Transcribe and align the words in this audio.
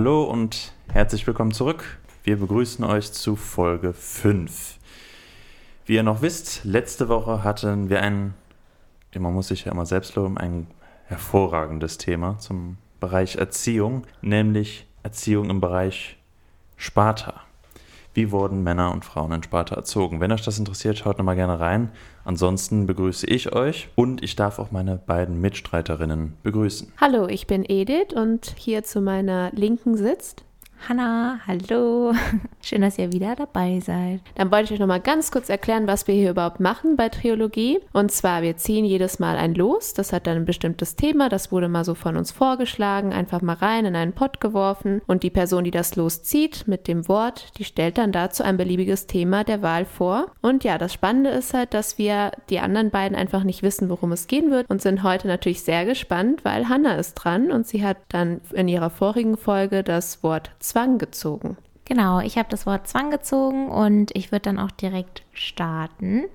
Hallo 0.00 0.22
und 0.22 0.72
herzlich 0.90 1.26
willkommen 1.26 1.52
zurück. 1.52 1.98
Wir 2.24 2.38
begrüßen 2.38 2.82
euch 2.86 3.12
zu 3.12 3.36
Folge 3.36 3.92
5. 3.92 4.78
Wie 5.84 5.94
ihr 5.94 6.02
noch 6.02 6.22
wisst, 6.22 6.64
letzte 6.64 7.10
Woche 7.10 7.44
hatten 7.44 7.90
wir 7.90 8.00
ein, 8.00 8.32
man 9.14 9.34
muss 9.34 9.48
sich 9.48 9.66
ja 9.66 9.72
immer 9.72 9.84
selbst 9.84 10.14
loben, 10.14 10.38
ein 10.38 10.68
hervorragendes 11.04 11.98
Thema 11.98 12.38
zum 12.38 12.78
Bereich 12.98 13.36
Erziehung, 13.36 14.06
nämlich 14.22 14.86
Erziehung 15.02 15.50
im 15.50 15.60
Bereich 15.60 16.16
Sparta. 16.78 17.42
Wie 18.12 18.32
wurden 18.32 18.64
Männer 18.64 18.92
und 18.92 19.04
Frauen 19.04 19.30
in 19.30 19.42
Sparta 19.42 19.76
erzogen? 19.76 20.20
Wenn 20.20 20.32
euch 20.32 20.42
das 20.42 20.58
interessiert, 20.58 20.98
schaut 20.98 21.18
nochmal 21.18 21.36
gerne 21.36 21.60
rein. 21.60 21.90
Ansonsten 22.24 22.86
begrüße 22.86 23.26
ich 23.26 23.54
euch 23.54 23.88
und 23.94 24.22
ich 24.22 24.34
darf 24.34 24.58
auch 24.58 24.72
meine 24.72 24.96
beiden 24.96 25.40
Mitstreiterinnen 25.40 26.34
begrüßen. 26.42 26.92
Hallo, 27.00 27.28
ich 27.28 27.46
bin 27.46 27.64
Edith 27.68 28.12
und 28.14 28.54
hier 28.56 28.82
zu 28.82 29.00
meiner 29.00 29.52
Linken 29.52 29.96
sitzt 29.96 30.44
Hanna, 30.88 31.40
hallo. 31.46 32.14
Schön, 32.62 32.80
dass 32.80 32.98
ihr 32.98 33.12
wieder 33.12 33.36
dabei 33.36 33.80
seid. 33.80 34.20
Dann 34.34 34.50
wollte 34.50 34.64
ich 34.64 34.72
euch 34.72 34.80
noch 34.80 34.86
mal 34.86 35.00
ganz 35.00 35.30
kurz 35.30 35.48
erklären, 35.48 35.86
was 35.86 36.06
wir 36.06 36.14
hier 36.14 36.30
überhaupt 36.30 36.58
machen 36.58 36.96
bei 36.96 37.08
Triologie. 37.08 37.80
Und 37.92 38.10
zwar, 38.10 38.42
wir 38.42 38.56
ziehen 38.56 38.84
jedes 38.84 39.18
Mal 39.18 39.36
ein 39.36 39.54
Los. 39.54 39.92
Das 39.94 40.12
hat 40.12 40.26
dann 40.26 40.38
ein 40.38 40.44
bestimmtes 40.46 40.96
Thema. 40.96 41.28
Das 41.28 41.52
wurde 41.52 41.68
mal 41.68 41.84
so 41.84 41.94
von 41.94 42.16
uns 42.16 42.32
vorgeschlagen, 42.32 43.12
einfach 43.12 43.42
mal 43.42 43.54
rein 43.54 43.84
in 43.84 43.94
einen 43.94 44.12
Pott 44.12 44.40
geworfen. 44.40 45.02
Und 45.06 45.22
die 45.22 45.30
Person, 45.30 45.64
die 45.64 45.70
das 45.70 45.96
Los 45.96 46.22
zieht 46.22 46.66
mit 46.66 46.88
dem 46.88 47.08
Wort, 47.08 47.58
die 47.58 47.64
stellt 47.64 47.98
dann 47.98 48.12
dazu 48.12 48.42
ein 48.42 48.56
beliebiges 48.56 49.06
Thema 49.06 49.44
der 49.44 49.62
Wahl 49.62 49.84
vor. 49.84 50.26
Und 50.40 50.64
ja, 50.64 50.78
das 50.78 50.94
Spannende 50.94 51.30
ist 51.30 51.54
halt, 51.54 51.74
dass 51.74 51.98
wir 51.98 52.32
die 52.48 52.58
anderen 52.58 52.90
beiden 52.90 53.16
einfach 53.16 53.44
nicht 53.44 53.62
wissen, 53.62 53.90
worum 53.90 54.12
es 54.12 54.26
gehen 54.26 54.50
wird 54.50 54.68
und 54.70 54.80
sind 54.80 55.02
heute 55.02 55.28
natürlich 55.28 55.62
sehr 55.62 55.84
gespannt, 55.84 56.44
weil 56.44 56.68
Hanna 56.68 56.94
ist 56.96 57.14
dran 57.14 57.52
und 57.52 57.66
sie 57.66 57.84
hat 57.84 57.98
dann 58.08 58.40
in 58.52 58.66
ihrer 58.66 58.90
vorigen 58.90 59.36
Folge 59.36 59.82
das 59.82 60.22
Wort 60.22 60.50
Zwang 60.70 60.98
gezogen. 60.98 61.56
Genau, 61.84 62.20
ich 62.20 62.38
habe 62.38 62.48
das 62.48 62.64
Wort 62.64 62.86
Zwang 62.86 63.10
gezogen 63.10 63.68
und 63.68 64.16
ich 64.16 64.30
würde 64.30 64.42
dann 64.42 64.60
auch 64.60 64.70
direkt 64.70 65.24
starten. 65.32 66.26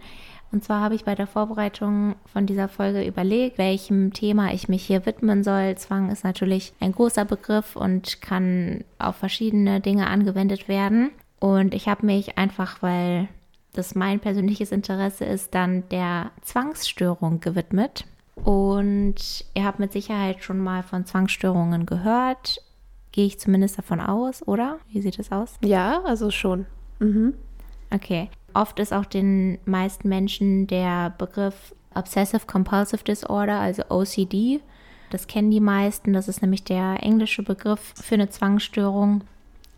Und 0.52 0.66
zwar 0.66 0.81
habe 0.81 0.94
ich 0.94 1.05
bei 1.05 1.16
der 1.16 1.25
Vorbereitung 1.25 2.16
von 2.25 2.45
dieser 2.45 2.67
Folge 2.67 3.05
überlegt, 3.05 3.58
welchem 3.58 4.11
Thema 4.11 4.53
ich 4.53 4.67
mich 4.67 4.83
hier 4.86 5.05
widmen 5.05 5.45
soll. 5.45 5.75
Zwang 5.75 6.09
ist 6.09 6.25
natürlich 6.25 6.73
ein 6.81 6.92
großer 6.92 7.23
Begriff 7.23 7.77
und 7.77 8.22
kann 8.22 8.83
auf 9.00 9.16
verschiedene 9.16 9.80
Dinge 9.80 10.08
angewendet 10.08 10.67
werden. 10.67 11.11
Und 11.39 11.73
ich 11.73 11.88
habe 11.88 12.05
mich 12.05 12.38
einfach, 12.38 12.81
weil 12.81 13.30
das 13.72 13.95
mein 13.95 14.20
persönliches 14.20 14.73
Interesse 14.73 15.23
ist, 15.23 15.55
dann 15.55 15.88
der 15.88 16.31
Zwangsstörung 16.42 17.39
gewidmet. 17.39 18.03
Und 18.36 19.45
ihr 19.53 19.64
habt 19.64 19.80
mit 19.80 19.94
Sicherheit 19.94 20.44
schon 20.44 20.59
mal 20.59 20.83
von 20.83 21.05
Zwangsstörungen 21.05 21.86
gehört. 21.86 22.61
Gehe 23.16 23.27
ich 23.27 23.39
zumindest 23.39 23.77
davon 23.77 24.02
aus, 24.02 24.45
oder? 24.45 24.77
Wie 24.89 24.99
sieht 24.99 25.19
es 25.19 25.31
aus? 25.31 25.53
Ja, 25.61 26.02
also 26.03 26.31
schon. 26.31 26.66
Mhm. 26.99 27.33
Okay. 27.89 28.30
Oft 28.53 28.77
ist 28.77 28.91
auch 28.91 29.05
den 29.05 29.58
meisten 29.63 30.09
Menschen 30.09 30.67
der 30.67 31.11
Begriff 31.11 31.73
Obsessive 31.93 32.45
Compulsive 32.45 33.05
Disorder, 33.05 33.58
also 33.61 33.83
OCD. 33.88 34.59
Das 35.11 35.27
kennen 35.27 35.49
die 35.49 35.61
meisten. 35.61 36.11
Das 36.11 36.27
ist 36.27 36.41
nämlich 36.41 36.66
der 36.66 37.03
englische 37.03 37.41
Begriff 37.41 37.93
für 37.95 38.16
eine 38.16 38.27
Zwangsstörung. 38.27 39.21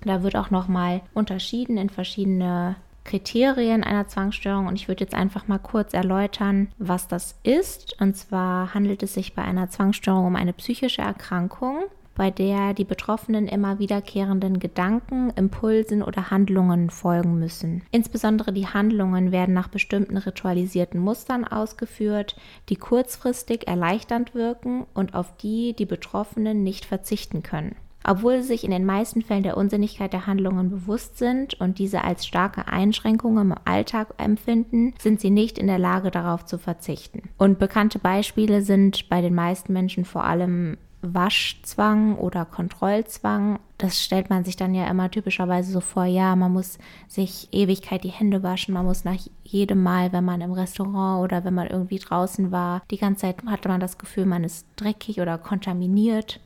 Da 0.02 0.24
wird 0.24 0.36
auch 0.36 0.50
nochmal 0.50 1.02
unterschieden 1.14 1.78
in 1.78 1.92
verschiedene 1.92 2.76
Kriterien 3.04 3.84
einer 3.84 4.08
Zwangsstörung 4.08 4.66
und 4.66 4.76
ich 4.76 4.88
würde 4.88 5.04
jetzt 5.04 5.14
einfach 5.14 5.48
mal 5.48 5.60
kurz 5.60 5.94
erläutern, 5.94 6.70
was 6.80 7.08
das 7.08 7.36
ist. 7.44 8.02
Und 8.02 8.18
zwar 8.18 8.74
handelt 8.74 9.04
es 9.04 9.14
sich 9.14 9.36
bei 9.36 9.44
einer 9.44 9.70
Zwangsstörung 9.70 10.26
um 10.26 10.36
eine 10.36 10.54
psychische 10.54 11.04
Erkrankung, 11.04 11.84
bei 12.18 12.32
der 12.32 12.74
die 12.74 12.84
Betroffenen 12.84 13.48
immer 13.48 13.80
wiederkehrenden 13.80 14.60
Gedanken, 14.60 15.30
Impulsen 15.36 16.02
oder 16.02 16.32
Handlungen 16.32 16.90
folgen 16.90 17.40
müssen. 17.40 17.84
Insbesondere 17.92 18.52
die 18.52 18.68
Handlungen 18.68 19.32
werden 19.32 19.54
nach 19.54 19.70
bestimmten 19.70 20.18
ritualisierten 20.18 21.00
Mustern 21.00 21.46
ausgeführt, 21.46 22.36
die 22.70 22.76
kurzfristig 22.76 23.68
erleichternd 23.68 24.36
wirken 24.36 24.86
und 24.94 25.14
auf 25.14 25.38
die 25.38 25.76
die 25.78 25.86
Betroffenen 25.86 26.64
nicht 26.64 26.86
verzichten 26.86 27.44
können. 27.44 27.76
Obwohl 28.10 28.42
sie 28.42 28.48
sich 28.48 28.64
in 28.64 28.72
den 28.72 28.86
meisten 28.86 29.22
Fällen 29.22 29.44
der 29.44 29.58
Unsinnigkeit 29.58 30.14
der 30.14 30.28
Handlungen 30.28 30.70
bewusst 30.70 31.18
sind 31.18 31.60
und 31.60 31.78
diese 31.78 32.06
als 32.06 32.26
starke 32.26 32.68
Einschränkungen 32.68 33.52
im 33.52 33.58
Alltag 33.66 34.14
empfinden, 34.18 34.94
sind 34.98 35.20
sie 35.20 35.30
nicht 35.30 35.58
in 35.58 35.68
der 35.68 35.78
Lage 35.78 36.10
darauf 36.10 36.46
zu 36.46 36.58
verzichten. 36.58 37.24
Und 37.38 37.60
bekannte 37.60 38.00
Beispiele 38.00 38.62
sind 38.62 39.10
bei 39.10 39.20
den 39.20 39.36
meisten 39.36 39.74
Menschen 39.74 40.06
vor 40.06 40.24
allem 40.24 40.78
Waschzwang 41.02 42.16
oder 42.16 42.46
Kontrollzwang. 42.46 43.60
Das 43.78 44.04
stellt 44.04 44.30
man 44.30 44.44
sich 44.44 44.56
dann 44.56 44.74
ja 44.74 44.88
immer 44.88 45.12
typischerweise 45.12 45.72
so 45.72 45.80
vor, 45.80 46.06
ja, 46.06 46.36
man 46.36 46.52
muss 46.52 46.80
sich 47.08 47.50
Ewigkeit 47.52 48.04
die 48.04 48.10
Hände 48.10 48.42
waschen, 48.42 48.74
man 48.74 48.86
muss 48.86 49.04
nach 49.04 49.20
jedem 49.44 49.84
Mal, 49.84 50.12
wenn 50.12 50.26
man 50.26 50.42
im 50.42 50.52
Restaurant 50.52 51.24
oder 51.24 51.44
wenn 51.44 51.54
man 51.54 51.68
irgendwie 51.68 52.00
draußen 52.00 52.52
war, 52.52 52.82
die 52.90 52.98
ganze 52.98 53.22
Zeit 53.22 53.38
hatte 53.46 53.70
man 53.70 53.80
das 53.80 53.98
Gefühl, 53.98 54.26
man 54.26 54.44
ist 54.44 54.66
dreckig 54.76 55.22
oder 55.22 55.38
kontaminiert. 55.38 56.40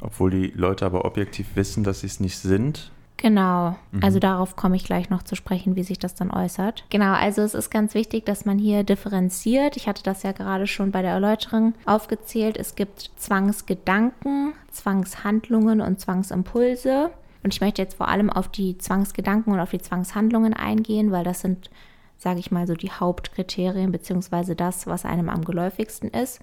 Obwohl 0.00 0.30
die 0.30 0.46
Leute 0.48 0.86
aber 0.86 1.04
objektiv 1.04 1.54
wissen, 1.54 1.84
dass 1.84 2.00
sie 2.00 2.06
es 2.06 2.18
nicht 2.18 2.38
sind. 2.38 2.90
Genau, 3.22 3.76
mhm. 3.92 4.02
also 4.02 4.18
darauf 4.18 4.56
komme 4.56 4.74
ich 4.74 4.82
gleich 4.82 5.08
noch 5.08 5.22
zu 5.22 5.36
sprechen, 5.36 5.76
wie 5.76 5.84
sich 5.84 6.00
das 6.00 6.16
dann 6.16 6.32
äußert. 6.32 6.84
Genau, 6.90 7.12
also 7.12 7.42
es 7.42 7.54
ist 7.54 7.70
ganz 7.70 7.94
wichtig, 7.94 8.26
dass 8.26 8.44
man 8.44 8.58
hier 8.58 8.82
differenziert. 8.82 9.76
Ich 9.76 9.86
hatte 9.86 10.02
das 10.02 10.24
ja 10.24 10.32
gerade 10.32 10.66
schon 10.66 10.90
bei 10.90 11.02
der 11.02 11.12
Erläuterung 11.12 11.74
aufgezählt. 11.86 12.56
Es 12.56 12.74
gibt 12.74 13.12
Zwangsgedanken, 13.14 14.54
Zwangshandlungen 14.72 15.80
und 15.80 16.00
Zwangsimpulse. 16.00 17.12
Und 17.44 17.54
ich 17.54 17.60
möchte 17.60 17.80
jetzt 17.80 17.94
vor 17.94 18.08
allem 18.08 18.28
auf 18.28 18.48
die 18.48 18.76
Zwangsgedanken 18.78 19.52
und 19.52 19.60
auf 19.60 19.70
die 19.70 19.80
Zwangshandlungen 19.80 20.52
eingehen, 20.52 21.12
weil 21.12 21.22
das 21.22 21.42
sind, 21.42 21.70
sage 22.18 22.40
ich 22.40 22.50
mal, 22.50 22.66
so 22.66 22.74
die 22.74 22.90
Hauptkriterien 22.90 23.92
beziehungsweise 23.92 24.56
das, 24.56 24.88
was 24.88 25.04
einem 25.04 25.28
am 25.28 25.44
geläufigsten 25.44 26.10
ist. 26.10 26.40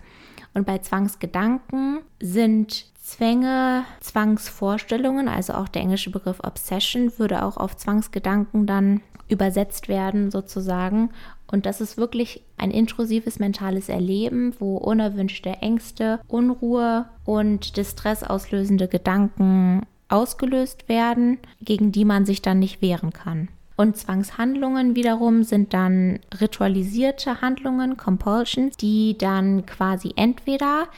Und 0.53 0.65
bei 0.65 0.77
Zwangsgedanken 0.77 1.99
sind 2.21 2.85
Zwänge, 3.09 3.85
Zwangsvorstellungen, 4.01 5.27
also 5.27 5.53
auch 5.53 5.67
der 5.67 5.81
englische 5.81 6.11
Begriff 6.11 6.39
Obsession 6.43 7.11
würde 7.17 7.43
auch 7.43 7.57
auf 7.57 7.75
Zwangsgedanken 7.75 8.67
dann 8.67 9.01
übersetzt 9.27 9.87
werden 9.87 10.29
sozusagen. 10.29 11.09
Und 11.47 11.65
das 11.65 11.81
ist 11.81 11.97
wirklich 11.97 12.43
ein 12.57 12.69
intrusives 12.69 13.39
mentales 13.39 13.89
Erleben, 13.89 14.53
wo 14.59 14.77
unerwünschte 14.77 15.49
Ängste, 15.49 16.19
Unruhe 16.27 17.05
und 17.25 17.77
Distress 17.77 18.23
auslösende 18.23 18.87
Gedanken 18.87 19.87
ausgelöst 20.07 20.87
werden, 20.87 21.39
gegen 21.61 21.91
die 21.91 22.05
man 22.05 22.27
sich 22.27 22.43
dann 22.43 22.59
nicht 22.59 22.79
wehren 22.83 23.11
kann. 23.11 23.47
Und 23.75 23.97
Zwangshandlungen 23.97 24.95
wiederum 24.95 25.43
sind 25.43 25.73
dann 25.73 26.19
ritualisierte 26.39 27.41
Handlungen, 27.41 27.97
Compulsions, 27.97 28.77
die 28.77 29.17
dann 29.17 29.65
quasi 29.65 30.13
entweder 30.15 30.89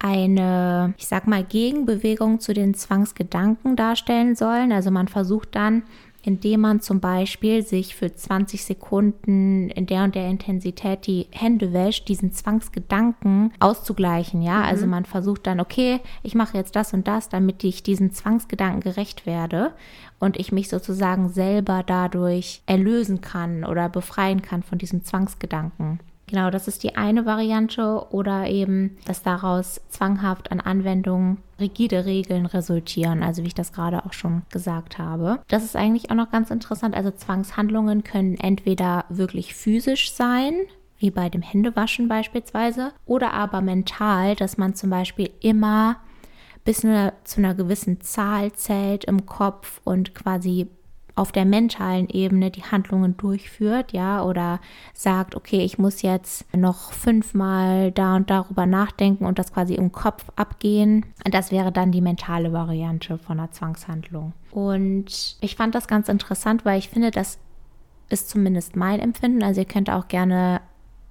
eine, 0.00 0.94
ich 0.98 1.06
sag 1.06 1.26
mal, 1.26 1.44
Gegenbewegung 1.44 2.40
zu 2.40 2.52
den 2.52 2.74
Zwangsgedanken 2.74 3.76
darstellen 3.76 4.34
sollen. 4.34 4.72
Also 4.72 4.90
man 4.90 5.08
versucht 5.08 5.54
dann, 5.54 5.82
indem 6.22 6.60
man 6.60 6.80
zum 6.80 7.00
Beispiel 7.00 7.62
sich 7.62 7.94
für 7.94 8.14
20 8.14 8.64
Sekunden 8.64 9.70
in 9.70 9.86
der 9.86 10.04
und 10.04 10.14
der 10.14 10.28
Intensität 10.28 11.06
die 11.06 11.26
Hände 11.30 11.72
wäscht, 11.72 12.08
diesen 12.08 12.32
Zwangsgedanken 12.32 13.52
auszugleichen. 13.58 14.42
Ja, 14.42 14.58
mhm. 14.58 14.64
also 14.64 14.86
man 14.86 15.04
versucht 15.04 15.46
dann, 15.46 15.60
okay, 15.60 16.00
ich 16.22 16.34
mache 16.34 16.56
jetzt 16.56 16.76
das 16.76 16.92
und 16.92 17.08
das, 17.08 17.28
damit 17.28 17.64
ich 17.64 17.82
diesen 17.82 18.12
Zwangsgedanken 18.12 18.80
gerecht 18.80 19.26
werde 19.26 19.72
und 20.18 20.38
ich 20.38 20.52
mich 20.52 20.68
sozusagen 20.68 21.28
selber 21.30 21.82
dadurch 21.86 22.62
erlösen 22.66 23.20
kann 23.20 23.64
oder 23.64 23.88
befreien 23.88 24.42
kann 24.42 24.62
von 24.62 24.78
diesem 24.78 25.04
Zwangsgedanken. 25.04 26.00
Genau, 26.30 26.50
das 26.50 26.68
ist 26.68 26.84
die 26.84 26.94
eine 26.94 27.26
Variante 27.26 28.06
oder 28.10 28.46
eben, 28.46 28.96
dass 29.04 29.24
daraus 29.24 29.80
zwanghaft 29.88 30.52
an 30.52 30.60
Anwendungen 30.60 31.38
rigide 31.58 32.04
Regeln 32.06 32.46
resultieren, 32.46 33.24
also 33.24 33.42
wie 33.42 33.48
ich 33.48 33.54
das 33.54 33.72
gerade 33.72 34.06
auch 34.06 34.12
schon 34.12 34.42
gesagt 34.48 34.96
habe. 34.98 35.40
Das 35.48 35.64
ist 35.64 35.74
eigentlich 35.74 36.10
auch 36.12 36.14
noch 36.14 36.30
ganz 36.30 36.52
interessant. 36.52 36.94
Also 36.94 37.10
Zwangshandlungen 37.10 38.04
können 38.04 38.36
entweder 38.36 39.06
wirklich 39.08 39.56
physisch 39.56 40.12
sein, 40.12 40.54
wie 40.98 41.10
bei 41.10 41.28
dem 41.28 41.42
Händewaschen 41.42 42.06
beispielsweise, 42.06 42.92
oder 43.06 43.32
aber 43.32 43.60
mental, 43.60 44.36
dass 44.36 44.56
man 44.56 44.76
zum 44.76 44.90
Beispiel 44.90 45.30
immer 45.40 45.96
bis 46.64 46.84
nur 46.84 47.12
zu 47.24 47.40
einer 47.40 47.54
gewissen 47.54 48.00
Zahl 48.02 48.52
zählt 48.52 49.04
im 49.04 49.26
Kopf 49.26 49.80
und 49.82 50.14
quasi 50.14 50.68
auf 51.20 51.32
der 51.32 51.44
mentalen 51.44 52.08
Ebene 52.08 52.50
die 52.50 52.62
Handlungen 52.62 53.14
durchführt, 53.18 53.92
ja, 53.92 54.24
oder 54.24 54.58
sagt, 54.94 55.34
okay, 55.34 55.62
ich 55.62 55.78
muss 55.78 56.00
jetzt 56.00 56.46
noch 56.56 56.92
fünfmal 56.92 57.92
da 57.92 58.16
und 58.16 58.30
darüber 58.30 58.64
nachdenken 58.64 59.26
und 59.26 59.38
das 59.38 59.52
quasi 59.52 59.74
im 59.74 59.92
Kopf 59.92 60.24
abgehen. 60.36 61.04
Das 61.30 61.52
wäre 61.52 61.72
dann 61.72 61.92
die 61.92 62.00
mentale 62.00 62.54
Variante 62.54 63.18
von 63.18 63.38
einer 63.38 63.52
Zwangshandlung. 63.52 64.32
Und 64.50 65.36
ich 65.42 65.56
fand 65.56 65.74
das 65.74 65.88
ganz 65.88 66.08
interessant, 66.08 66.64
weil 66.64 66.78
ich 66.78 66.88
finde, 66.88 67.10
das 67.10 67.38
ist 68.08 68.30
zumindest 68.30 68.74
mein 68.74 68.98
Empfinden. 68.98 69.42
Also 69.42 69.60
ihr 69.60 69.66
könnt 69.66 69.90
auch 69.90 70.08
gerne 70.08 70.62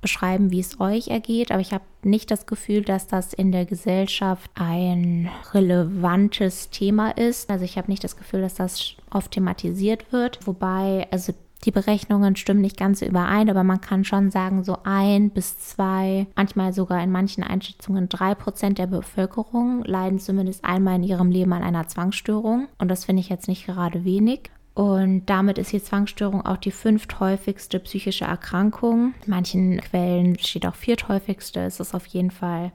beschreiben, 0.01 0.51
wie 0.51 0.59
es 0.59 0.79
euch 0.79 1.09
ergeht, 1.09 1.51
aber 1.51 1.61
ich 1.61 1.73
habe 1.73 1.83
nicht 2.03 2.31
das 2.31 2.45
Gefühl, 2.45 2.83
dass 2.83 3.07
das 3.07 3.33
in 3.33 3.51
der 3.51 3.65
Gesellschaft 3.65 4.49
ein 4.55 5.29
relevantes 5.53 6.69
Thema 6.69 7.11
ist. 7.11 7.49
Also 7.49 7.65
ich 7.65 7.77
habe 7.77 7.91
nicht 7.91 8.03
das 8.03 8.17
Gefühl, 8.17 8.41
dass 8.41 8.55
das 8.55 8.95
oft 9.11 9.31
thematisiert 9.31 10.11
wird. 10.11 10.45
Wobei, 10.47 11.07
also 11.11 11.33
die 11.65 11.71
Berechnungen 11.71 12.37
stimmen 12.37 12.61
nicht 12.61 12.77
ganz 12.77 13.01
überein, 13.01 13.49
aber 13.49 13.63
man 13.65 13.81
kann 13.81 14.05
schon 14.05 14.31
sagen, 14.31 14.63
so 14.63 14.77
ein 14.83 15.29
bis 15.29 15.57
zwei, 15.59 16.27
manchmal 16.35 16.71
sogar 16.71 17.03
in 17.03 17.11
manchen 17.11 17.43
Einschätzungen 17.43 18.07
drei 18.07 18.33
Prozent 18.33 18.77
der 18.77 18.87
Bevölkerung 18.87 19.83
leiden 19.83 20.19
zumindest 20.19 20.63
einmal 20.63 20.95
in 20.95 21.03
ihrem 21.03 21.31
Leben 21.31 21.51
an 21.51 21.63
einer 21.63 21.87
Zwangsstörung. 21.87 22.69
Und 22.77 22.87
das 22.87 23.05
finde 23.05 23.19
ich 23.19 23.29
jetzt 23.29 23.49
nicht 23.49 23.65
gerade 23.65 24.05
wenig. 24.05 24.51
Und 24.79 25.25
damit 25.25 25.57
ist 25.57 25.73
die 25.73 25.83
Zwangsstörung 25.83 26.45
auch 26.45 26.55
die 26.55 26.71
fünfthäufigste 26.71 27.81
psychische 27.81 28.23
Erkrankung. 28.23 29.13
In 29.25 29.29
manchen 29.29 29.81
Quellen 29.81 30.39
steht 30.39 30.65
auch 30.65 30.75
vierthäufigste. 30.75 31.59
Es 31.59 31.81
ist 31.81 31.93
auf 31.93 32.05
jeden 32.05 32.31
Fall 32.31 32.71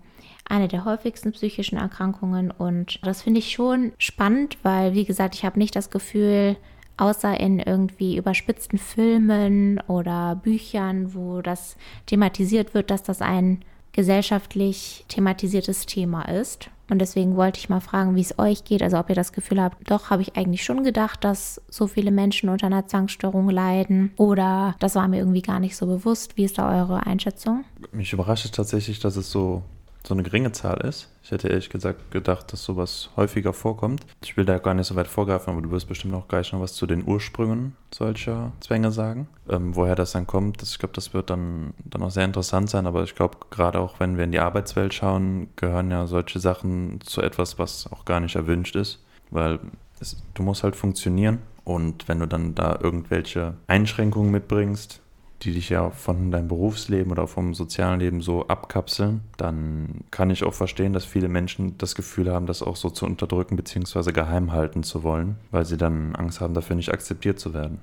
eine 0.47 0.69
der 0.69 0.85
häufigsten 0.85 1.33
psychischen 1.33 1.79
Erkrankungen. 1.79 2.51
Und 2.51 2.99
das 3.03 3.23
finde 3.23 3.39
ich 3.39 3.53
schon 3.53 3.93
spannend, 3.97 4.59
weil, 4.63 4.93
wie 4.93 5.07
gesagt, 5.07 5.35
ich 5.35 5.47
habe 5.47 5.59
nicht 5.59 5.75
das 5.77 5.89
Gefühl, 5.89 6.59
außer 6.99 7.41
in 7.41 7.59
irgendwie 7.59 8.19
überspitzten 8.19 8.79
Filmen 8.79 9.81
oder 9.89 10.37
Büchern, 10.37 11.15
wo 11.15 11.41
das 11.41 11.79
thematisiert 12.05 12.75
wird, 12.75 12.91
dass 12.91 13.03
das 13.03 13.23
ein 13.23 13.65
gesellschaftlich 13.93 15.07
thematisiertes 15.09 15.87
Thema 15.87 16.29
ist. 16.29 16.69
Und 16.91 16.99
deswegen 16.99 17.37
wollte 17.37 17.59
ich 17.59 17.69
mal 17.69 17.81
fragen, 17.81 18.15
wie 18.15 18.21
es 18.21 18.39
euch 18.39 18.65
geht. 18.65 18.83
Also 18.83 18.99
ob 18.99 19.09
ihr 19.09 19.15
das 19.15 19.33
Gefühl 19.33 19.63
habt, 19.63 19.91
doch 19.91 20.11
habe 20.11 20.23
ich 20.23 20.37
eigentlich 20.37 20.65
schon 20.65 20.85
gedacht, 20.85 21.25
dass 21.25 21.61
so 21.69 21.87
viele 21.87 22.11
Menschen 22.11 22.49
unter 22.49 22.67
einer 22.67 22.87
Zwangsstörung 22.87 23.49
leiden. 23.49 24.13
Oder 24.17 24.77
das 24.81 24.95
war 24.95 25.09
mir 25.09 25.19
irgendwie 25.19 25.43
gar 25.43 25.61
nicht 25.61 25.77
so 25.77 25.87
bewusst. 25.87 26.37
Wie 26.37 26.45
ist 26.45 26.59
da 26.59 26.81
eure 26.81 27.07
Einschätzung? 27.07 27.65
Mich 27.93 28.13
überrascht 28.13 28.45
es 28.45 28.51
tatsächlich, 28.51 29.01
dass 29.01 29.17
es 29.17 29.31
so 29.31 29.63
so 30.07 30.15
eine 30.15 30.23
geringe 30.23 30.53
Zahl 30.53 30.87
ist. 30.87 31.09
Ich 31.23 31.31
hätte 31.31 31.49
ehrlich 31.49 31.71
gesagt 31.71 32.11
gedacht, 32.11 32.53
dass 32.53 32.63
sowas 32.63 33.09
häufiger 33.17 33.55
vorkommt. 33.55 34.05
Ich 34.23 34.37
will 34.37 34.45
da 34.45 34.59
gar 34.59 34.75
nicht 34.75 34.87
so 34.87 34.97
weit 34.97 35.07
vorgreifen, 35.07 35.53
aber 35.53 35.63
du 35.63 35.71
wirst 35.71 35.89
bestimmt 35.89 36.15
auch 36.15 36.29
gleich 36.29 36.53
noch 36.53 36.61
was 36.61 36.75
zu 36.75 36.87
den 36.87 37.07
Ursprüngen 37.07 37.75
solcher 37.93 38.53
Zwänge 38.61 38.91
sagen. 38.91 39.29
Ähm, 39.49 39.75
woher 39.75 39.95
das 39.95 40.13
dann 40.13 40.27
kommt, 40.27 40.61
das, 40.61 40.73
ich 40.73 40.79
glaube, 40.79 40.95
das 40.95 41.15
wird 41.15 41.31
dann, 41.31 41.73
dann 41.85 42.03
auch 42.03 42.11
sehr 42.11 42.25
interessant 42.25 42.69
sein, 42.69 42.87
aber 42.87 43.03
ich 43.05 43.15
glaube, 43.15 43.39
gerade 43.51 43.81
auch 43.81 43.99
wenn 44.01 44.17
wir 44.17 44.25
in 44.25 44.33
die 44.33 44.41
Arbeitswelt 44.41 44.93
schauen, 44.93 45.49
gehören 45.57 45.91
ja 45.91 46.07
solche 46.07 46.39
Sachen 46.39 47.01
zu 47.01 47.23
etwas, 47.23 47.59
was 47.59 47.91
auch 47.91 48.05
gar 48.05 48.21
nicht 48.21 48.37
erwünscht 48.37 48.77
ist, 48.77 49.03
weil 49.31 49.59
es, 50.01 50.23
du 50.35 50.43
musst 50.43 50.65
halt 50.65 50.77
funktionieren 50.77 51.39
und 51.65 52.09
wenn 52.09 52.19
du 52.19 52.27
dann 52.27 52.55
da 52.55 52.79
irgendwelche 52.83 53.55
Einschränkungen 53.67 54.31
mitbringst, 54.31 55.01
die 55.43 55.53
dich 55.53 55.69
ja 55.69 55.91
von 55.91 56.31
deinem 56.31 56.49
Berufsleben 56.49 57.13
oder 57.13 57.27
vom 57.27 57.55
sozialen 57.55 58.01
Leben 58.01 58.21
so 58.23 58.47
abkapseln, 58.49 59.21
dann 59.37 60.05
kann 60.11 60.31
ich 60.31 60.45
auch 60.45 60.55
verstehen, 60.55 60.93
dass 60.93 61.05
viele 61.05 61.29
Menschen 61.29 61.77
das 61.79 61.95
Gefühl 61.95 62.33
haben, 62.33 62.47
das 62.47 62.63
auch 62.63 62.77
so 62.77 62.89
zu 62.89 63.05
unterdrücken 63.05 63.57
bzw. 63.57 64.13
geheim 64.13 64.53
halten 64.53 64.83
zu 64.83 65.03
wollen, 65.03 65.37
weil 65.51 65.67
sie 65.67 65.77
dann 65.77 66.15
Angst 66.17 66.41
haben, 66.41 66.55
dafür 66.55 66.77
nicht 66.77 66.93
akzeptiert 66.93 67.39
zu 67.39 67.53
werden. 67.53 67.81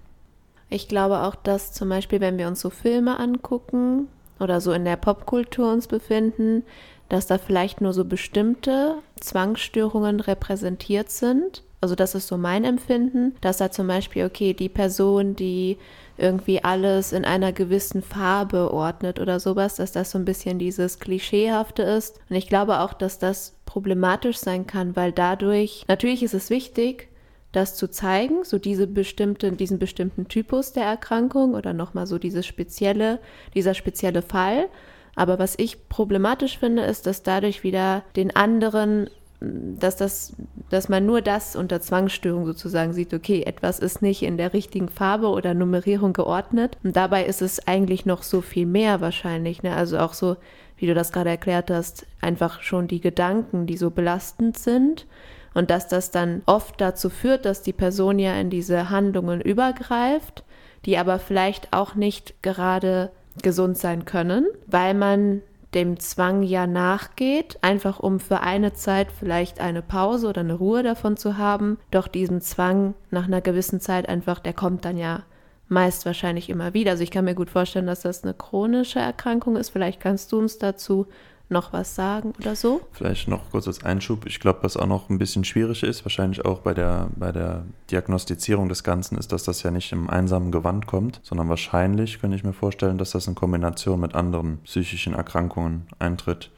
Ich 0.69 0.87
glaube 0.87 1.23
auch, 1.23 1.35
dass 1.35 1.73
zum 1.73 1.89
Beispiel, 1.89 2.21
wenn 2.21 2.37
wir 2.37 2.47
uns 2.47 2.61
so 2.61 2.69
Filme 2.69 3.19
angucken 3.19 4.07
oder 4.39 4.61
so 4.61 4.71
in 4.71 4.85
der 4.85 4.95
Popkultur 4.95 5.71
uns 5.71 5.87
befinden, 5.87 6.63
dass 7.09 7.27
da 7.27 7.37
vielleicht 7.37 7.81
nur 7.81 7.91
so 7.91 8.05
bestimmte 8.05 8.95
Zwangsstörungen 9.19 10.21
repräsentiert 10.21 11.09
sind. 11.09 11.61
Also 11.81 11.93
das 11.93 12.15
ist 12.15 12.27
so 12.27 12.37
mein 12.37 12.63
Empfinden, 12.63 13.35
dass 13.41 13.57
da 13.57 13.69
zum 13.69 13.87
Beispiel, 13.87 14.23
okay, 14.23 14.53
die 14.53 14.69
Person, 14.69 15.35
die 15.35 15.77
irgendwie 16.21 16.63
alles 16.63 17.11
in 17.11 17.25
einer 17.25 17.51
gewissen 17.51 18.01
Farbe 18.01 18.71
ordnet 18.71 19.19
oder 19.19 19.39
sowas, 19.39 19.75
dass 19.75 19.91
das 19.91 20.11
so 20.11 20.17
ein 20.17 20.25
bisschen 20.25 20.59
dieses 20.59 20.99
Klischeehafte 20.99 21.83
ist. 21.83 22.19
Und 22.29 22.35
ich 22.35 22.47
glaube 22.47 22.79
auch, 22.79 22.93
dass 22.93 23.19
das 23.19 23.55
problematisch 23.65 24.37
sein 24.37 24.67
kann, 24.67 24.95
weil 24.95 25.11
dadurch, 25.11 25.85
natürlich 25.87 26.23
ist 26.23 26.33
es 26.33 26.49
wichtig, 26.49 27.09
das 27.51 27.75
zu 27.75 27.89
zeigen, 27.89 28.43
so 28.43 28.59
diese 28.59 28.87
bestimmte, 28.87 29.51
diesen 29.51 29.79
bestimmten 29.79 30.27
Typus 30.27 30.71
der 30.71 30.85
Erkrankung 30.85 31.53
oder 31.53 31.73
nochmal 31.73 32.07
so 32.07 32.17
dieses 32.17 32.45
spezielle, 32.45 33.19
dieser 33.53 33.73
spezielle 33.73 34.21
Fall. 34.21 34.67
Aber 35.15 35.39
was 35.39 35.55
ich 35.57 35.89
problematisch 35.89 36.57
finde, 36.57 36.83
ist, 36.83 37.05
dass 37.07 37.23
dadurch 37.23 37.63
wieder 37.63 38.03
den 38.15 38.33
anderen 38.35 39.09
dass 39.41 39.95
das, 39.95 40.33
dass 40.69 40.87
man 40.87 41.05
nur 41.05 41.21
das 41.21 41.55
unter 41.55 41.81
Zwangsstörung 41.81 42.45
sozusagen 42.45 42.93
sieht, 42.93 43.11
okay, 43.11 43.41
etwas 43.41 43.79
ist 43.79 44.03
nicht 44.03 44.21
in 44.21 44.37
der 44.37 44.53
richtigen 44.53 44.87
Farbe 44.87 45.29
oder 45.29 45.55
Nummerierung 45.55 46.13
geordnet. 46.13 46.77
Und 46.83 46.95
dabei 46.95 47.25
ist 47.25 47.41
es 47.41 47.67
eigentlich 47.67 48.05
noch 48.05 48.21
so 48.21 48.41
viel 48.41 48.67
mehr 48.67 49.01
wahrscheinlich. 49.01 49.63
Ne? 49.63 49.75
Also 49.75 49.97
auch 49.97 50.13
so, 50.13 50.37
wie 50.77 50.85
du 50.85 50.93
das 50.93 51.11
gerade 51.11 51.31
erklärt 51.31 51.71
hast, 51.71 52.05
einfach 52.21 52.61
schon 52.61 52.87
die 52.87 53.01
Gedanken, 53.01 53.65
die 53.65 53.77
so 53.77 53.89
belastend 53.89 54.59
sind. 54.59 55.07
Und 55.55 55.71
dass 55.71 55.87
das 55.87 56.11
dann 56.11 56.43
oft 56.45 56.79
dazu 56.79 57.09
führt, 57.09 57.45
dass 57.45 57.63
die 57.63 57.73
Person 57.73 58.19
ja 58.19 58.35
in 58.35 58.51
diese 58.51 58.91
Handlungen 58.91 59.41
übergreift, 59.41 60.43
die 60.85 60.99
aber 60.99 61.17
vielleicht 61.17 61.73
auch 61.73 61.95
nicht 61.95 62.43
gerade 62.43 63.11
gesund 63.41 63.77
sein 63.77 64.05
können, 64.05 64.45
weil 64.67 64.93
man 64.93 65.41
dem 65.73 65.99
Zwang 65.99 66.43
ja 66.43 66.67
nachgeht, 66.67 67.57
einfach 67.61 67.99
um 67.99 68.19
für 68.19 68.41
eine 68.41 68.73
Zeit 68.73 69.11
vielleicht 69.11 69.61
eine 69.61 69.81
Pause 69.81 70.27
oder 70.27 70.41
eine 70.41 70.53
Ruhe 70.53 70.83
davon 70.83 71.15
zu 71.17 71.37
haben. 71.37 71.77
Doch 71.91 72.07
diesem 72.07 72.41
Zwang 72.41 72.93
nach 73.09 73.25
einer 73.25 73.41
gewissen 73.41 73.79
Zeit 73.79 74.09
einfach, 74.09 74.39
der 74.39 74.53
kommt 74.53 74.85
dann 74.85 74.97
ja 74.97 75.23
meist 75.69 76.05
wahrscheinlich 76.05 76.49
immer 76.49 76.73
wieder. 76.73 76.91
Also 76.91 77.03
ich 77.03 77.11
kann 77.11 77.23
mir 77.23 77.35
gut 77.35 77.49
vorstellen, 77.49 77.87
dass 77.87 78.01
das 78.01 78.23
eine 78.23 78.33
chronische 78.33 78.99
Erkrankung 78.99 79.55
ist. 79.55 79.69
Vielleicht 79.69 80.01
kannst 80.01 80.31
du 80.31 80.39
uns 80.39 80.57
dazu 80.57 81.07
noch 81.51 81.73
was 81.73 81.95
sagen 81.95 82.33
oder 82.39 82.55
so? 82.55 82.81
Vielleicht 82.91 83.27
noch 83.27 83.51
kurz 83.51 83.67
als 83.67 83.83
Einschub. 83.83 84.25
Ich 84.25 84.39
glaube, 84.39 84.59
was 84.63 84.77
auch 84.77 84.87
noch 84.87 85.09
ein 85.09 85.17
bisschen 85.17 85.43
schwierig 85.43 85.83
ist, 85.83 86.05
wahrscheinlich 86.05 86.45
auch 86.45 86.59
bei 86.59 86.73
der, 86.73 87.09
bei 87.15 87.31
der 87.31 87.65
Diagnostizierung 87.89 88.69
des 88.69 88.83
Ganzen, 88.83 89.17
ist, 89.17 89.31
dass 89.31 89.43
das 89.43 89.63
ja 89.63 89.71
nicht 89.71 89.91
im 89.91 90.09
einsamen 90.09 90.51
Gewand 90.51 90.87
kommt, 90.87 91.19
sondern 91.23 91.49
wahrscheinlich 91.49 92.19
könnte 92.19 92.35
ich 92.35 92.43
mir 92.43 92.53
vorstellen, 92.53 92.97
dass 92.97 93.11
das 93.11 93.27
in 93.27 93.35
Kombination 93.35 93.99
mit 93.99 94.15
anderen 94.15 94.59
psychischen 94.63 95.13
Erkrankungen 95.13 95.87
eintritt. 95.99 96.49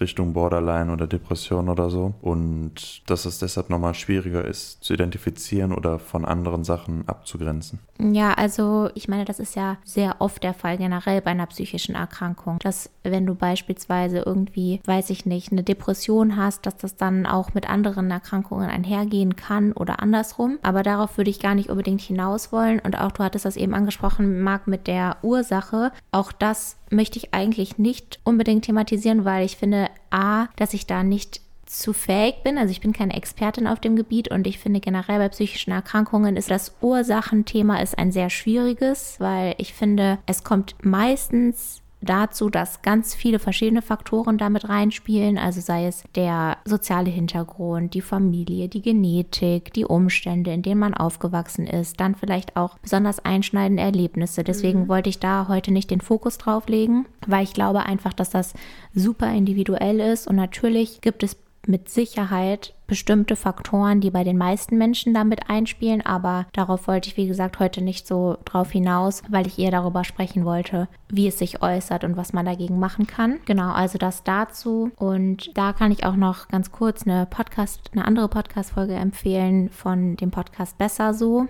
Richtung 0.00 0.32
Borderline 0.32 0.92
oder 0.92 1.06
Depression 1.06 1.68
oder 1.68 1.90
so. 1.90 2.14
Und 2.20 3.08
dass 3.08 3.24
es 3.24 3.38
deshalb 3.38 3.70
nochmal 3.70 3.94
schwieriger 3.94 4.44
ist 4.44 4.82
zu 4.82 4.94
identifizieren 4.94 5.72
oder 5.72 5.98
von 5.98 6.24
anderen 6.24 6.64
Sachen 6.64 7.08
abzugrenzen. 7.08 7.78
Ja, 8.00 8.34
also 8.34 8.90
ich 8.94 9.08
meine, 9.08 9.24
das 9.24 9.38
ist 9.38 9.54
ja 9.54 9.76
sehr 9.84 10.16
oft 10.18 10.42
der 10.42 10.54
Fall 10.54 10.78
generell 10.78 11.20
bei 11.20 11.30
einer 11.30 11.46
psychischen 11.46 11.94
Erkrankung, 11.94 12.58
dass 12.58 12.90
wenn 13.02 13.26
du 13.26 13.34
beispielsweise 13.34 14.18
irgendwie, 14.18 14.80
weiß 14.84 15.10
ich 15.10 15.26
nicht, 15.26 15.52
eine 15.52 15.62
Depression 15.62 16.36
hast, 16.36 16.66
dass 16.66 16.76
das 16.76 16.96
dann 16.96 17.26
auch 17.26 17.54
mit 17.54 17.68
anderen 17.70 18.10
Erkrankungen 18.10 18.68
einhergehen 18.68 19.36
kann 19.36 19.72
oder 19.72 20.00
andersrum. 20.00 20.58
Aber 20.62 20.82
darauf 20.82 21.16
würde 21.16 21.30
ich 21.30 21.40
gar 21.40 21.54
nicht 21.54 21.70
unbedingt 21.70 22.00
hinaus 22.00 22.52
wollen. 22.52 22.80
Und 22.80 22.98
auch 22.98 23.12
du 23.12 23.22
hattest 23.22 23.44
das 23.44 23.56
eben 23.56 23.74
angesprochen, 23.74 24.40
Marc, 24.40 24.66
mit 24.66 24.86
der 24.86 25.18
Ursache. 25.22 25.92
Auch 26.10 26.32
das 26.32 26.76
möchte 26.94 27.18
ich 27.18 27.34
eigentlich 27.34 27.78
nicht 27.78 28.18
unbedingt 28.24 28.64
thematisieren, 28.64 29.24
weil 29.24 29.44
ich 29.44 29.56
finde, 29.56 29.88
a, 30.10 30.46
dass 30.56 30.74
ich 30.74 30.86
da 30.86 31.02
nicht 31.02 31.40
zu 31.66 31.92
fähig 31.92 32.42
bin. 32.44 32.58
Also 32.58 32.70
ich 32.70 32.80
bin 32.80 32.92
keine 32.92 33.14
Expertin 33.16 33.66
auf 33.66 33.80
dem 33.80 33.96
Gebiet 33.96 34.30
und 34.30 34.46
ich 34.46 34.58
finde 34.58 34.80
generell 34.80 35.18
bei 35.18 35.28
psychischen 35.28 35.72
Erkrankungen 35.72 36.36
ist 36.36 36.50
das 36.50 36.74
Ursachenthema 36.80 37.80
ist 37.80 37.98
ein 37.98 38.12
sehr 38.12 38.30
schwieriges, 38.30 39.16
weil 39.18 39.54
ich 39.58 39.74
finde, 39.74 40.18
es 40.26 40.44
kommt 40.44 40.76
meistens 40.82 41.82
dazu, 42.04 42.50
dass 42.50 42.82
ganz 42.82 43.14
viele 43.14 43.38
verschiedene 43.38 43.82
Faktoren 43.82 44.38
damit 44.38 44.68
reinspielen, 44.68 45.38
also 45.38 45.60
sei 45.60 45.86
es 45.86 46.04
der 46.14 46.58
soziale 46.64 47.10
Hintergrund, 47.10 47.94
die 47.94 48.00
Familie, 48.00 48.68
die 48.68 48.82
Genetik, 48.82 49.72
die 49.72 49.84
Umstände, 49.84 50.52
in 50.52 50.62
denen 50.62 50.80
man 50.80 50.94
aufgewachsen 50.94 51.66
ist, 51.66 52.00
dann 52.00 52.14
vielleicht 52.14 52.56
auch 52.56 52.78
besonders 52.78 53.24
einschneidende 53.24 53.82
Erlebnisse. 53.82 54.44
Deswegen 54.44 54.82
mhm. 54.82 54.88
wollte 54.88 55.10
ich 55.10 55.18
da 55.18 55.48
heute 55.48 55.72
nicht 55.72 55.90
den 55.90 56.00
Fokus 56.00 56.38
drauf 56.38 56.68
legen, 56.68 57.06
weil 57.26 57.44
ich 57.44 57.54
glaube 57.54 57.86
einfach, 57.86 58.12
dass 58.12 58.30
das 58.30 58.54
super 58.94 59.32
individuell 59.32 60.00
ist 60.00 60.26
und 60.26 60.36
natürlich 60.36 61.00
gibt 61.00 61.22
es 61.22 61.36
mit 61.68 61.88
Sicherheit 61.88 62.74
bestimmte 62.86 63.36
Faktoren, 63.36 64.00
die 64.00 64.10
bei 64.10 64.24
den 64.24 64.36
meisten 64.36 64.76
Menschen 64.76 65.14
damit 65.14 65.48
einspielen, 65.48 66.04
aber 66.04 66.46
darauf 66.52 66.86
wollte 66.86 67.08
ich, 67.08 67.16
wie 67.16 67.26
gesagt, 67.26 67.58
heute 67.58 67.80
nicht 67.80 68.06
so 68.06 68.36
drauf 68.44 68.70
hinaus, 68.70 69.22
weil 69.28 69.46
ich 69.46 69.58
eher 69.58 69.70
darüber 69.70 70.04
sprechen 70.04 70.44
wollte, 70.44 70.88
wie 71.08 71.28
es 71.28 71.38
sich 71.38 71.62
äußert 71.62 72.04
und 72.04 72.16
was 72.16 72.32
man 72.32 72.44
dagegen 72.44 72.78
machen 72.78 73.06
kann. 73.06 73.40
Genau, 73.46 73.72
also 73.72 73.98
das 73.98 74.22
dazu. 74.22 74.90
Und 74.96 75.56
da 75.56 75.72
kann 75.72 75.92
ich 75.92 76.04
auch 76.04 76.16
noch 76.16 76.48
ganz 76.48 76.72
kurz 76.72 77.06
eine 77.06 77.26
Podcast, 77.26 77.90
eine 77.92 78.04
andere 78.04 78.28
Podcast-Folge 78.28 78.94
empfehlen 78.94 79.70
von 79.70 80.16
dem 80.16 80.30
Podcast 80.30 80.76
Besser 80.76 81.14
so. 81.14 81.46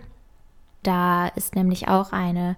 Da 0.82 1.28
ist 1.28 1.56
nämlich 1.56 1.88
auch 1.88 2.12
eine 2.12 2.56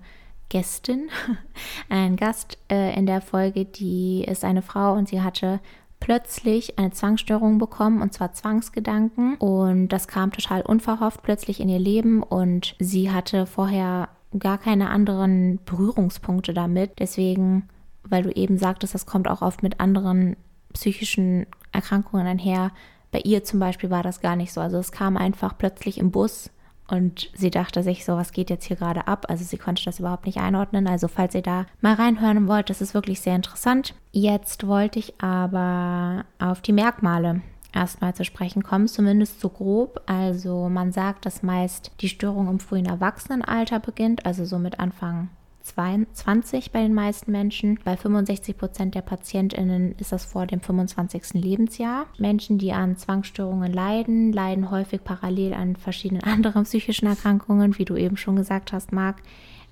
Gästin, 0.49 1.09
ein 1.89 2.17
Gast 2.17 2.59
äh, 2.71 2.97
in 2.97 3.07
der 3.07 3.21
Folge, 3.21 3.65
die 3.65 4.25
ist 4.25 4.45
eine 4.45 4.63
Frau 4.63 4.93
und 4.93 5.09
sie 5.09 5.23
hatte 5.23 5.61
plötzlich 6.07 6.79
eine 6.79 6.93
Zwangsstörung 6.93 7.59
bekommen, 7.59 8.01
und 8.01 8.15
zwar 8.15 8.33
Zwangsgedanken. 8.33 9.35
Und 9.39 9.89
das 9.89 10.07
kam 10.07 10.31
total 10.31 10.63
unverhofft 10.63 11.25
plötzlich 11.25 11.59
in 11.59 11.69
ihr 11.69 11.81
Leben 11.81 12.23
und 12.23 12.77
sie 12.79 13.11
hatte 13.11 13.45
vorher 13.45 14.09
gar 14.39 14.59
keine 14.59 14.91
anderen 14.91 15.59
Berührungspunkte 15.65 16.55
damit. 16.55 16.93
Deswegen 17.01 17.69
weil 18.11 18.23
du 18.23 18.31
eben 18.31 18.59
sagtest, 18.59 18.95
das 18.95 19.07
kommt 19.07 19.29
auch 19.29 19.43
oft 19.43 19.63
mit 19.63 19.81
anderen 19.81 20.37
psychischen 20.73 21.47
Erkrankungen 21.73 22.27
einher. 22.27 22.73
Bei 23.11 23.21
ihr 23.21 23.45
zum 23.45 23.61
Beispiel 23.61 23.91
war 23.91 24.03
das 24.03 24.21
gar 24.21 24.37
nicht 24.37 24.53
so. 24.53 24.61
Also 24.61 24.79
es 24.79 24.93
kam 24.93 25.17
einfach 25.17 25.57
plötzlich 25.57 25.99
im 25.99 26.11
Bus 26.11 26.51
und 26.89 27.31
sie 27.35 27.51
dachte 27.51 27.83
sich 27.83 28.05
so, 28.05 28.17
was 28.17 28.33
geht 28.33 28.51
jetzt 28.51 28.65
hier 28.65 28.77
gerade 28.77 29.09
ab? 29.09 29.27
Also 29.29 29.45
sie 29.45 29.59
konnte 29.59 29.85
das 29.85 29.99
überhaupt 29.99 30.27
nicht 30.27 30.39
einordnen. 30.39 30.87
Also 30.87 31.09
falls 31.09 31.35
ihr 31.35 31.43
da 31.43 31.67
mal 31.81 31.95
reinhören 31.95 32.47
wollt, 32.47 32.71
das 32.71 32.81
ist 32.81 32.95
wirklich 32.95 33.21
sehr 33.21 33.35
interessant. 33.35 33.95
Jetzt 34.13 34.67
wollte 34.67 34.99
ich 34.99 35.21
aber 35.21 36.25
auf 36.39 36.61
die 36.61 36.73
Merkmale 36.73 37.43
erstmal 37.75 38.15
zu 38.15 38.25
sprechen 38.25 38.63
kommen, 38.63 38.89
zumindest 38.89 39.41
so 39.41 39.49
grob. 39.49 40.01
Also 40.07 40.69
man 40.69 40.93
sagt, 40.93 41.27
dass 41.27 41.43
meist 41.43 41.91
die 42.01 42.09
Störung 42.09 42.49
im 42.49 42.61
frühen 42.61 42.87
Erwachsenenalter 42.87 43.81
beginnt, 43.81 44.25
also 44.25 44.45
so 44.45 44.59
mit 44.59 44.81
Anfang 44.81 45.29
22 45.67 46.71
bei 46.71 46.81
den 46.81 46.95
meisten 46.95 47.33
Menschen. 47.33 47.81
Bei 47.85 47.97
65 47.97 48.57
Prozent 48.57 48.95
der 48.95 49.03
PatientInnen 49.03 49.97
ist 49.99 50.13
das 50.13 50.25
vor 50.25 50.47
dem 50.47 50.61
25. 50.61 51.35
Lebensjahr. 51.35 52.07
Menschen, 52.19 52.59
die 52.59 52.73
an 52.73 52.97
Zwangsstörungen 52.97 53.73
leiden, 53.73 54.33
leiden 54.33 54.71
häufig 54.71 55.03
parallel 55.03 55.55
an 55.55 55.75
verschiedenen 55.75 56.23
anderen 56.25 56.65
psychischen 56.65 57.09
Erkrankungen, 57.09 57.79
wie 57.79 57.85
du 57.85 57.97
eben 57.97 58.17
schon 58.17 58.37
gesagt 58.37 58.73
hast, 58.73 58.93
Marc. 58.93 59.17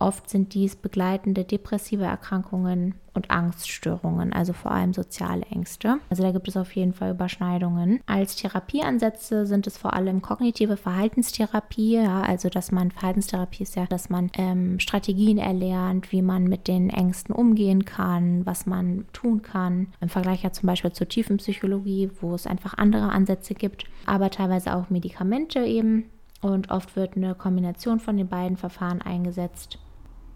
Oft 0.04 0.28
sind 0.28 0.52
dies 0.52 0.76
begleitende 0.76 1.44
depressive 1.44 2.04
Erkrankungen 2.04 2.94
und 3.14 3.30
Angststörungen, 3.30 4.34
also 4.34 4.52
vor 4.52 4.70
allem 4.70 4.92
soziale 4.92 5.46
Ängste. 5.46 5.96
Also 6.10 6.22
da 6.22 6.30
gibt 6.30 6.46
es 6.46 6.58
auf 6.58 6.76
jeden 6.76 6.92
Fall 6.92 7.12
Überschneidungen. 7.12 8.00
Als 8.04 8.36
Therapieansätze 8.36 9.46
sind 9.46 9.66
es 9.66 9.78
vor 9.78 9.94
allem 9.94 10.20
kognitive 10.20 10.76
Verhaltenstherapie, 10.76 11.94
ja, 11.94 12.20
also 12.20 12.50
dass 12.50 12.70
man 12.70 12.90
Verhaltenstherapie 12.90 13.62
ist 13.62 13.76
ja, 13.76 13.86
dass 13.86 14.10
man 14.10 14.30
ähm, 14.36 14.78
Strategien 14.78 15.38
erlernt, 15.38 16.12
wie 16.12 16.20
man 16.20 16.44
mit 16.44 16.68
den 16.68 16.90
Ängsten 16.90 17.34
umgehen 17.34 17.86
kann, 17.86 18.44
was 18.44 18.66
man 18.66 19.06
tun 19.14 19.40
kann. 19.40 19.86
Im 20.02 20.10
Vergleich 20.10 20.42
ja 20.42 20.52
zum 20.52 20.66
Beispiel 20.66 20.92
zur 20.92 21.08
Tiefenpsychologie, 21.08 22.10
wo 22.20 22.34
es 22.34 22.46
einfach 22.46 22.74
andere 22.76 23.08
Ansätze 23.08 23.54
gibt, 23.54 23.86
aber 24.04 24.28
teilweise 24.28 24.76
auch 24.76 24.90
Medikamente 24.90 25.60
eben. 25.60 26.10
Und 26.42 26.70
oft 26.70 26.94
wird 26.94 27.16
eine 27.16 27.34
Kombination 27.34 28.00
von 28.00 28.18
den 28.18 28.28
beiden 28.28 28.58
Verfahren 28.58 29.00
eingesetzt. 29.00 29.78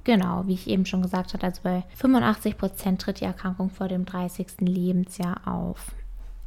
Genau, 0.05 0.45
wie 0.47 0.55
ich 0.55 0.69
eben 0.69 0.87
schon 0.87 1.03
gesagt 1.03 1.35
habe, 1.35 1.45
also 1.45 1.61
bei 1.63 1.85
85 1.97 2.57
Prozent 2.57 3.01
tritt 3.01 3.21
die 3.21 3.25
Erkrankung 3.25 3.71
vor 3.71 3.89
dem 3.89 4.05
30. 4.05 4.61
Lebensjahr 4.61 5.47
auf. 5.47 5.93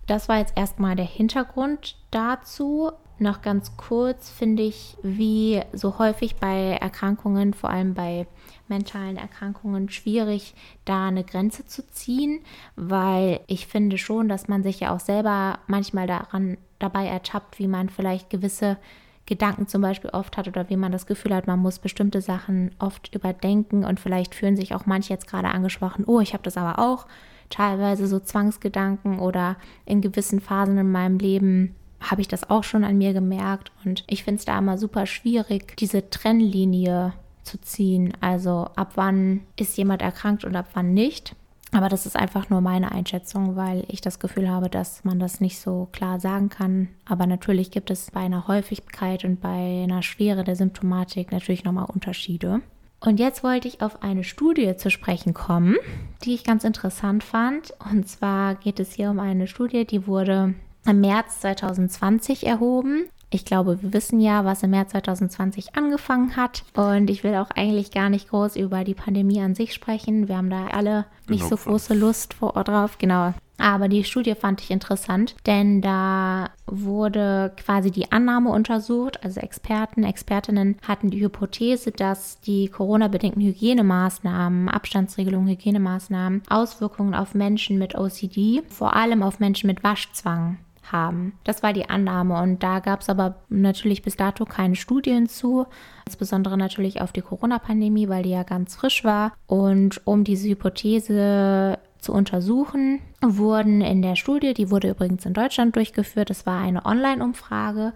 Das 0.08 0.28
war 0.28 0.40
jetzt 0.40 0.58
erstmal 0.58 0.96
der 0.96 1.06
Hintergrund 1.06 1.96
dazu. 2.10 2.92
Noch 3.20 3.44
ganz 3.44 3.78
kurz 3.78 4.32
finde 4.32 4.64
ich, 4.64 4.98
wie 5.04 5.62
so 5.74 6.00
häufig 6.00 6.38
bei 6.38 6.72
Erkrankungen, 6.82 7.54
vor 7.54 7.70
allem 7.70 7.94
bei 7.94 8.26
mentalen 8.68 9.16
Erkrankungen, 9.18 9.90
schwierig, 9.90 10.56
da 10.86 11.08
eine 11.08 11.24
Grenze 11.24 11.68
zu 11.68 11.88
ziehen, 11.92 12.40
weil 12.76 13.42
ich 13.46 13.68
finde 13.68 14.00
schon, 14.00 14.28
dass 14.28 14.48
man 14.48 14.64
sich 14.64 14.80
ja 14.80 14.94
auch 14.94 15.00
selber 15.00 15.60
manchmal 15.68 16.08
daran 16.08 16.58
dabei 16.80 17.06
ertappt, 17.06 17.60
wie 17.60 17.68
man 17.68 17.90
vielleicht 17.90 18.32
gewisse 18.32 18.78
Gedanken 19.26 19.68
zum 19.68 19.82
Beispiel 19.82 20.10
oft 20.10 20.38
hat 20.38 20.48
oder 20.48 20.70
wie 20.70 20.76
man 20.76 20.92
das 20.92 21.06
Gefühl 21.06 21.34
hat, 21.34 21.48
man 21.48 21.60
muss 21.60 21.80
bestimmte 21.80 22.22
Sachen 22.22 22.72
oft 22.80 23.14
überdenken 23.14 23.86
und 23.86 24.00
vielleicht 24.00 24.36
fühlen 24.36 24.58
sich 24.58 24.74
auch 24.76 24.86
manche 24.86 25.14
jetzt 25.14 25.28
gerade 25.28 25.50
angesprochen, 25.50 26.06
oh, 26.06 26.20
ich 26.20 26.34
habe 26.34 26.44
das 26.44 26.58
aber 26.58 26.80
auch, 26.80 27.06
teilweise 27.50 28.08
so 28.08 28.20
Zwangsgedanken 28.20 29.20
oder 29.20 29.58
in 29.86 30.02
gewissen 30.02 30.40
Phasen 30.40 30.78
in 30.78 30.92
meinem 30.92 31.20
Leben 31.20 31.76
habe 32.00 32.22
ich 32.22 32.28
das 32.28 32.50
auch 32.50 32.64
schon 32.64 32.84
an 32.84 32.98
mir 32.98 33.14
gemerkt 33.14 33.72
und 33.86 34.04
ich 34.08 34.24
finde 34.24 34.40
es 34.40 34.46
da 34.46 34.58
immer 34.58 34.78
super 34.78 35.06
schwierig, 35.06 35.78
diese 35.78 36.10
Trennlinie 36.10 37.14
zu 37.44 37.60
ziehen. 37.62 38.14
Also 38.22 38.68
ab 38.76 38.94
wann 38.96 39.42
ist 39.56 39.78
jemand 39.78 40.02
erkrankt 40.02 40.44
und 40.44 40.56
ab 40.56 40.70
wann 40.74 40.94
nicht. 40.94 41.36
Aber 41.74 41.88
das 41.88 42.06
ist 42.06 42.18
einfach 42.18 42.50
nur 42.50 42.60
meine 42.60 42.92
Einschätzung, 42.92 43.56
weil 43.56 43.86
ich 43.88 44.02
das 44.02 44.20
Gefühl 44.20 44.50
habe, 44.50 44.70
dass 44.70 45.06
man 45.06 45.20
das 45.20 45.40
nicht 45.40 45.60
so 45.60 45.88
klar 45.92 46.20
sagen 46.20 46.50
kann. 46.50 46.90
Aber 47.06 47.26
natürlich 47.26 47.72
gibt 47.72 47.90
es 47.90 48.12
bei 48.12 48.20
einer 48.20 48.48
Häufigkeit 48.48 49.24
und 49.24 49.40
bei 49.40 49.84
einer 49.84 50.04
Schwere 50.04 50.44
der 50.44 50.58
Symptomatik 50.58 51.32
natürlich 51.32 51.64
nochmal 51.64 51.86
Unterschiede. 51.86 52.62
Und 53.00 53.20
jetzt 53.20 53.44
wollte 53.44 53.68
ich 53.68 53.82
auf 53.82 54.04
eine 54.04 54.24
Studie 54.24 54.76
zu 54.76 54.92
sprechen 54.92 55.34
kommen, 55.34 55.76
die 56.24 56.36
ich 56.36 56.44
ganz 56.44 56.66
interessant 56.66 57.24
fand. 57.24 57.74
Und 57.90 58.08
zwar 58.08 58.56
geht 58.56 58.80
es 58.80 58.94
hier 58.94 59.10
um 59.10 59.20
eine 59.20 59.48
Studie, 59.48 59.86
die 59.86 60.06
wurde 60.06 60.54
im 60.86 61.02
März 61.02 61.40
2020 61.40 62.46
erhoben 62.46 63.10
ich 63.34 63.46
glaube, 63.46 63.82
wir 63.82 63.94
wissen 63.94 64.20
ja, 64.20 64.44
was 64.44 64.62
im 64.62 64.72
März 64.72 64.92
2020 64.92 65.76
angefangen 65.76 66.36
hat. 66.36 66.64
Und 66.76 67.10
ich 67.10 67.24
will 67.24 67.36
auch 67.36 67.50
eigentlich 67.52 67.92
gar 67.92 68.10
nicht 68.10 68.30
groß 68.30 68.58
über 68.58 68.84
die 68.84 68.94
Pandemie 68.94 69.42
an 69.42 69.56
sich 69.56 69.74
sprechen. 69.74 70.28
Wir 70.28 70.38
haben 70.38 70.50
da 70.50 70.68
alle 70.68 71.06
nicht 71.30 71.46
so 71.46 71.56
große 71.56 71.94
Lust 71.94 72.34
vor, 72.34 72.52
drauf. 72.64 72.98
Genau. 72.98 73.34
Aber 73.58 73.88
die 73.88 74.04
Studie 74.04 74.34
fand 74.34 74.60
ich 74.62 74.72
interessant, 74.72 75.36
denn 75.46 75.82
da 75.82 76.50
wurde 76.66 77.54
quasi 77.64 77.92
die 77.92 78.12
Annahme 78.12 78.50
untersucht. 78.50 79.24
Also 79.24 79.40
Experten, 79.40 80.04
Expertinnen 80.04 80.78
hatten 80.86 81.12
die 81.12 81.22
Hypothese, 81.22 81.92
dass 81.92 82.42
die 82.42 82.70
Corona-bedingten 82.70 83.42
Hygienemaßnahmen, 83.42 84.68
Abstandsregelungen, 84.68 85.50
Hygienemaßnahmen 85.50 86.42
Auswirkungen 86.50 87.14
auf 87.14 87.36
Menschen 87.36 87.78
mit 87.78 87.96
OCD, 87.96 88.64
vor 88.68 88.96
allem 88.96 89.22
auf 89.22 89.40
Menschen 89.40 89.68
mit 89.68 89.84
Waschzwang 89.84 90.58
haben. 90.92 91.34
Das 91.44 91.64
war 91.64 91.74
die 91.74 91.90
Annahme 91.90 92.42
und 92.42 92.64
da 92.64 92.80
gab 92.80 93.02
es 93.02 93.10
aber 93.10 93.36
natürlich 93.50 94.02
bis 94.02 94.16
dato 94.16 94.46
keine 94.46 94.76
Studien 94.76 95.28
zu, 95.28 95.66
insbesondere 96.06 96.58
natürlich 96.58 97.02
auf 97.02 97.12
die 97.12 97.22
Corona-Pandemie, 97.22 98.10
weil 98.10 98.24
die 98.24 98.32
ja 98.32 98.44
ganz 98.44 98.76
frisch 98.76 99.04
war. 99.04 99.34
Und 99.48 100.06
um 100.06 100.24
diese 100.24 100.50
Hypothese 100.50 101.80
zu 102.00 102.14
untersuchen, 102.14 103.00
wurden 103.22 103.82
in 103.82 104.02
der 104.02 104.16
Studie, 104.16 104.54
die 104.54 104.72
wurde 104.72 104.90
übrigens 104.90 105.26
in 105.26 105.34
Deutschland 105.34 105.76
durchgeführt, 105.76 106.30
das 106.30 106.46
war 106.46 106.60
eine 106.60 106.86
Online-Umfrage, 106.86 107.94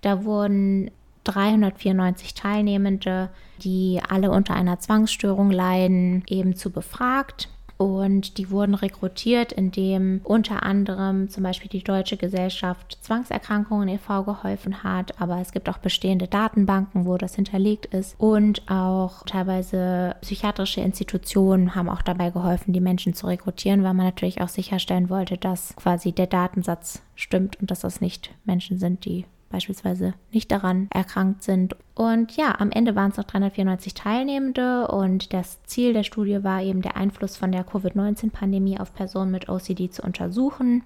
da 0.00 0.24
wurden 0.24 0.90
394 1.24 2.34
Teilnehmende, 2.34 3.30
die 3.62 4.00
alle 4.08 4.30
unter 4.30 4.54
einer 4.54 4.80
Zwangsstörung 4.80 5.50
leiden, 5.50 6.24
eben 6.26 6.56
zu 6.56 6.70
befragt. 6.70 7.48
Und 7.82 8.38
die 8.38 8.50
wurden 8.50 8.74
rekrutiert, 8.74 9.52
indem 9.52 10.20
unter 10.22 10.62
anderem 10.62 11.28
zum 11.28 11.42
Beispiel 11.42 11.68
die 11.68 11.82
Deutsche 11.82 12.16
Gesellschaft 12.16 12.98
Zwangserkrankungen 13.02 13.88
e.V. 13.88 14.22
geholfen 14.22 14.84
hat. 14.84 15.20
Aber 15.20 15.40
es 15.40 15.52
gibt 15.52 15.68
auch 15.68 15.78
bestehende 15.78 16.28
Datenbanken, 16.28 17.06
wo 17.06 17.18
das 17.18 17.34
hinterlegt 17.34 17.86
ist. 17.86 18.14
Und 18.18 18.70
auch 18.70 19.24
teilweise 19.24 20.14
psychiatrische 20.20 20.80
Institutionen 20.80 21.74
haben 21.74 21.88
auch 21.88 22.02
dabei 22.02 22.30
geholfen, 22.30 22.72
die 22.72 22.80
Menschen 22.80 23.14
zu 23.14 23.26
rekrutieren, 23.26 23.82
weil 23.82 23.94
man 23.94 24.06
natürlich 24.06 24.40
auch 24.40 24.48
sicherstellen 24.48 25.10
wollte, 25.10 25.36
dass 25.36 25.74
quasi 25.76 26.12
der 26.12 26.28
Datensatz 26.28 27.02
stimmt 27.16 27.60
und 27.60 27.70
dass 27.70 27.80
das 27.80 28.00
nicht 28.00 28.30
Menschen 28.44 28.78
sind, 28.78 29.04
die 29.04 29.26
beispielsweise 29.52 30.14
nicht 30.32 30.50
daran 30.50 30.88
erkrankt 30.90 31.44
sind. 31.44 31.76
Und 31.94 32.36
ja, 32.36 32.58
am 32.58 32.72
Ende 32.72 32.96
waren 32.96 33.10
es 33.10 33.18
noch 33.18 33.24
394 33.24 33.94
Teilnehmende 33.94 34.88
und 34.88 35.32
das 35.32 35.62
Ziel 35.64 35.92
der 35.92 36.02
Studie 36.02 36.42
war 36.42 36.62
eben 36.62 36.82
der 36.82 36.96
Einfluss 36.96 37.36
von 37.36 37.52
der 37.52 37.62
Covid-19-Pandemie 37.62 38.80
auf 38.80 38.94
Personen 38.94 39.30
mit 39.30 39.48
OCD 39.48 39.90
zu 39.90 40.02
untersuchen 40.02 40.82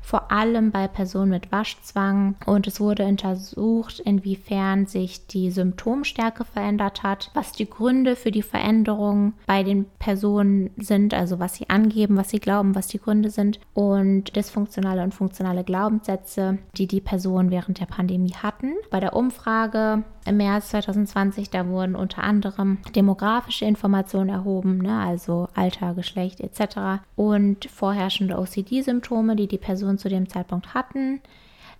vor 0.00 0.32
allem 0.32 0.70
bei 0.70 0.88
Personen 0.88 1.30
mit 1.30 1.52
Waschzwang. 1.52 2.34
Und 2.46 2.66
es 2.66 2.80
wurde 2.80 3.06
untersucht, 3.06 4.00
inwiefern 4.00 4.86
sich 4.86 5.26
die 5.26 5.50
Symptomstärke 5.50 6.44
verändert 6.44 7.02
hat, 7.02 7.30
was 7.34 7.52
die 7.52 7.68
Gründe 7.68 8.16
für 8.16 8.30
die 8.30 8.42
Veränderung 8.42 9.34
bei 9.46 9.62
den 9.62 9.86
Personen 9.98 10.70
sind, 10.76 11.14
also 11.14 11.38
was 11.38 11.54
sie 11.54 11.70
angeben, 11.70 12.16
was 12.16 12.30
sie 12.30 12.40
glauben, 12.40 12.74
was 12.74 12.88
die 12.88 12.98
Gründe 12.98 13.30
sind 13.30 13.60
und 13.74 14.34
dysfunktionale 14.34 15.02
und 15.02 15.14
funktionale 15.14 15.64
Glaubenssätze, 15.64 16.58
die 16.76 16.86
die 16.86 17.00
Personen 17.00 17.50
während 17.50 17.80
der 17.80 17.86
Pandemie 17.86 18.34
hatten. 18.34 18.72
Bei 18.90 19.00
der 19.00 19.14
Umfrage 19.14 20.04
im 20.26 20.36
März 20.36 20.70
2020, 20.70 21.50
da 21.50 21.66
wurden 21.66 21.96
unter 21.96 22.22
anderem 22.22 22.78
demografische 22.94 23.64
Informationen 23.64 24.28
erhoben, 24.28 24.78
ne, 24.78 25.00
also 25.00 25.48
Alter, 25.54 25.94
Geschlecht 25.94 26.40
etc. 26.40 27.02
und 27.16 27.64
vorherrschende 27.64 28.38
OCD-Symptome, 28.38 29.36
die 29.36 29.48
die 29.48 29.58
Personen 29.58 29.89
zu 29.98 30.08
dem 30.08 30.28
Zeitpunkt 30.28 30.74
hatten. 30.74 31.20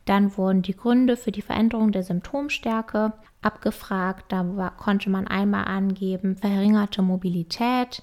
Dann 0.04 0.36
wurden 0.36 0.62
die 0.62 0.76
Gründe 0.76 1.16
für 1.16 1.32
die 1.32 1.42
Veränderung 1.42 1.92
der 1.92 2.02
Symptomstärke 2.02 3.12
abgefragt. 3.42 4.32
Da 4.32 4.56
war, 4.56 4.76
konnte 4.76 5.10
man 5.10 5.26
einmal 5.26 5.64
angeben 5.64 6.36
verringerte 6.36 7.02
Mobilität, 7.02 8.02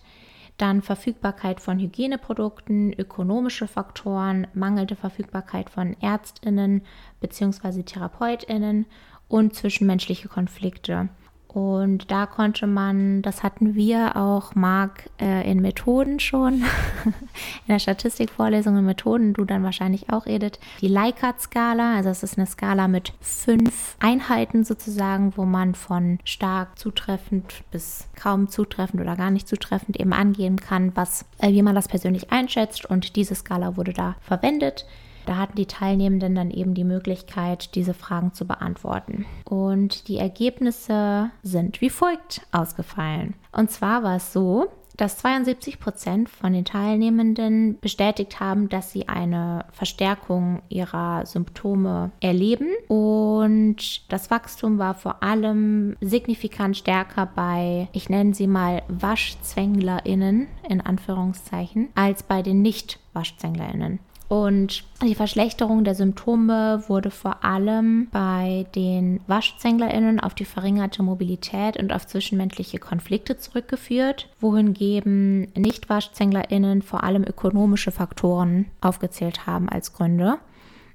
dann 0.57 0.81
Verfügbarkeit 0.81 1.61
von 1.61 1.79
Hygieneprodukten, 1.79 2.93
ökonomische 2.93 3.67
Faktoren, 3.67 4.47
mangelnde 4.53 4.95
Verfügbarkeit 4.95 5.69
von 5.69 5.95
Ärztinnen 6.01 6.81
bzw. 7.19 7.83
Therapeutinnen 7.83 8.85
und 9.27 9.53
zwischenmenschliche 9.55 10.29
Konflikte. 10.29 11.09
Und 11.57 12.11
da 12.11 12.27
konnte 12.27 12.67
man, 12.67 13.23
das 13.23 13.41
hatten 13.41 13.73
wir 13.73 14.15
auch, 14.15 14.53
Marc, 14.53 15.09
äh, 15.19 15.49
in 15.49 15.59
Methoden 15.59 16.19
schon, 16.19 16.53
in 17.03 17.67
der 17.67 17.79
Statistikvorlesung 17.79 18.77
in 18.77 18.85
Methoden, 18.85 19.33
du 19.33 19.43
dann 19.43 19.63
wahrscheinlich 19.63 20.11
auch, 20.11 20.27
Edith, 20.27 20.59
die 20.81 20.87
Likert-Skala. 20.87 21.95
Also 21.95 22.09
es 22.09 22.21
ist 22.21 22.37
eine 22.37 22.45
Skala 22.45 22.87
mit 22.87 23.11
fünf 23.21 23.95
Einheiten 23.99 24.65
sozusagen, 24.65 25.35
wo 25.35 25.45
man 25.45 25.73
von 25.73 26.19
stark 26.25 26.77
zutreffend 26.77 27.63
bis 27.71 28.07
kaum 28.15 28.49
zutreffend 28.49 29.01
oder 29.01 29.15
gar 29.15 29.31
nicht 29.31 29.47
zutreffend 29.47 29.99
eben 29.99 30.13
angeben 30.13 30.57
kann, 30.57 30.95
was, 30.95 31.25
äh, 31.39 31.53
wie 31.53 31.63
man 31.63 31.73
das 31.73 31.87
persönlich 31.87 32.31
einschätzt. 32.31 32.85
Und 32.85 33.15
diese 33.15 33.33
Skala 33.33 33.77
wurde 33.77 33.93
da 33.93 34.15
verwendet. 34.21 34.85
Da 35.27 35.35
hatten 35.35 35.57
die 35.57 35.65
Teilnehmenden 35.65 36.35
dann 36.35 36.51
eben 36.51 36.73
die 36.73 36.85
Möglichkeit, 36.85 37.75
diese 37.75 37.93
Fragen 37.93 38.33
zu 38.33 38.47
beantworten. 38.47 39.25
Und 39.43 40.07
die 40.07 40.17
Ergebnisse 40.17 41.29
sind 41.43 41.81
wie 41.81 41.89
folgt 41.89 42.41
ausgefallen. 42.51 43.35
Und 43.51 43.69
zwar 43.69 44.03
war 44.03 44.15
es 44.15 44.31
so, 44.31 44.69
dass 44.95 45.17
72 45.17 45.79
Prozent 45.79 46.27
von 46.27 46.53
den 46.53 46.65
Teilnehmenden 46.65 47.77
bestätigt 47.79 48.39
haben, 48.39 48.67
dass 48.67 48.91
sie 48.91 49.07
eine 49.07 49.65
Verstärkung 49.71 50.61
ihrer 50.69 51.25
Symptome 51.25 52.11
erleben. 52.19 52.69
Und 52.87 54.11
das 54.11 54.31
Wachstum 54.31 54.79
war 54.79 54.95
vor 54.95 55.21
allem 55.21 55.95
signifikant 56.01 56.77
stärker 56.77 57.27
bei, 57.27 57.89
ich 57.91 58.09
nenne 58.09 58.33
sie 58.33 58.47
mal 58.47 58.81
WaschzwänglerInnen 58.87 60.47
in 60.67 60.81
Anführungszeichen, 60.81 61.89
als 61.93 62.23
bei 62.23 62.41
den 62.41 62.61
Nicht-WaschzwänglerInnen. 62.61 63.99
Und 64.29 64.83
die 65.01 65.15
Verschlechterung 65.15 65.85
der 65.85 65.95
Symptome 65.95 66.83
wurde 66.87 67.11
vor 67.11 67.45
allem 67.45 68.07
bei 68.11 68.65
den 68.75 69.21
WaschzänglerInnen 69.27 70.19
auf 70.19 70.33
die 70.33 70.43
verringerte 70.43 71.01
Mobilität 71.01 71.77
und 71.77 71.93
auf 71.93 72.07
zwischenmenschliche 72.07 72.77
Konflikte 72.77 73.37
zurückgeführt, 73.37 74.27
wohingegen 74.41 75.47
Nicht-WaschzänglerInnen 75.55 76.81
vor 76.81 77.03
allem 77.03 77.23
ökonomische 77.23 77.91
Faktoren 77.91 78.65
aufgezählt 78.81 79.47
haben 79.47 79.69
als 79.69 79.93
Gründe. 79.93 80.39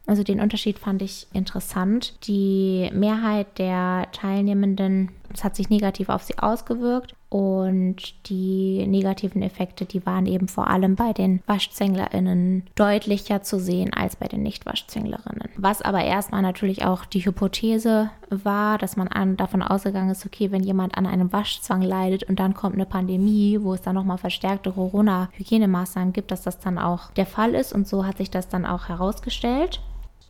Also 0.07 0.25
den 0.25 0.41
Unterschied 0.41 0.79
fand 0.79 1.01
ich 1.01 1.27
interessant. 1.33 2.27
Die 2.27 2.91
Mehrheit 2.93 3.59
der 3.59 4.09
Teilnehmenden, 4.13 5.11
es 5.33 5.43
hat 5.43 5.57
sich 5.57 5.71
negativ 5.71 6.11
auf 6.11 6.23
sie 6.23 6.39
ausgewirkt 6.39 7.15
und 7.33 8.29
die 8.29 8.87
negativen 8.87 9.41
Effekte, 9.41 9.87
die 9.87 10.05
waren 10.05 10.27
eben 10.27 10.49
vor 10.49 10.69
allem 10.69 10.97
bei 10.97 11.15
den 11.15 11.41
WaschzänglerInnen 11.47 12.65
deutlicher 12.75 13.43
zu 13.43 13.59
sehen 13.59 13.95
als 13.95 14.17
bei 14.17 14.29
den 14.29 14.43
Nicht-WaschzänglerInnen. 14.43 15.49
Was 15.57 15.81
aber 15.81 16.05
erstmal 16.05 16.43
natürlich 16.43 16.85
auch 16.85 17.07
die 17.07 17.25
Hypothese 17.25 18.11
war, 18.29 18.77
dass 18.77 18.99
man 18.99 19.09
an, 19.09 19.39
davon 19.39 19.63
ausgegangen 19.63 20.11
ist, 20.11 20.27
okay, 20.27 20.53
wenn 20.53 20.63
jemand 20.63 20.99
an 20.99 21.07
einem 21.07 21.33
Waschzwang 21.33 21.81
leidet 21.81 22.25
und 22.25 22.39
dann 22.39 22.53
kommt 22.53 22.75
eine 22.75 22.85
Pandemie, 22.85 23.59
wo 23.63 23.73
es 23.73 23.81
dann 23.81 23.95
nochmal 23.95 24.19
verstärkte 24.19 24.73
Corona-Hygienemaßnahmen 24.73 26.13
gibt, 26.13 26.33
dass 26.33 26.43
das 26.43 26.59
dann 26.59 26.79
auch 26.79 27.13
der 27.13 27.25
Fall 27.25 27.55
ist 27.55 27.73
und 27.73 27.89
so 27.89 28.05
hat 28.05 28.19
sich 28.19 28.31
das 28.31 28.51
dann 28.51 28.67
auch 28.67 28.91
herausgestellt. 28.91 29.81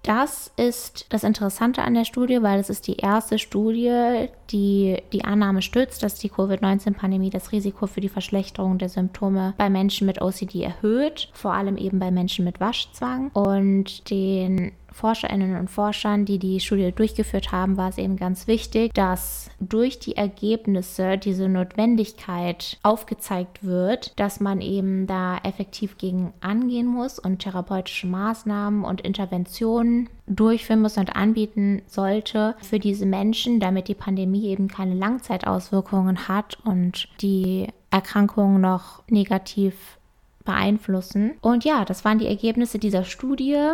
Das 0.02 0.52
ist 0.56 1.06
das 1.10 1.22
Interessante 1.22 1.82
an 1.82 1.94
der 1.94 2.04
Studie, 2.04 2.42
weil 2.42 2.58
es 2.58 2.70
ist 2.70 2.88
die 2.88 2.96
erste 2.96 3.38
Studie, 3.38 4.28
die 4.50 5.00
die 5.12 5.24
Annahme 5.24 5.62
stützt, 5.62 6.02
dass 6.02 6.16
die 6.16 6.28
Covid-19-Pandemie 6.28 7.30
das 7.30 7.52
Risiko 7.52 7.86
für 7.86 8.00
die 8.00 8.08
Verschlechterung 8.08 8.78
der 8.78 8.88
Symptome 8.88 9.54
bei 9.58 9.70
Menschen 9.70 10.08
mit 10.08 10.20
OCD 10.20 10.62
erhöht, 10.62 11.30
vor 11.32 11.54
allem 11.54 11.76
eben 11.76 12.00
bei 12.00 12.10
Menschen 12.10 12.44
mit 12.44 12.58
Waschzwang. 12.58 13.30
Und 13.32 14.10
den 14.10 14.72
Forscherinnen 15.02 15.56
und 15.56 15.68
Forschern, 15.68 16.24
die 16.26 16.38
die 16.38 16.60
Studie 16.60 16.92
durchgeführt 16.92 17.50
haben, 17.50 17.76
war 17.76 17.88
es 17.88 17.98
eben 17.98 18.16
ganz 18.16 18.46
wichtig, 18.46 18.94
dass 18.94 19.50
durch 19.58 19.98
die 19.98 20.16
Ergebnisse 20.16 21.18
diese 21.18 21.48
Notwendigkeit 21.48 22.78
aufgezeigt 22.84 23.64
wird, 23.64 24.12
dass 24.14 24.38
man 24.38 24.60
eben 24.60 25.08
da 25.08 25.38
effektiv 25.42 25.98
gegen 25.98 26.32
angehen 26.40 26.86
muss 26.86 27.18
und 27.18 27.40
therapeutische 27.40 28.06
Maßnahmen 28.06 28.84
und 28.84 29.00
Interventionen 29.00 30.08
durchführen 30.28 30.82
muss 30.82 30.96
und 30.96 31.16
anbieten 31.16 31.82
sollte 31.88 32.54
für 32.62 32.78
diese 32.78 33.04
Menschen, 33.04 33.58
damit 33.58 33.88
die 33.88 33.96
Pandemie 33.96 34.46
eben 34.46 34.68
keine 34.68 34.94
Langzeitauswirkungen 34.94 36.28
hat 36.28 36.58
und 36.64 37.08
die 37.20 37.66
Erkrankung 37.90 38.60
noch 38.60 39.02
negativ 39.08 39.98
beeinflussen. 40.44 41.32
Und 41.40 41.64
ja, 41.64 41.84
das 41.84 42.04
waren 42.04 42.20
die 42.20 42.28
Ergebnisse 42.28 42.78
dieser 42.78 43.02
Studie. 43.02 43.72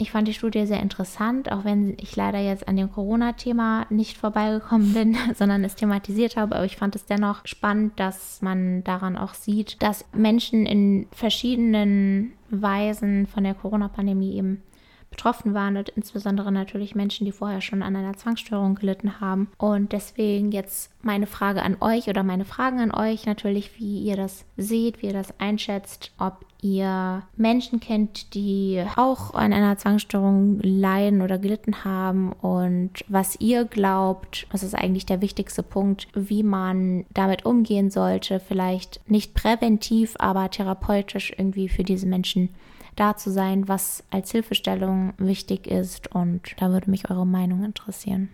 Ich 0.00 0.12
fand 0.12 0.26
die 0.26 0.32
Studie 0.32 0.64
sehr 0.64 0.80
interessant, 0.80 1.52
auch 1.52 1.66
wenn 1.66 1.94
ich 2.00 2.16
leider 2.16 2.38
jetzt 2.38 2.66
an 2.66 2.76
dem 2.76 2.90
Corona-Thema 2.90 3.84
nicht 3.90 4.16
vorbeigekommen 4.16 4.94
bin, 4.94 5.14
sondern 5.34 5.62
es 5.62 5.74
thematisiert 5.74 6.38
habe. 6.38 6.56
Aber 6.56 6.64
ich 6.64 6.78
fand 6.78 6.96
es 6.96 7.04
dennoch 7.04 7.46
spannend, 7.46 8.00
dass 8.00 8.40
man 8.40 8.82
daran 8.82 9.18
auch 9.18 9.34
sieht, 9.34 9.82
dass 9.82 10.06
Menschen 10.14 10.64
in 10.64 11.06
verschiedenen 11.12 12.32
Weisen 12.48 13.26
von 13.26 13.44
der 13.44 13.52
Corona-Pandemie 13.52 14.36
eben 14.36 14.62
betroffen 15.10 15.54
waren 15.54 15.76
und 15.76 15.88
insbesondere 15.90 16.52
natürlich 16.52 16.94
Menschen, 16.94 17.24
die 17.24 17.32
vorher 17.32 17.60
schon 17.60 17.82
an 17.82 17.96
einer 17.96 18.16
Zwangsstörung 18.16 18.76
gelitten 18.76 19.20
haben. 19.20 19.48
Und 19.58 19.92
deswegen 19.92 20.52
jetzt 20.52 20.90
meine 21.02 21.26
Frage 21.26 21.62
an 21.62 21.76
euch 21.80 22.08
oder 22.08 22.22
meine 22.22 22.44
Fragen 22.44 22.80
an 22.80 22.94
euch 22.94 23.26
natürlich, 23.26 23.78
wie 23.78 24.02
ihr 24.02 24.16
das 24.16 24.44
seht, 24.56 25.02
wie 25.02 25.06
ihr 25.06 25.12
das 25.12 25.38
einschätzt, 25.38 26.12
ob 26.18 26.44
ihr 26.62 27.22
Menschen 27.36 27.80
kennt, 27.80 28.34
die 28.34 28.84
auch 28.96 29.34
an 29.34 29.52
einer 29.52 29.78
Zwangsstörung 29.78 30.60
leiden 30.60 31.22
oder 31.22 31.38
gelitten 31.38 31.84
haben 31.84 32.32
und 32.32 32.90
was 33.08 33.40
ihr 33.40 33.64
glaubt, 33.64 34.46
das 34.52 34.62
ist 34.62 34.74
eigentlich 34.74 35.06
der 35.06 35.22
wichtigste 35.22 35.62
Punkt, 35.62 36.08
wie 36.14 36.42
man 36.42 37.06
damit 37.14 37.46
umgehen 37.46 37.90
sollte, 37.90 38.40
vielleicht 38.40 39.00
nicht 39.08 39.34
präventiv, 39.34 40.14
aber 40.18 40.50
therapeutisch 40.50 41.32
irgendwie 41.36 41.68
für 41.68 41.82
diese 41.82 42.06
Menschen 42.06 42.50
da 42.96 43.16
zu 43.16 43.30
sein, 43.30 43.68
was 43.68 44.04
als 44.10 44.30
Hilfestellung 44.32 45.14
wichtig 45.18 45.66
ist. 45.66 46.14
Und 46.14 46.42
da 46.58 46.70
würde 46.70 46.90
mich 46.90 47.10
eure 47.10 47.26
Meinung 47.26 47.64
interessieren. 47.64 48.30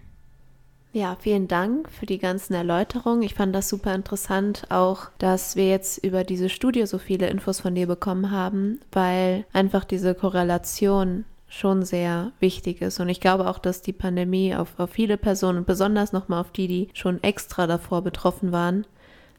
Ja, 0.92 1.16
vielen 1.21 1.47
Dank 1.47 1.90
für 1.90 2.07
die 2.07 2.19
ganzen 2.19 2.55
Erläuterungen. 2.55 3.23
Ich 3.23 3.35
fand 3.35 3.55
das 3.55 3.69
super 3.69 3.95
interessant, 3.95 4.62
auch 4.71 5.11
dass 5.19 5.55
wir 5.55 5.69
jetzt 5.69 6.03
über 6.03 6.25
diese 6.25 6.49
Studie 6.49 6.87
so 6.87 6.97
viele 6.97 7.29
Infos 7.29 7.61
von 7.61 7.75
dir 7.75 7.87
bekommen 7.87 8.31
haben, 8.31 8.81
weil 8.92 9.45
einfach 9.53 9.85
diese 9.85 10.14
Korrelation 10.14 11.27
schon 11.49 11.83
sehr 11.85 12.33
wichtig 12.40 12.81
ist. 12.81 12.99
Und 12.99 13.11
ich 13.11 13.21
glaube 13.21 13.49
auch, 13.49 13.59
dass 13.59 13.83
die 13.83 13.92
Pandemie 13.92 14.55
auf, 14.55 14.79
auf 14.79 14.90
viele 14.90 15.19
Personen, 15.19 15.66
besonders 15.66 16.12
nochmal 16.12 16.40
auf 16.40 16.51
die, 16.51 16.66
die 16.66 16.88
schon 16.95 17.23
extra 17.23 17.66
davor 17.66 18.01
betroffen 18.01 18.51
waren, 18.51 18.87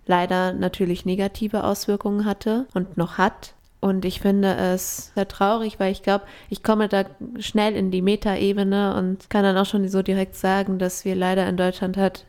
leider 0.05 0.53
natürlich 0.53 1.05
negative 1.05 1.63
Auswirkungen 1.63 2.25
hatte 2.25 2.67
und 2.73 2.97
noch 2.97 3.17
hat. 3.17 3.55
Und 3.87 4.05
ich 4.05 4.19
finde 4.19 4.55
es 4.55 5.11
sehr 5.15 5.27
traurig, 5.27 5.79
weil 5.79 5.91
ich 5.91 6.03
glaube, 6.03 6.25
ich 6.49 6.63
komme 6.63 6.87
da 6.87 7.05
schnell 7.39 7.75
in 7.75 7.91
die 7.91 8.01
Metaebene 8.01 8.95
und 8.95 9.29
kann 9.29 9.43
dann 9.43 9.57
auch 9.57 9.65
schon 9.65 9.87
so 9.87 10.01
direkt 10.01 10.35
sagen, 10.35 10.77
dass 10.79 11.05
wir 11.05 11.15
leider 11.15 11.47
in 11.47 11.57
Deutschland 11.57 11.97
halt 11.97 12.25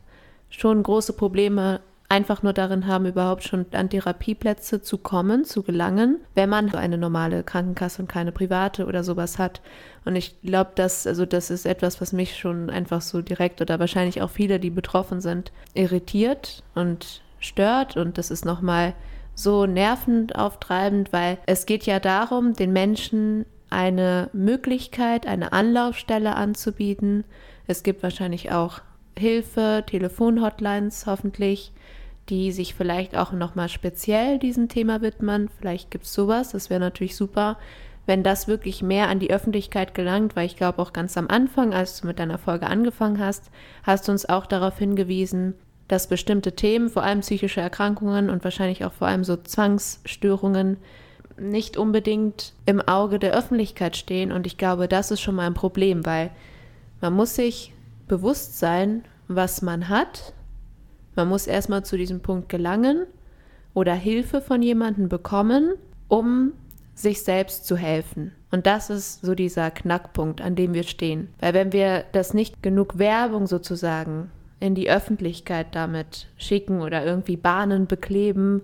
schon 0.51 0.83
große 0.83 1.13
Probleme 1.13 1.81
einfach 2.09 2.43
nur 2.43 2.55
darin 2.55 2.87
haben, 2.87 3.05
überhaupt 3.05 3.45
schon 3.45 3.67
an 3.73 3.91
Therapieplätze 3.91 4.81
zu 4.81 4.97
kommen, 4.97 5.45
zu 5.45 5.63
gelangen, 5.63 6.19
wenn 6.35 6.49
man 6.49 6.75
eine 6.75 6.97
normale 6.97 7.43
Krankenkasse 7.43 8.01
und 8.01 8.09
keine 8.09 8.33
private 8.33 8.87
oder 8.87 9.05
sowas 9.05 9.39
hat. 9.39 9.61
Und 10.07 10.17
ich 10.17 10.41
glaube, 10.41 10.71
dass, 10.75 11.07
also 11.07 11.27
das 11.27 11.51
ist 11.51 11.67
etwas, 11.67 12.01
was 12.01 12.15
mich 12.15 12.39
schon 12.39 12.71
einfach 12.71 13.03
so 13.03 13.21
direkt 13.21 13.61
oder 13.61 13.79
wahrscheinlich 13.79 14.23
auch 14.23 14.31
viele, 14.31 14.59
die 14.59 14.71
betroffen 14.71 15.21
sind, 15.21 15.53
irritiert 15.75 16.63
und 16.75 17.21
stört. 17.41 17.99
Und 17.99 18.17
das 18.17 18.31
ist 18.31 18.47
nochmal 18.47 18.95
so 19.39 19.67
nervend 19.67 20.35
auftreibend, 20.35 21.13
weil 21.13 21.39
es 21.47 21.65
geht 21.65 21.87
ja 21.87 22.01
darum, 22.01 22.55
den 22.55 22.73
Menschen 22.73 23.47
eine 23.71 24.31
Möglichkeit, 24.33 25.27
eine 25.27 25.53
Anlaufstelle 25.53 26.35
anzubieten. 26.35 27.25
Es 27.69 27.85
gibt 27.85 28.03
wahrscheinlich 28.03 28.51
auch 28.51 28.81
Hilfe, 29.17 29.85
Telefonhotlines 29.87 31.07
hoffentlich, 31.07 31.73
die 32.29 32.51
sich 32.51 32.75
vielleicht 32.75 33.17
auch 33.17 33.33
nochmal 33.33 33.69
speziell 33.69 34.39
diesem 34.39 34.69
Thema 34.69 35.03
widmen. 35.03 35.49
Vielleicht 35.59 35.91
gibt 35.93 36.05
es 36.05 36.13
sowas, 36.13 36.51
das 36.51 36.69
wäre 36.69 36.81
natürlich 36.81 37.15
super, 37.15 37.59
wenn 38.07 38.25
das 38.25 38.49
wirklich 38.49 38.83
mehr 38.83 39.09
an 39.09 39.21
die 39.21 39.31
Öffentlichkeit 39.31 39.95
gelangt, 39.95 40.35
weil 40.35 40.47
ich 40.47 40.57
glaube 40.57 40.83
auch 40.83 40.93
ganz 40.93 41.17
am 41.17 41.29
Anfang, 41.29 41.75
als 41.75 42.01
du 42.01 42.09
mit 42.09 42.19
deiner 42.19 42.39
Folge 42.39 42.67
angefangen 42.67 43.21
hast, 43.21 43.51
hast 43.85 44.09
du 44.09 44.13
uns 44.13 44.29
auch 44.29 44.47
darauf 44.47 44.79
hingewiesen, 44.79 45.55
dass 45.89 46.07
bestimmte 46.07 46.53
Themen, 46.53 46.91
vor 46.91 47.03
allem 47.03 47.21
psychische 47.21 47.61
Erkrankungen 47.61 48.31
und 48.31 48.45
wahrscheinlich 48.45 48.85
auch 48.85 48.93
vor 48.93 49.09
allem 49.09 49.25
so 49.25 49.37
Zwangsstörungen, 49.37 50.77
nicht 51.39 51.77
unbedingt 51.77 52.53
im 52.67 52.81
Auge 52.81 53.19
der 53.19 53.33
Öffentlichkeit 53.33 53.97
stehen. 53.97 54.33
Und 54.33 54.47
ich 54.47 54.59
glaube, 54.59 54.89
das 54.89 55.11
ist 55.11 55.21
schon 55.21 55.37
mal 55.37 55.47
ein 55.47 55.55
Problem, 55.55 56.05
weil 56.05 56.31
man 57.01 57.13
muss 57.13 57.35
sich 57.35 57.73
bewusst 58.07 58.59
sein, 58.59 59.05
was 59.29 59.63
man 59.63 59.89
hat. 59.89 60.33
Man 61.15 61.29
muss 61.29 61.47
erstmal 61.47 61.85
zu 61.85 61.97
diesem 61.97 62.21
Punkt 62.21 62.49
gelangen 62.49 63.07
oder 63.75 63.95
Hilfe 63.95 64.41
von 64.41 64.63
jemandem 64.63 65.09
bekommen, 65.09 65.75
um 66.09 66.53
sich 66.95 67.23
selbst 67.23 67.67
zu 67.67 67.77
helfen. 67.77 68.33
Und 68.51 68.67
das 68.67 68.91
ist 68.91 69.23
so 69.23 69.35
dieser 69.35 69.71
Knackpunkt, 69.71 70.41
an 70.41 70.57
dem 70.57 70.75
wir 70.75 70.83
stehen. 70.83 71.29
Weil 71.39 71.55
wenn 71.55 71.73
wir 71.73 72.05
das 72.13 72.35
nicht 72.35 72.63
genug 72.63 72.99
Werbung 72.99 73.47
sozusagen 73.47 74.31
in 74.61 74.75
die 74.75 74.91
Öffentlichkeit 74.91 75.69
damit 75.73 76.27
schicken 76.37 76.81
oder 76.81 77.05
irgendwie 77.05 77.37
Bahnen 77.37 77.87
bekleben 77.87 78.63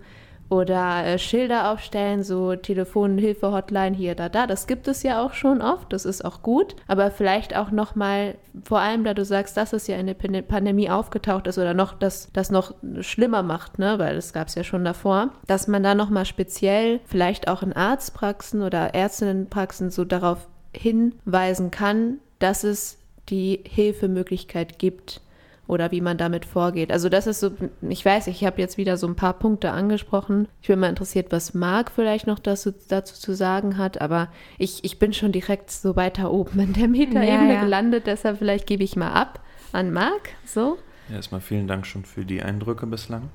oder 0.51 1.05
äh, 1.05 1.19
Schilder 1.19 1.73
aufstellen, 1.73 2.23
so 2.23 2.55
Telefonhilfe, 2.55 3.51
Hotline 3.51 3.97
hier, 3.97 4.15
da, 4.15 4.29
da. 4.29 4.47
Das 4.47 4.67
gibt 4.67 4.89
es 4.89 5.03
ja 5.03 5.25
auch 5.25 5.33
schon 5.33 5.63
oft, 5.63 5.93
das 5.93 6.05
ist 6.05 6.25
auch 6.25 6.43
gut. 6.43 6.77
Aber 6.87 7.11
vielleicht 7.11 7.57
auch 7.57 7.71
nochmal, 7.71 8.37
vor 8.63 8.81
allem 8.81 9.05
da 9.05 9.15
du 9.15 9.25
sagst, 9.25 9.57
dass 9.57 9.73
es 9.73 9.87
ja 9.87 9.97
in 9.97 10.07
der 10.07 10.43
Pandemie 10.43 10.91
aufgetaucht 10.91 11.47
ist 11.47 11.59
oder 11.59 11.75
noch 11.75 11.95
das, 11.95 12.31
das 12.33 12.51
noch 12.51 12.75
schlimmer 13.01 13.43
macht, 13.43 13.79
ne, 13.79 13.99
weil 13.99 14.15
das 14.15 14.33
gab 14.33 14.49
es 14.49 14.55
ja 14.55 14.65
schon 14.65 14.85
davor, 14.85 15.31
dass 15.47 15.67
man 15.67 15.83
da 15.83 15.95
nochmal 15.95 16.27
speziell 16.27 17.01
vielleicht 17.05 17.49
auch 17.49 17.63
in 17.63 17.73
Arztpraxen 17.73 18.63
oder 18.63 18.95
Ärztinnenpraxen 18.95 19.91
so 19.91 20.05
darauf 20.05 20.47
hinweisen 20.77 21.71
kann, 21.71 22.19
dass 22.39 22.65
es 22.65 22.99
die 23.31 23.61
Hilfemöglichkeit 23.67 24.79
gibt 24.79 25.23
oder 25.67 25.91
wie 25.91 26.01
man 26.01 26.19
damit 26.19 26.45
vorgeht. 26.45 26.93
Also 26.93 27.09
das 27.09 27.27
ist 27.27 27.41
so, 27.41 27.53
ich 27.89 28.05
weiß, 28.05 28.27
ich 28.27 28.45
habe 28.45 28.61
jetzt 28.61 28.77
wieder 28.77 28.97
so 28.97 29.07
ein 29.07 29.17
paar 29.17 29.35
Punkte 29.35 29.71
angesprochen. 29.71 30.49
Ich 30.61 30.69
bin 30.69 30.79
mal 30.79 30.89
interessiert, 30.89 31.33
was 31.33 31.55
Marc 31.55 31.91
vielleicht 31.91 32.27
noch 32.27 32.39
dazu, 32.39 32.73
dazu 32.89 33.15
zu 33.15 33.35
sagen 33.35 33.79
hat, 33.79 34.01
aber 34.01 34.29
ich, 34.59 34.85
ich 34.85 34.99
bin 34.99 35.13
schon 35.13 35.33
direkt 35.33 35.71
so 35.71 35.97
weiter 35.97 36.33
oben 36.33 36.61
in 36.61 36.73
der 36.75 36.89
Metaebene 36.89 37.29
ja, 37.29 37.55
ja. 37.55 37.61
gelandet, 37.63 38.07
deshalb 38.07 38.39
vielleicht 38.39 38.67
gebe 38.67 38.85
ich 38.85 38.97
mal 38.97 39.13
ab 39.13 39.41
an 39.73 39.93
Marc. 39.93 40.31
So. 40.45 40.79
Erstmal 41.13 41.41
vielen 41.41 41.67
Dank 41.67 41.87
schon 41.87 42.05
für 42.05 42.25
die 42.25 42.43
Eindrücke 42.43 42.87
bislang. 42.87 43.29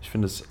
Ich 0.00 0.10
finde 0.10 0.26
es 0.26 0.44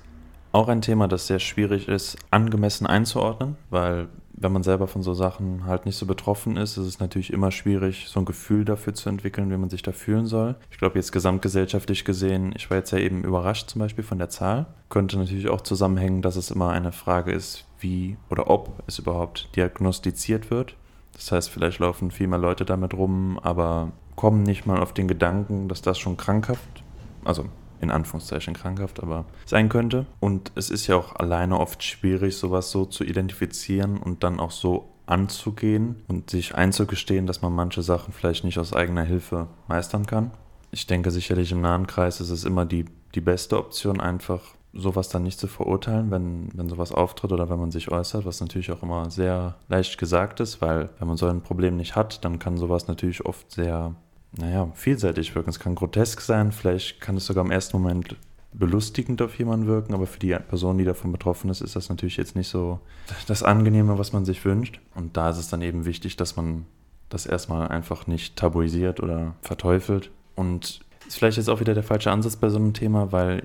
auch 0.52 0.68
ein 0.68 0.82
Thema, 0.82 1.08
das 1.08 1.26
sehr 1.26 1.38
schwierig 1.38 1.88
ist, 1.88 2.16
angemessen 2.30 2.86
einzuordnen, 2.86 3.56
weil 3.70 4.08
wenn 4.40 4.52
man 4.52 4.62
selber 4.62 4.86
von 4.86 5.02
so 5.02 5.14
Sachen 5.14 5.66
halt 5.66 5.84
nicht 5.84 5.96
so 5.96 6.06
betroffen 6.06 6.56
ist, 6.56 6.76
ist 6.76 6.86
es 6.86 7.00
natürlich 7.00 7.32
immer 7.32 7.50
schwierig, 7.50 8.06
so 8.08 8.20
ein 8.20 8.24
Gefühl 8.24 8.64
dafür 8.64 8.94
zu 8.94 9.08
entwickeln, 9.08 9.50
wie 9.50 9.56
man 9.56 9.68
sich 9.68 9.82
da 9.82 9.92
fühlen 9.92 10.26
soll. 10.26 10.54
Ich 10.70 10.78
glaube, 10.78 10.96
jetzt 10.96 11.10
gesamtgesellschaftlich 11.12 12.04
gesehen, 12.04 12.52
ich 12.56 12.70
war 12.70 12.76
jetzt 12.76 12.92
ja 12.92 12.98
eben 12.98 13.24
überrascht 13.24 13.70
zum 13.70 13.80
Beispiel 13.80 14.04
von 14.04 14.18
der 14.18 14.28
Zahl, 14.28 14.66
könnte 14.90 15.18
natürlich 15.18 15.48
auch 15.48 15.60
zusammenhängen, 15.60 16.22
dass 16.22 16.36
es 16.36 16.50
immer 16.50 16.70
eine 16.70 16.92
Frage 16.92 17.32
ist, 17.32 17.64
wie 17.80 18.16
oder 18.30 18.48
ob 18.48 18.82
es 18.86 18.98
überhaupt 18.98 19.48
diagnostiziert 19.56 20.50
wird. 20.50 20.76
Das 21.14 21.32
heißt, 21.32 21.50
vielleicht 21.50 21.80
laufen 21.80 22.12
viel 22.12 22.28
mehr 22.28 22.38
Leute 22.38 22.64
damit 22.64 22.94
rum, 22.94 23.40
aber 23.42 23.90
kommen 24.14 24.44
nicht 24.44 24.66
mal 24.66 24.80
auf 24.80 24.92
den 24.92 25.08
Gedanken, 25.08 25.68
dass 25.68 25.82
das 25.82 25.98
schon 25.98 26.16
krankhaft, 26.16 26.84
also 27.24 27.46
in 27.80 27.90
Anführungszeichen 27.90 28.54
krankhaft, 28.54 29.02
aber 29.02 29.24
sein 29.46 29.68
könnte. 29.68 30.06
Und 30.20 30.52
es 30.54 30.70
ist 30.70 30.86
ja 30.86 30.96
auch 30.96 31.16
alleine 31.16 31.58
oft 31.58 31.82
schwierig, 31.82 32.36
sowas 32.36 32.70
so 32.70 32.84
zu 32.84 33.04
identifizieren 33.04 33.98
und 33.98 34.24
dann 34.24 34.40
auch 34.40 34.50
so 34.50 34.88
anzugehen 35.06 35.96
und 36.06 36.30
sich 36.30 36.54
einzugestehen, 36.54 37.26
dass 37.26 37.42
man 37.42 37.54
manche 37.54 37.82
Sachen 37.82 38.12
vielleicht 38.12 38.44
nicht 38.44 38.58
aus 38.58 38.72
eigener 38.72 39.04
Hilfe 39.04 39.48
meistern 39.66 40.06
kann. 40.06 40.30
Ich 40.70 40.86
denke 40.86 41.10
sicherlich 41.10 41.50
im 41.50 41.62
nahen 41.62 41.86
Kreis 41.86 42.20
ist 42.20 42.30
es 42.30 42.44
immer 42.44 42.66
die, 42.66 42.84
die 43.14 43.22
beste 43.22 43.56
Option, 43.56 44.00
einfach 44.00 44.42
sowas 44.74 45.08
dann 45.08 45.22
nicht 45.22 45.38
zu 45.38 45.48
verurteilen, 45.48 46.10
wenn, 46.10 46.50
wenn 46.54 46.68
sowas 46.68 46.92
auftritt 46.92 47.32
oder 47.32 47.48
wenn 47.48 47.58
man 47.58 47.70
sich 47.70 47.90
äußert, 47.90 48.26
was 48.26 48.40
natürlich 48.40 48.70
auch 48.70 48.82
immer 48.82 49.10
sehr 49.10 49.56
leicht 49.68 49.98
gesagt 49.98 50.40
ist, 50.40 50.60
weil 50.60 50.90
wenn 50.98 51.08
man 51.08 51.16
so 51.16 51.26
ein 51.26 51.40
Problem 51.40 51.76
nicht 51.76 51.96
hat, 51.96 52.24
dann 52.24 52.38
kann 52.38 52.58
sowas 52.58 52.86
natürlich 52.86 53.24
oft 53.24 53.50
sehr 53.50 53.94
naja, 54.32 54.70
vielseitig 54.74 55.34
wirken. 55.34 55.50
Es 55.50 55.60
kann 55.60 55.74
grotesk 55.74 56.20
sein, 56.20 56.52
vielleicht 56.52 57.00
kann 57.00 57.16
es 57.16 57.26
sogar 57.26 57.44
im 57.44 57.50
ersten 57.50 57.76
Moment 57.76 58.16
belustigend 58.52 59.20
auf 59.22 59.38
jemanden 59.38 59.66
wirken, 59.66 59.94
aber 59.94 60.06
für 60.06 60.18
die 60.18 60.34
Person, 60.34 60.78
die 60.78 60.84
davon 60.84 61.12
betroffen 61.12 61.50
ist, 61.50 61.60
ist 61.60 61.76
das 61.76 61.88
natürlich 61.88 62.16
jetzt 62.16 62.34
nicht 62.34 62.48
so 62.48 62.80
das 63.26 63.42
Angenehme, 63.42 63.98
was 63.98 64.12
man 64.12 64.24
sich 64.24 64.44
wünscht. 64.44 64.80
Und 64.94 65.16
da 65.16 65.30
ist 65.30 65.38
es 65.38 65.48
dann 65.48 65.62
eben 65.62 65.84
wichtig, 65.84 66.16
dass 66.16 66.36
man 66.36 66.64
das 67.08 67.26
erstmal 67.26 67.68
einfach 67.68 68.06
nicht 68.06 68.36
tabuisiert 68.36 69.00
oder 69.00 69.34
verteufelt. 69.42 70.10
Und 70.34 70.80
ist 71.06 71.18
vielleicht 71.18 71.36
jetzt 71.36 71.48
auch 71.48 71.60
wieder 71.60 71.74
der 71.74 71.82
falsche 71.82 72.10
Ansatz 72.10 72.36
bei 72.36 72.48
so 72.48 72.58
einem 72.58 72.74
Thema, 72.74 73.12
weil 73.12 73.42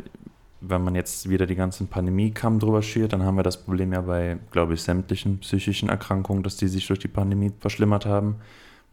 wenn 0.61 0.83
man 0.83 0.95
jetzt 0.95 1.29
wieder 1.29 1.45
die 1.45 1.55
ganzen 1.55 1.87
Pandemie-Kamm 1.87 2.59
drüber 2.59 2.81
schert, 2.81 3.11
dann 3.11 3.23
haben 3.23 3.35
wir 3.35 3.43
das 3.43 3.63
Problem 3.63 3.91
ja 3.91 4.01
bei, 4.01 4.37
glaube 4.51 4.73
ich, 4.73 4.81
sämtlichen 4.81 5.39
psychischen 5.39 5.89
Erkrankungen, 5.89 6.43
dass 6.43 6.55
die 6.55 6.69
sich 6.69 6.87
durch 6.87 6.99
die 6.99 7.09
Pandemie 7.09 7.51
verschlimmert 7.59 8.05
haben. 8.05 8.37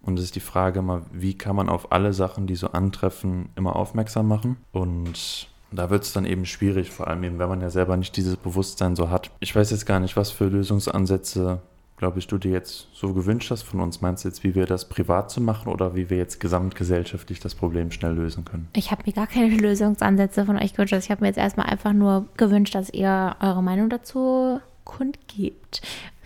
Und 0.03 0.19
es 0.19 0.27
ist 0.27 0.37
die 0.37 0.41
Frage 0.41 0.79
immer, 0.79 1.03
wie 1.13 1.35
kann 1.35 1.57
man 1.57 1.69
auf 1.69 1.93
alle 1.93 2.13
Sachen, 2.13 2.47
die 2.47 2.57
so 2.57 2.69
antreffen, 2.69 3.51
immer 3.57 3.77
aufmerksam 3.77 4.29
machen? 4.29 4.57
Und 4.73 5.49
da 5.73 5.91
wird 5.91 6.05
es 6.05 6.13
dann 6.13 6.25
eben 6.25 6.47
schwierig, 6.47 6.91
vor 6.91 7.09
allem 7.09 7.23
eben, 7.23 7.39
wenn 7.39 7.49
man 7.49 7.61
ja 7.61 7.71
selber 7.71 7.97
nicht 7.97 8.17
dieses 8.17 8.37
Bewusstsein 8.37 8.97
so 8.97 9.11
hat. 9.11 9.31
Ich 9.41 9.55
weiß 9.55 9.71
jetzt 9.71 9.87
gar 9.87 10.01
nicht, 10.01 10.17
was 10.17 10.31
für 10.31 10.47
Lösungsansätze, 10.47 11.61
glaube 11.97 12.19
ich, 12.19 12.27
du 12.27 12.39
dir 12.39 12.51
jetzt 12.51 12.89
so 12.93 13.13
gewünscht 13.13 13.51
hast 13.51 13.63
von 13.63 13.81
uns. 13.81 14.01
Meinst 14.01 14.25
du 14.25 14.29
jetzt, 14.29 14.43
wie 14.43 14.55
wir 14.55 14.67
das 14.67 14.89
privat 14.89 15.31
zu 15.31 15.41
machen 15.41 15.71
oder 15.71 15.95
wie 15.95 16.09
wir 16.09 16.17
jetzt 16.17 16.41
gesamtgesellschaftlich 16.41 17.39
das 17.41 17.55
Problem 17.55 17.91
schnell 17.93 18.15
lösen 18.15 18.45
können? 18.45 18.69
Ich 18.75 18.91
habe 18.91 19.03
mir 19.07 19.13
gar 19.13 19.27
keine 19.27 19.55
Lösungsansätze 19.57 20.47
von 20.47 20.57
euch 20.57 20.73
gewünscht. 20.73 20.95
Ich 20.95 21.11
habe 21.11 21.21
mir 21.21 21.29
jetzt 21.29 21.39
erstmal 21.39 21.67
einfach 21.67 21.93
nur 21.93 22.27
gewünscht, 22.37 22.75
dass 22.75 22.91
ihr 22.91 23.37
eure 23.41 23.63
Meinung 23.63 23.91
dazu 23.91 24.61
kundgebt 24.85 25.83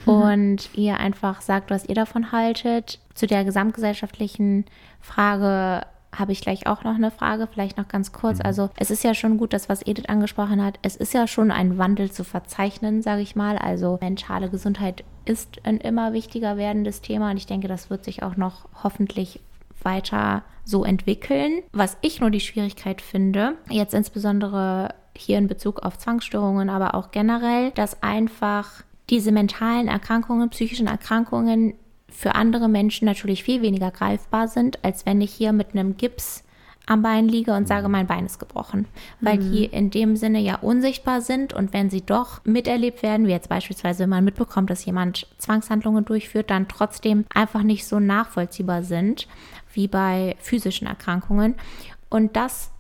mhm. 0.07 0.13
und 0.13 0.71
ihr 0.75 0.99
einfach 0.99 1.41
sagt, 1.41 1.71
was 1.71 1.87
ihr 1.89 1.95
davon 1.95 2.33
haltet. 2.33 2.99
Zu 3.15 3.27
der 3.27 3.45
gesamtgesellschaftlichen 3.45 4.65
Frage 5.01 5.87
habe 6.19 6.33
ich 6.33 6.41
gleich 6.41 6.67
auch 6.67 6.85
noch 6.85 6.95
eine 6.95 7.11
Frage, 7.11 7.49
vielleicht 7.53 7.77
noch 7.77 7.89
ganz 7.89 8.13
kurz. 8.13 8.39
Mhm. 8.39 8.47
Also 8.47 8.71
es 8.77 8.91
ist 8.91 9.05
ja 9.05 9.15
schon 9.15 9.37
gut, 9.37 9.53
das, 9.53 9.69
was 9.69 9.87
Edith 9.87 10.09
angesprochen 10.09 10.65
hat. 10.65 10.79
Es 10.83 10.97
ist 10.97 11.15
ja 11.15 11.27
schon 11.27 11.51
ein 11.51 11.79
Wandel 11.79 12.11
zu 12.11 12.25
verzeichnen, 12.25 13.03
sage 13.03 13.23
ich 13.23 13.37
mal. 13.37 13.59
Also 13.59 13.99
mentale 14.01 14.49
Gesundheit 14.49 15.05
ist 15.25 15.61
ein 15.65 15.79
immer 15.79 16.13
wichtiger 16.13 16.57
werdendes 16.57 17.01
Thema 17.01 17.31
und 17.31 17.37
ich 17.37 17.47
denke, 17.47 17.69
das 17.69 17.91
wird 17.91 18.05
sich 18.05 18.23
auch 18.23 18.37
noch 18.37 18.69
hoffentlich 18.83 19.41
weiter 19.83 20.43
so 20.65 20.85
entwickeln. 20.85 21.63
Was 21.73 21.97
ich 22.01 22.21
nur 22.21 22.31
die 22.31 22.41
Schwierigkeit 22.41 23.01
finde, 23.01 23.57
jetzt 23.69 23.95
insbesondere 23.95 24.95
hier 25.17 25.39
in 25.39 25.47
Bezug 25.47 25.81
auf 25.81 25.99
Zwangsstörungen, 25.99 26.71
aber 26.71 26.95
auch 26.95 27.11
generell, 27.11 27.71
dass 27.73 28.03
einfach 28.03 28.83
diese 29.11 29.33
mentalen 29.33 29.89
Erkrankungen, 29.89 30.51
psychischen 30.51 30.87
Erkrankungen 30.87 31.75
für 32.09 32.35
andere 32.35 32.69
Menschen 32.69 33.07
natürlich 33.07 33.43
viel 33.43 33.61
weniger 33.61 33.91
greifbar 33.91 34.49
sind, 34.49 34.85
als 34.85 35.05
wenn 35.05 35.21
ich 35.21 35.33
hier 35.33 35.53
mit 35.53 35.73
einem 35.73 35.97
Gips 35.97 36.45
am 36.87 37.03
Bein 37.03 37.29
liege 37.29 37.55
und 37.55 37.67
sage, 37.67 37.89
mein 37.89 38.07
Bein 38.07 38.27
ist 38.27 38.39
gebrochen, 38.39 38.87
weil 39.21 39.39
mhm. 39.39 39.53
die 39.53 39.65
in 39.65 39.91
dem 39.91 40.17
Sinne 40.17 40.41
ja 40.41 40.57
unsichtbar 40.57 41.23
sind 41.23 41.55
und 41.55 41.73
wenn 41.73 41.89
sie 41.89 42.03
doch 42.03 42.45
miterlebt 42.45 43.03
werden, 43.03 43.27
wie 43.27 43.31
jetzt 43.31 43.49
beispielsweise, 43.49 44.03
wenn 44.03 44.11
man 44.11 44.25
mitbekommt, 44.25 44.69
dass 44.71 44.85
jemand 44.85 45.27
Zwangshandlungen 45.39 46.05
durchführt, 46.05 46.51
dann 46.51 46.69
trotzdem 46.69 47.25
einfach 47.35 47.63
nicht 47.63 47.87
so 47.87 48.01
nachvollziehbar 48.01 48.83
sind 48.83 49.27
wie 49.73 49.89
bei 49.89 50.37
physischen 50.41 50.87
Erkrankungen. 50.87 51.55
Und 52.11 52.37
das 52.37 52.71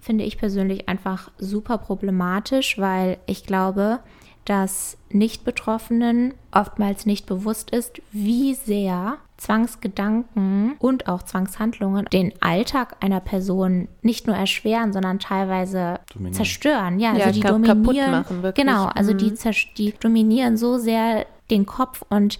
finde 0.00 0.24
ich 0.24 0.38
persönlich 0.38 0.88
einfach 0.88 1.30
super 1.38 1.78
problematisch, 1.78 2.78
weil 2.78 3.18
ich 3.26 3.44
glaube, 3.44 4.00
dass 4.44 4.96
Nicht-Betroffenen 5.10 6.34
oftmals 6.52 7.06
nicht 7.06 7.26
bewusst 7.26 7.70
ist, 7.70 8.00
wie 8.10 8.54
sehr 8.54 9.18
Zwangsgedanken 9.36 10.74
und 10.78 11.08
auch 11.08 11.22
Zwangshandlungen 11.22 12.06
den 12.12 12.32
Alltag 12.40 12.96
einer 13.00 13.20
Person 13.20 13.88
nicht 14.02 14.26
nur 14.26 14.36
erschweren, 14.36 14.92
sondern 14.92 15.18
teilweise 15.18 16.00
dominieren. 16.12 16.34
zerstören. 16.34 17.00
Ja, 17.00 17.14
ja 17.14 17.26
also 17.26 17.40
die 17.40 17.46
dominieren. 17.46 18.10
Machen. 18.10 18.52
Genau, 18.54 18.86
also 18.86 19.12
mhm. 19.14 19.18
die, 19.18 19.34
die 19.76 19.94
dominieren 19.98 20.56
so 20.56 20.78
sehr 20.78 21.26
den 21.50 21.64
Kopf 21.64 22.02
und 22.08 22.38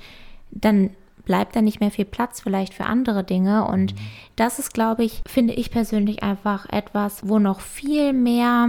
dann 0.50 0.90
bleibt 1.24 1.54
da 1.54 1.62
nicht 1.62 1.80
mehr 1.80 1.90
viel 1.90 2.04
Platz 2.04 2.40
vielleicht 2.40 2.74
für 2.74 2.86
andere 2.86 3.24
Dinge. 3.24 3.66
Und 3.66 3.94
mhm. 3.94 3.98
das 4.36 4.58
ist, 4.58 4.74
glaube 4.74 5.04
ich, 5.04 5.22
finde 5.26 5.54
ich 5.54 5.70
persönlich 5.70 6.22
einfach 6.22 6.68
etwas, 6.70 7.28
wo 7.28 7.38
noch 7.38 7.60
viel 7.60 8.12
mehr 8.12 8.68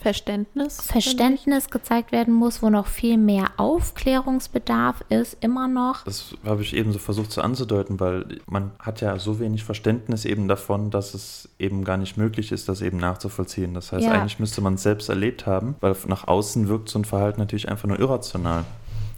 Verständnis. 0.00 0.80
Verständnis 0.80 1.70
gezeigt 1.70 2.12
werden 2.12 2.32
muss, 2.32 2.62
wo 2.62 2.70
noch 2.70 2.86
viel 2.86 3.18
mehr 3.18 3.50
Aufklärungsbedarf 3.56 5.04
ist, 5.08 5.36
immer 5.40 5.66
noch. 5.66 6.04
Das 6.04 6.34
habe 6.44 6.62
ich 6.62 6.74
eben 6.76 6.92
so 6.92 7.00
versucht 7.00 7.32
zu 7.32 7.42
anzudeuten, 7.42 7.98
weil 7.98 8.38
man 8.46 8.70
hat 8.78 9.00
ja 9.00 9.18
so 9.18 9.40
wenig 9.40 9.64
Verständnis 9.64 10.24
eben 10.24 10.46
davon, 10.46 10.90
dass 10.90 11.14
es 11.14 11.48
eben 11.58 11.82
gar 11.82 11.96
nicht 11.96 12.16
möglich 12.16 12.52
ist, 12.52 12.68
das 12.68 12.80
eben 12.80 12.98
nachzuvollziehen. 12.98 13.74
Das 13.74 13.90
heißt, 13.90 14.04
ja. 14.04 14.12
eigentlich 14.12 14.38
müsste 14.38 14.60
man 14.60 14.74
es 14.74 14.84
selbst 14.84 15.08
erlebt 15.08 15.46
haben, 15.46 15.74
weil 15.80 15.96
nach 16.06 16.28
außen 16.28 16.68
wirkt 16.68 16.88
so 16.88 17.00
ein 17.00 17.04
Verhalten 17.04 17.40
natürlich 17.40 17.68
einfach 17.68 17.88
nur 17.88 17.98
irrational. 17.98 18.64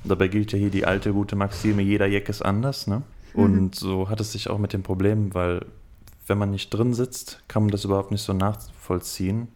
Dabei 0.05 0.29
gilt 0.29 0.53
ja 0.53 0.59
hier 0.59 0.71
die 0.71 0.87
alte 0.87 1.13
gute 1.13 1.37
Maxime, 1.37 1.83
jeder 1.83 2.07
Jeck 2.07 2.31
ist 2.31 2.43
anders, 2.43 2.87
ne? 2.87 3.03
Mhm. 3.35 3.43
Und 3.43 3.63
mhm. 3.63 3.73
so 3.73 4.09
hat 4.09 4.21
es 4.21 4.33
sich 4.33 4.49
auch 4.49 4.59
mit 4.59 4.73
dem 4.73 4.83
Problem, 4.83 5.35
weil 5.35 5.67
wenn 6.27 6.39
man 6.39 6.53
nicht 6.53 6.71
drin 6.71 6.95
sitzt, 6.95 7.43
kann 7.49 7.65
man 7.65 7.71
das 7.71 7.85
überhaupt 7.85 8.13
nicht 8.13 8.23
so 8.23 8.33
nachvollziehen. 8.33 8.80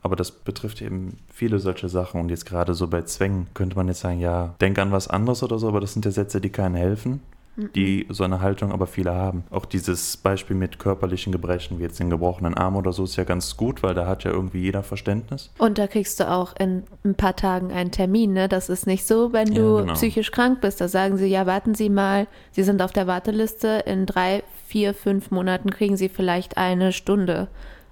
Aber 0.02 0.16
das 0.16 0.30
betrifft 0.30 0.80
eben 0.82 1.18
viele 1.32 1.58
solche 1.58 1.88
Sachen. 1.88 2.20
Und 2.20 2.28
jetzt 2.28 2.46
gerade 2.46 2.74
so 2.74 2.86
bei 2.88 3.02
Zwängen 3.02 3.48
könnte 3.54 3.76
man 3.76 3.88
jetzt 3.88 4.00
sagen, 4.00 4.20
ja, 4.20 4.54
denk 4.60 4.78
an 4.78 4.92
was 4.92 5.08
anderes 5.08 5.42
oder 5.42 5.58
so, 5.58 5.68
aber 5.68 5.80
das 5.80 5.92
sind 5.92 6.04
ja 6.04 6.10
Sätze, 6.10 6.40
die 6.40 6.50
keinen 6.50 6.76
helfen 6.76 7.20
die 7.56 8.06
so 8.10 8.24
eine 8.24 8.40
Haltung 8.40 8.72
aber 8.72 8.86
viele 8.86 9.14
haben. 9.14 9.44
Auch 9.50 9.64
dieses 9.64 10.16
Beispiel 10.16 10.56
mit 10.56 10.78
körperlichen 10.78 11.32
Gebrechen, 11.32 11.78
wie 11.78 11.84
jetzt 11.84 12.00
den 12.00 12.10
gebrochenen 12.10 12.54
Arm 12.54 12.76
oder 12.76 12.92
so, 12.92 13.04
ist 13.04 13.16
ja 13.16 13.24
ganz 13.24 13.56
gut, 13.56 13.82
weil 13.82 13.94
da 13.94 14.06
hat 14.06 14.24
ja 14.24 14.30
irgendwie 14.30 14.60
jeder 14.60 14.82
Verständnis. 14.82 15.50
Und 15.58 15.78
da 15.78 15.86
kriegst 15.86 16.18
du 16.20 16.30
auch 16.30 16.54
in 16.58 16.82
ein 17.04 17.14
paar 17.14 17.36
Tagen 17.36 17.70
einen 17.70 17.90
Termin. 17.90 18.32
Ne? 18.32 18.48
Das 18.48 18.68
ist 18.68 18.86
nicht 18.86 19.06
so, 19.06 19.32
wenn 19.32 19.54
du 19.54 19.76
ja, 19.76 19.80
genau. 19.82 19.92
psychisch 19.94 20.32
krank 20.32 20.60
bist. 20.60 20.80
Da 20.80 20.88
sagen 20.88 21.16
sie, 21.16 21.26
ja, 21.26 21.46
warten 21.46 21.74
Sie 21.74 21.88
mal, 21.88 22.26
Sie 22.50 22.64
sind 22.64 22.82
auf 22.82 22.92
der 22.92 23.06
Warteliste. 23.06 23.82
In 23.86 24.06
drei, 24.06 24.42
vier, 24.66 24.94
fünf 24.94 25.30
Monaten 25.30 25.70
kriegen 25.70 25.96
Sie 25.96 26.08
vielleicht 26.08 26.56
eine 26.56 26.92
Stunde 26.92 27.48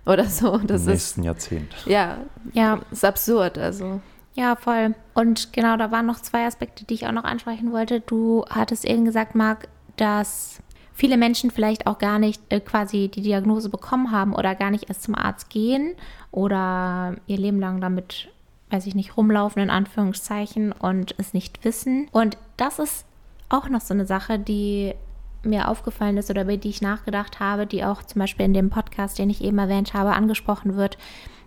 oder 0.07 0.25
so. 0.25 0.59
Das 0.59 0.83
Im 0.87 0.93
nächsten 0.93 1.21
ist, 1.21 1.27
Jahrzehnt. 1.27 1.73
Ja, 1.87 2.19
ja, 2.53 2.81
ist 2.91 3.05
absurd. 3.05 3.59
Also. 3.59 4.01
Ja, 4.35 4.57
voll. 4.57 4.95
Und 5.15 5.53
genau, 5.53 5.77
da 5.77 5.91
waren 5.91 6.07
noch 6.07 6.21
zwei 6.21 6.47
Aspekte, 6.47 6.85
die 6.85 6.95
ich 6.95 7.07
auch 7.07 7.13
noch 7.13 7.25
ansprechen 7.25 7.73
wollte. 7.73 8.01
Du 8.01 8.45
hattest 8.49 8.85
eben 8.85 9.05
gesagt, 9.05 9.35
Marc, 9.35 9.69
dass 9.97 10.61
viele 10.93 11.17
Menschen 11.17 11.51
vielleicht 11.51 11.87
auch 11.87 11.99
gar 11.99 12.19
nicht 12.19 12.43
äh, 12.49 12.61
quasi 12.61 13.09
die 13.09 13.23
Diagnose 13.23 13.69
bekommen 13.69 14.11
haben 14.11 14.35
oder 14.35 14.55
gar 14.55 14.71
nicht 14.71 14.89
erst 14.89 15.03
zum 15.03 15.15
Arzt 15.15 15.51
gehen 15.51 15.95
oder 16.31 17.17
ihr 17.27 17.39
Leben 17.39 17.61
lang 17.61 17.81
damit, 17.81 18.29
weiß 18.71 18.87
ich 18.87 18.95
nicht, 18.95 19.17
rumlaufen 19.17 19.63
in 19.63 19.71
Anführungszeichen 19.71 20.73
und 20.73 21.15
es 21.19 21.35
nicht 21.35 21.65
wissen. 21.65 22.09
Und 22.13 22.39
das 22.57 22.79
ist 22.79 23.05
auch 23.49 23.69
noch 23.69 23.81
so 23.81 23.93
eine 23.93 24.07
Sache, 24.07 24.39
die 24.39 24.95
mir 25.45 25.69
aufgefallen 25.69 26.17
ist 26.17 26.31
oder 26.31 26.43
über 26.43 26.57
die 26.57 26.71
ich 26.71 26.83
nachgedacht 26.83 27.41
habe, 27.41 27.67
die 27.67 27.85
auch 27.85 28.03
zum 28.03 28.21
Beispiel 28.21 28.47
in 28.47 28.55
dem 28.55 28.71
Podcast, 28.71 29.19
den 29.19 29.31
ich 29.31 29.43
eben 29.43 29.59
erwähnt 29.59 29.95
habe, 29.95 30.13
angesprochen 30.13 30.77
wird, 30.77 30.99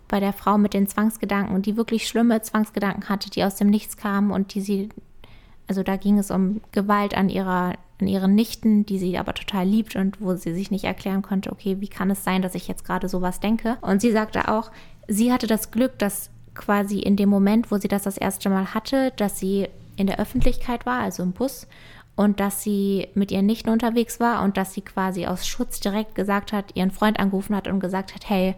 bei 0.08 0.20
der 0.20 0.34
Frau 0.34 0.58
mit 0.58 0.74
den 0.74 0.88
Zwangsgedanken 0.88 1.62
die 1.62 1.78
wirklich 1.78 2.08
schlimme 2.08 2.42
Zwangsgedanken 2.42 3.10
hatte, 3.10 3.30
die 3.30 3.44
aus 3.44 3.56
dem 3.56 3.70
Nichts 3.70 3.98
kamen 3.98 4.32
und 4.32 4.54
die 4.54 4.62
sie, 4.62 4.90
also 5.68 5.84
da 5.84 5.96
ging 5.96 6.20
es 6.20 6.32
um 6.32 6.62
Gewalt 6.72 7.18
an 7.18 7.30
ihrer, 7.30 7.74
an 8.00 8.08
ihren 8.08 8.36
Nichten, 8.36 8.86
die 8.86 9.00
sie 9.00 9.18
aber 9.18 9.34
total 9.34 9.66
liebt 9.66 9.96
und 9.96 10.22
wo 10.22 10.36
sie 10.36 10.54
sich 10.54 10.70
nicht 10.70 10.84
erklären 10.84 11.22
konnte, 11.22 11.52
okay, 11.52 11.78
wie 11.80 11.88
kann 11.88 12.12
es 12.12 12.24
sein, 12.24 12.42
dass 12.42 12.56
ich 12.56 12.68
jetzt 12.68 12.86
gerade 12.86 13.10
sowas 13.10 13.40
denke? 13.40 13.78
Und 13.82 14.02
sie 14.02 14.12
sagte 14.12 14.48
auch, 14.50 14.72
sie 15.08 15.32
hatte 15.32 15.48
das 15.48 15.72
Glück, 15.72 15.98
dass 15.98 16.30
quasi 16.54 17.00
in 17.00 17.16
dem 17.16 17.30
Moment, 17.30 17.72
wo 17.72 17.78
sie 17.78 17.88
das 17.88 18.04
das 18.04 18.18
erste 18.18 18.50
Mal 18.50 18.74
hatte, 18.74 19.12
dass 19.18 19.40
sie 19.40 19.68
in 19.98 20.08
der 20.08 20.20
Öffentlichkeit 20.20 20.86
war, 20.86 21.00
also 21.00 21.24
im 21.24 21.32
Bus, 21.32 21.68
und 22.16 22.40
dass 22.40 22.64
sie 22.64 23.10
mit 23.14 23.32
ihren 23.32 23.46
Nichten 23.46 23.70
unterwegs 23.70 24.20
war 24.20 24.44
und 24.44 24.58
dass 24.58 24.74
sie 24.74 24.82
quasi 24.82 25.26
aus 25.26 25.48
Schutz 25.48 25.80
direkt 25.80 26.16
gesagt 26.16 26.54
hat, 26.54 26.76
ihren 26.76 26.92
Freund 26.92 27.20
angerufen 27.20 27.56
hat 27.56 27.68
und 27.68 27.80
gesagt 27.80 28.16
hat, 28.16 28.30
hey, 28.30 28.56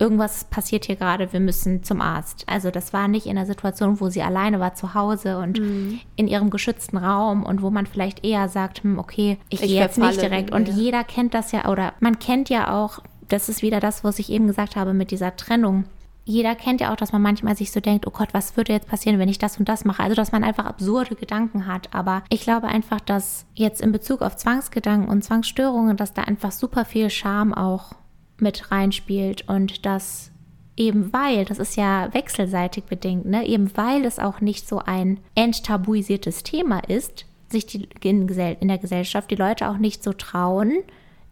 irgendwas 0.00 0.44
passiert 0.44 0.84
hier 0.84 0.96
gerade, 0.96 1.32
wir 1.32 1.40
müssen 1.40 1.82
zum 1.82 2.00
Arzt. 2.00 2.44
Also 2.46 2.70
das 2.70 2.92
war 2.92 3.08
nicht 3.08 3.26
in 3.26 3.36
der 3.36 3.46
Situation, 3.46 4.00
wo 4.00 4.08
sie 4.08 4.22
alleine 4.22 4.60
war 4.60 4.74
zu 4.74 4.94
Hause 4.94 5.38
und 5.38 5.58
mhm. 5.58 6.00
in 6.16 6.28
ihrem 6.28 6.50
geschützten 6.50 6.96
Raum 6.96 7.44
und 7.44 7.62
wo 7.62 7.70
man 7.70 7.86
vielleicht 7.86 8.24
eher 8.24 8.48
sagt, 8.48 8.82
hm, 8.82 8.98
okay, 8.98 9.38
ich, 9.48 9.62
ich 9.62 9.68
gehe 9.68 9.80
jetzt 9.80 9.98
nicht 9.98 10.20
direkt. 10.20 10.52
Und 10.52 10.68
ja. 10.68 10.74
jeder 10.74 11.04
kennt 11.04 11.34
das 11.34 11.52
ja 11.52 11.68
oder 11.68 11.94
man 12.00 12.18
kennt 12.18 12.48
ja 12.48 12.74
auch, 12.74 13.00
das 13.28 13.48
ist 13.48 13.62
wieder 13.62 13.80
das, 13.80 14.04
was 14.04 14.18
ich 14.18 14.30
eben 14.30 14.46
gesagt 14.46 14.76
habe 14.76 14.94
mit 14.94 15.10
dieser 15.10 15.36
Trennung 15.36 15.84
jeder 16.28 16.54
kennt 16.54 16.82
ja 16.82 16.92
auch, 16.92 16.96
dass 16.96 17.12
man 17.12 17.22
manchmal 17.22 17.56
sich 17.56 17.72
so 17.72 17.80
denkt, 17.80 18.06
oh 18.06 18.10
Gott, 18.10 18.28
was 18.34 18.54
würde 18.58 18.74
jetzt 18.74 18.86
passieren, 18.86 19.18
wenn 19.18 19.30
ich 19.30 19.38
das 19.38 19.58
und 19.58 19.66
das 19.66 19.86
mache? 19.86 20.02
Also, 20.02 20.14
dass 20.14 20.30
man 20.30 20.44
einfach 20.44 20.66
absurde 20.66 21.14
Gedanken 21.14 21.66
hat. 21.66 21.94
Aber 21.94 22.22
ich 22.28 22.42
glaube 22.42 22.68
einfach, 22.68 23.00
dass 23.00 23.46
jetzt 23.54 23.80
in 23.80 23.92
Bezug 23.92 24.20
auf 24.20 24.36
Zwangsgedanken 24.36 25.08
und 25.08 25.24
Zwangsstörungen, 25.24 25.96
dass 25.96 26.12
da 26.12 26.22
einfach 26.22 26.52
super 26.52 26.84
viel 26.84 27.08
Scham 27.08 27.54
auch 27.54 27.92
mit 28.36 28.70
reinspielt 28.70 29.48
und 29.48 29.86
dass 29.86 30.30
eben 30.76 31.14
weil, 31.14 31.46
das 31.46 31.58
ist 31.58 31.76
ja 31.76 32.12
wechselseitig 32.12 32.84
bedingt, 32.84 33.24
ne, 33.24 33.46
eben 33.46 33.74
weil 33.76 34.04
es 34.04 34.18
auch 34.18 34.42
nicht 34.42 34.68
so 34.68 34.80
ein 34.80 35.20
enttabuisiertes 35.34 36.42
Thema 36.42 36.80
ist, 36.80 37.24
sich 37.48 37.64
die, 37.64 37.88
in, 38.02 38.28
in 38.28 38.68
der 38.68 38.78
Gesellschaft 38.78 39.30
die 39.30 39.36
Leute 39.36 39.70
auch 39.70 39.78
nicht 39.78 40.04
so 40.04 40.12
trauen, 40.12 40.74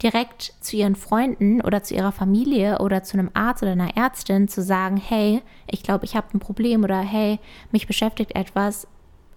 direkt 0.02 0.54
zu 0.61 0.76
ihren 0.76 0.94
Freunden 0.94 1.61
oder 1.61 1.82
zu 1.82 1.94
ihrer 1.94 2.12
Familie 2.12 2.78
oder 2.80 3.02
zu 3.02 3.18
einem 3.18 3.30
Arzt 3.35 3.62
oder 3.62 3.72
einer 3.72 3.96
Ärztin 3.96 4.48
zu 4.48 4.62
sagen, 4.62 4.96
hey, 4.96 5.42
ich 5.66 5.82
glaube, 5.82 6.04
ich 6.04 6.14
habe 6.14 6.28
ein 6.35 6.40
Problem 6.40 6.85
oder 6.85 7.00
hey, 7.00 7.38
mich 7.72 7.87
beschäftigt 7.87 8.35
etwas, 8.35 8.87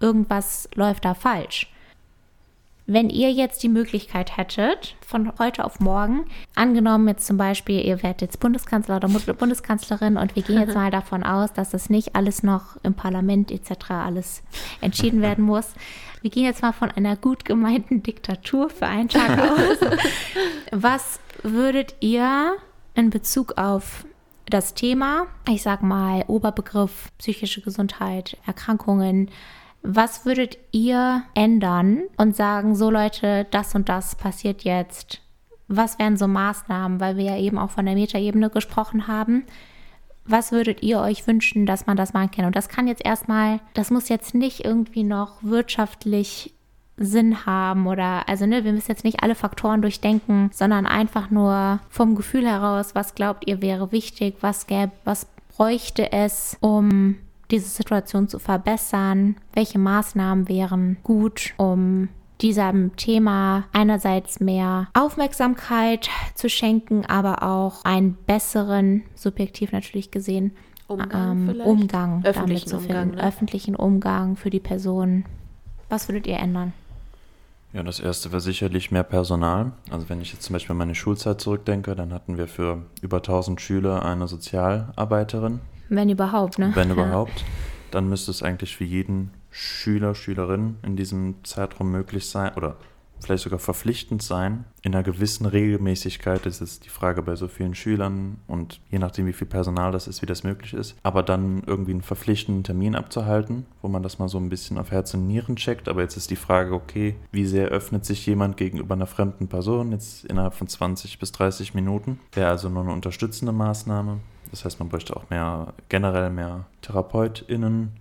irgendwas 0.00 0.68
läuft 0.74 1.04
da 1.04 1.14
falsch. 1.14 1.72
Wenn 2.92 3.08
ihr 3.08 3.30
jetzt 3.30 3.62
die 3.62 3.68
Möglichkeit 3.68 4.36
hättet, 4.36 4.96
von 5.06 5.38
heute 5.38 5.64
auf 5.64 5.78
morgen, 5.78 6.24
angenommen 6.56 7.06
jetzt 7.06 7.24
zum 7.24 7.36
Beispiel, 7.36 7.80
ihr 7.86 8.02
werdet 8.02 8.22
jetzt 8.22 8.40
Bundeskanzler 8.40 8.96
oder 8.96 9.06
Bundeskanzlerin 9.08 10.16
und 10.16 10.34
wir 10.34 10.42
gehen 10.42 10.58
jetzt 10.58 10.74
mal 10.74 10.90
davon 10.90 11.22
aus, 11.22 11.52
dass 11.52 11.70
das 11.70 11.88
nicht 11.88 12.16
alles 12.16 12.42
noch 12.42 12.78
im 12.82 12.94
Parlament 12.94 13.52
etc. 13.52 13.92
alles 13.92 14.42
entschieden 14.80 15.22
werden 15.22 15.44
muss. 15.44 15.68
Wir 16.20 16.30
gehen 16.30 16.42
jetzt 16.42 16.62
mal 16.62 16.72
von 16.72 16.90
einer 16.90 17.14
gut 17.14 17.44
gemeinten 17.44 18.02
Diktatur 18.02 18.68
für 18.70 18.86
einen 18.86 19.08
Tag 19.08 19.38
aus. 19.38 19.78
Was 20.72 21.20
würdet 21.44 21.94
ihr 22.00 22.56
in 22.96 23.10
Bezug 23.10 23.56
auf 23.56 24.04
das 24.46 24.74
Thema, 24.74 25.28
ich 25.48 25.62
sag 25.62 25.84
mal 25.84 26.24
Oberbegriff 26.26 27.06
psychische 27.18 27.60
Gesundheit, 27.60 28.36
Erkrankungen, 28.46 29.30
was 29.82 30.26
würdet 30.26 30.58
ihr 30.72 31.22
ändern 31.34 32.02
und 32.16 32.36
sagen, 32.36 32.74
so 32.74 32.90
Leute, 32.90 33.46
das 33.50 33.74
und 33.74 33.88
das 33.88 34.14
passiert 34.14 34.62
jetzt? 34.62 35.20
Was 35.68 35.98
wären 35.98 36.16
so 36.16 36.26
Maßnahmen, 36.26 37.00
weil 37.00 37.16
wir 37.16 37.24
ja 37.24 37.38
eben 37.38 37.58
auch 37.58 37.70
von 37.70 37.86
der 37.86 37.94
Metaebene 37.94 38.50
gesprochen 38.50 39.06
haben? 39.06 39.44
Was 40.26 40.52
würdet 40.52 40.82
ihr 40.82 41.00
euch 41.00 41.26
wünschen, 41.26 41.64
dass 41.64 41.86
man 41.86 41.96
das 41.96 42.12
machen 42.12 42.30
kann? 42.30 42.44
Und 42.44 42.56
das 42.56 42.68
kann 42.68 42.88
jetzt 42.88 43.04
erstmal, 43.04 43.60
das 43.74 43.90
muss 43.90 44.08
jetzt 44.08 44.34
nicht 44.34 44.64
irgendwie 44.64 45.04
noch 45.04 45.42
wirtschaftlich 45.42 46.52
Sinn 47.02 47.46
haben 47.46 47.86
oder 47.86 48.28
also 48.28 48.44
ne, 48.44 48.62
wir 48.62 48.72
müssen 48.72 48.90
jetzt 48.90 49.04
nicht 49.04 49.22
alle 49.22 49.34
Faktoren 49.34 49.80
durchdenken, 49.80 50.50
sondern 50.52 50.86
einfach 50.86 51.30
nur 51.30 51.80
vom 51.88 52.14
Gefühl 52.14 52.46
heraus, 52.46 52.94
was 52.94 53.14
glaubt 53.14 53.48
ihr 53.48 53.62
wäre 53.62 53.90
wichtig, 53.90 54.36
was 54.42 54.66
gäbe, 54.66 54.92
was 55.04 55.26
bräuchte 55.56 56.12
es, 56.12 56.58
um 56.60 57.16
diese 57.50 57.68
Situation 57.68 58.28
zu 58.28 58.38
verbessern? 58.38 59.36
Welche 59.52 59.78
Maßnahmen 59.78 60.48
wären 60.48 60.96
gut, 61.02 61.54
um 61.56 62.08
diesem 62.40 62.96
Thema 62.96 63.64
einerseits 63.72 64.40
mehr 64.40 64.88
Aufmerksamkeit 64.94 66.08
zu 66.34 66.48
schenken, 66.48 67.04
aber 67.06 67.42
auch 67.42 67.84
einen 67.84 68.14
besseren, 68.26 69.02
subjektiv 69.14 69.72
natürlich 69.72 70.10
gesehen, 70.10 70.52
Umgang, 70.86 71.48
ähm, 71.48 71.60
Umgang 71.60 72.22
damit 72.22 72.68
zu 72.68 72.78
finden, 72.80 73.10
Umgang, 73.10 73.10
ne? 73.16 73.24
öffentlichen 73.24 73.76
Umgang 73.76 74.36
für 74.36 74.50
die 74.50 74.60
Person. 74.60 75.24
Was 75.88 76.08
würdet 76.08 76.26
ihr 76.26 76.38
ändern? 76.38 76.72
Ja, 77.72 77.84
das 77.84 78.00
erste 78.00 78.32
wäre 78.32 78.40
sicherlich 78.40 78.90
mehr 78.90 79.04
Personal. 79.04 79.72
Also 79.90 80.08
wenn 80.08 80.20
ich 80.20 80.32
jetzt 80.32 80.42
zum 80.42 80.54
Beispiel 80.54 80.72
an 80.72 80.78
meine 80.78 80.96
Schulzeit 80.96 81.40
zurückdenke, 81.40 81.94
dann 81.94 82.12
hatten 82.12 82.36
wir 82.36 82.48
für 82.48 82.82
über 83.00 83.18
1000 83.18 83.60
Schüler 83.60 84.04
eine 84.04 84.26
Sozialarbeiterin, 84.26 85.60
wenn 85.90 86.08
überhaupt, 86.08 86.58
ne? 86.58 86.72
Wenn 86.74 86.90
überhaupt. 86.90 87.44
Dann 87.90 88.08
müsste 88.08 88.30
es 88.30 88.42
eigentlich 88.42 88.76
für 88.76 88.84
jeden 88.84 89.30
Schüler, 89.50 90.14
Schülerin 90.14 90.76
in 90.82 90.96
diesem 90.96 91.44
Zeitraum 91.44 91.90
möglich 91.90 92.26
sein 92.28 92.54
oder 92.54 92.76
vielleicht 93.20 93.42
sogar 93.42 93.58
verpflichtend 93.58 94.22
sein. 94.22 94.64
In 94.82 94.94
einer 94.94 95.02
gewissen 95.02 95.46
Regelmäßigkeit 95.46 96.46
ist 96.46 96.60
es 96.60 96.80
die 96.80 96.88
Frage 96.88 97.22
bei 97.22 97.36
so 97.36 97.48
vielen 97.48 97.74
Schülern 97.74 98.38
und 98.46 98.80
je 98.90 98.98
nachdem, 98.98 99.26
wie 99.26 99.32
viel 99.32 99.46
Personal 99.46 99.92
das 99.92 100.06
ist, 100.06 100.22
wie 100.22 100.26
das 100.26 100.42
möglich 100.42 100.72
ist. 100.72 100.96
Aber 101.02 101.22
dann 101.22 101.62
irgendwie 101.66 101.92
einen 101.92 102.02
verpflichtenden 102.02 102.64
Termin 102.64 102.94
abzuhalten, 102.94 103.66
wo 103.82 103.88
man 103.88 104.02
das 104.02 104.18
mal 104.18 104.28
so 104.28 104.38
ein 104.38 104.48
bisschen 104.48 104.78
auf 104.78 104.90
Herz 104.90 105.14
und 105.14 105.26
Nieren 105.26 105.56
checkt. 105.56 105.88
Aber 105.88 106.02
jetzt 106.02 106.16
ist 106.16 106.30
die 106.30 106.36
Frage, 106.36 106.72
okay, 106.72 107.16
wie 107.32 107.46
sehr 107.46 107.68
öffnet 107.68 108.04
sich 108.04 108.24
jemand 108.26 108.56
gegenüber 108.56 108.94
einer 108.94 109.06
fremden 109.06 109.48
Person 109.48 109.92
jetzt 109.92 110.24
innerhalb 110.24 110.54
von 110.54 110.68
20 110.68 111.18
bis 111.18 111.32
30 111.32 111.74
Minuten? 111.74 112.18
Wäre 112.32 112.50
also 112.50 112.68
nur 112.68 112.82
eine 112.82 112.92
unterstützende 112.92 113.52
Maßnahme. 113.52 114.20
Das 114.50 114.64
heißt, 114.64 114.78
man 114.80 114.88
bräuchte 114.88 115.16
auch 115.16 115.30
mehr, 115.30 115.72
generell 115.88 116.30
mehr 116.30 116.66
TherapeutInnen 116.82 117.92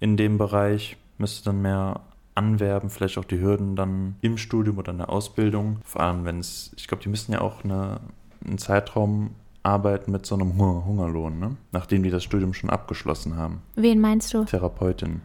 in 0.00 0.16
dem 0.16 0.38
Bereich, 0.38 0.96
müsste 1.18 1.46
dann 1.46 1.62
mehr 1.62 2.00
anwerben, 2.34 2.88
vielleicht 2.88 3.18
auch 3.18 3.24
die 3.24 3.40
Hürden 3.40 3.76
dann 3.76 4.16
im 4.20 4.38
Studium 4.38 4.78
oder 4.78 4.92
in 4.92 4.98
der 4.98 5.10
Ausbildung. 5.10 5.78
Vor 5.84 6.02
allem, 6.02 6.24
wenn 6.24 6.38
es, 6.38 6.72
ich 6.76 6.86
glaube, 6.86 7.02
die 7.02 7.08
müssen 7.08 7.32
ja 7.32 7.40
auch 7.40 7.64
eine, 7.64 8.00
einen 8.46 8.58
Zeitraum 8.58 9.30
arbeiten 9.64 10.12
mit 10.12 10.24
so 10.24 10.36
einem 10.36 10.56
Hungerlohn, 10.56 11.38
ne? 11.38 11.56
nachdem 11.72 12.02
die 12.02 12.10
das 12.10 12.24
Studium 12.24 12.54
schon 12.54 12.70
abgeschlossen 12.70 13.36
haben. 13.36 13.60
Wen 13.74 14.00
meinst 14.00 14.32
du? 14.32 14.44
Therapeutin. 14.44 15.20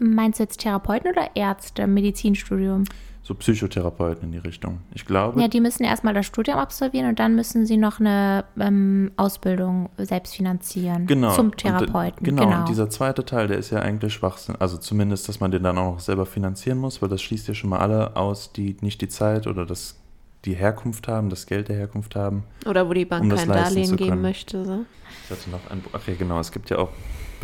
Meinst 0.00 0.38
du 0.38 0.44
jetzt 0.44 0.60
Therapeuten 0.60 1.10
oder 1.10 1.30
Ärzte, 1.34 1.86
Medizinstudium? 1.86 2.84
So 3.22 3.34
Psychotherapeuten 3.34 4.24
in 4.24 4.32
die 4.32 4.38
Richtung. 4.38 4.80
Ich 4.94 5.04
glaube. 5.04 5.40
Ja, 5.40 5.46
die 5.46 5.60
müssen 5.60 5.84
erstmal 5.84 6.12
das 6.12 6.26
Studium 6.26 6.58
absolvieren 6.58 7.08
und 7.08 7.18
dann 7.20 7.36
müssen 7.36 7.66
sie 7.66 7.76
noch 7.76 8.00
eine 8.00 8.44
ähm, 8.58 9.12
Ausbildung 9.16 9.90
selbst 9.96 10.34
finanzieren. 10.34 11.06
Genau. 11.06 11.32
Zum 11.32 11.56
Therapeuten. 11.56 12.18
Und, 12.18 12.24
genau. 12.24 12.46
genau. 12.46 12.60
Und 12.60 12.68
dieser 12.68 12.90
zweite 12.90 13.24
Teil, 13.24 13.46
der 13.46 13.58
ist 13.58 13.70
ja 13.70 13.78
eigentlich 13.78 14.12
Schwachsinn. 14.14 14.56
Also 14.58 14.76
zumindest, 14.76 15.28
dass 15.28 15.38
man 15.38 15.52
den 15.52 15.62
dann 15.62 15.78
auch 15.78 15.94
noch 15.94 16.00
selber 16.00 16.26
finanzieren 16.26 16.78
muss, 16.78 17.00
weil 17.00 17.08
das 17.08 17.22
schließt 17.22 17.46
ja 17.46 17.54
schon 17.54 17.70
mal 17.70 17.78
alle 17.78 18.16
aus, 18.16 18.52
die 18.52 18.76
nicht 18.80 19.00
die 19.00 19.08
Zeit 19.08 19.46
oder 19.46 19.66
das 19.66 19.98
die 20.44 20.54
Herkunft 20.54 21.06
haben, 21.06 21.30
das 21.30 21.46
Geld 21.46 21.68
der 21.68 21.76
Herkunft 21.76 22.16
haben. 22.16 22.42
Oder 22.66 22.88
wo 22.88 22.92
die 22.92 23.04
Bank 23.04 23.22
um 23.22 23.30
kein 23.30 23.46
Darlehen 23.46 23.96
geben 23.96 24.20
möchte. 24.20 24.64
So. 24.64 24.84
Ich 25.24 25.30
hatte 25.30 25.50
noch 25.50 25.70
ein, 25.70 25.84
ach 25.92 26.08
ja, 26.08 26.14
genau, 26.14 26.40
es 26.40 26.50
gibt 26.50 26.70
ja 26.70 26.78
auch 26.78 26.88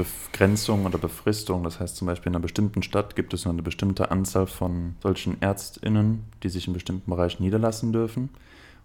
Begrenzung 0.04 0.86
oder 0.86 0.98
Befristung. 0.98 1.64
Das 1.64 1.80
heißt 1.80 1.96
zum 1.96 2.06
Beispiel 2.06 2.30
in 2.30 2.36
einer 2.36 2.42
bestimmten 2.42 2.82
Stadt 2.82 3.16
gibt 3.16 3.34
es 3.34 3.44
nur 3.44 3.52
eine 3.52 3.62
bestimmte 3.62 4.10
Anzahl 4.10 4.46
von 4.46 4.96
solchen 5.02 5.40
ÄrztInnen, 5.40 6.24
die 6.42 6.48
sich 6.48 6.66
in 6.66 6.72
bestimmten 6.72 7.10
Bereichen 7.10 7.42
niederlassen 7.42 7.92
dürfen. 7.92 8.30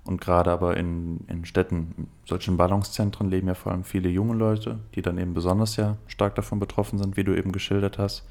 Und 0.05 0.19
gerade 0.19 0.51
aber 0.51 0.75
in, 0.75 1.21
in 1.27 1.45
Städten, 1.45 1.93
in 1.97 2.07
solchen 2.25 2.57
Ballungszentren 2.57 3.29
leben 3.29 3.47
ja 3.47 3.53
vor 3.53 3.71
allem 3.71 3.85
viele 3.85 4.09
junge 4.09 4.35
Leute, 4.35 4.79
die 4.95 5.01
dann 5.01 5.17
eben 5.17 5.33
besonders 5.33 5.77
ja 5.77 5.97
stark 6.07 6.35
davon 6.35 6.59
betroffen 6.59 6.99
sind, 6.99 7.15
wie 7.15 7.23
du 7.23 7.35
eben 7.37 7.53
geschildert 7.53 7.97
hast. 7.97 8.25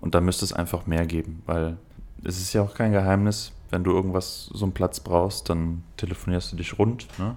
Und 0.00 0.14
da 0.14 0.20
müsste 0.20 0.44
es 0.44 0.52
einfach 0.52 0.86
mehr 0.86 1.06
geben, 1.06 1.42
weil 1.44 1.76
es 2.24 2.38
ist 2.38 2.52
ja 2.54 2.62
auch 2.62 2.74
kein 2.74 2.92
Geheimnis, 2.92 3.52
wenn 3.70 3.84
du 3.84 3.92
irgendwas, 3.92 4.46
so 4.54 4.64
einen 4.64 4.72
Platz 4.72 5.00
brauchst, 5.00 5.50
dann 5.50 5.82
telefonierst 5.96 6.52
du 6.52 6.56
dich 6.56 6.78
rund. 6.78 7.08
Ne? 7.18 7.36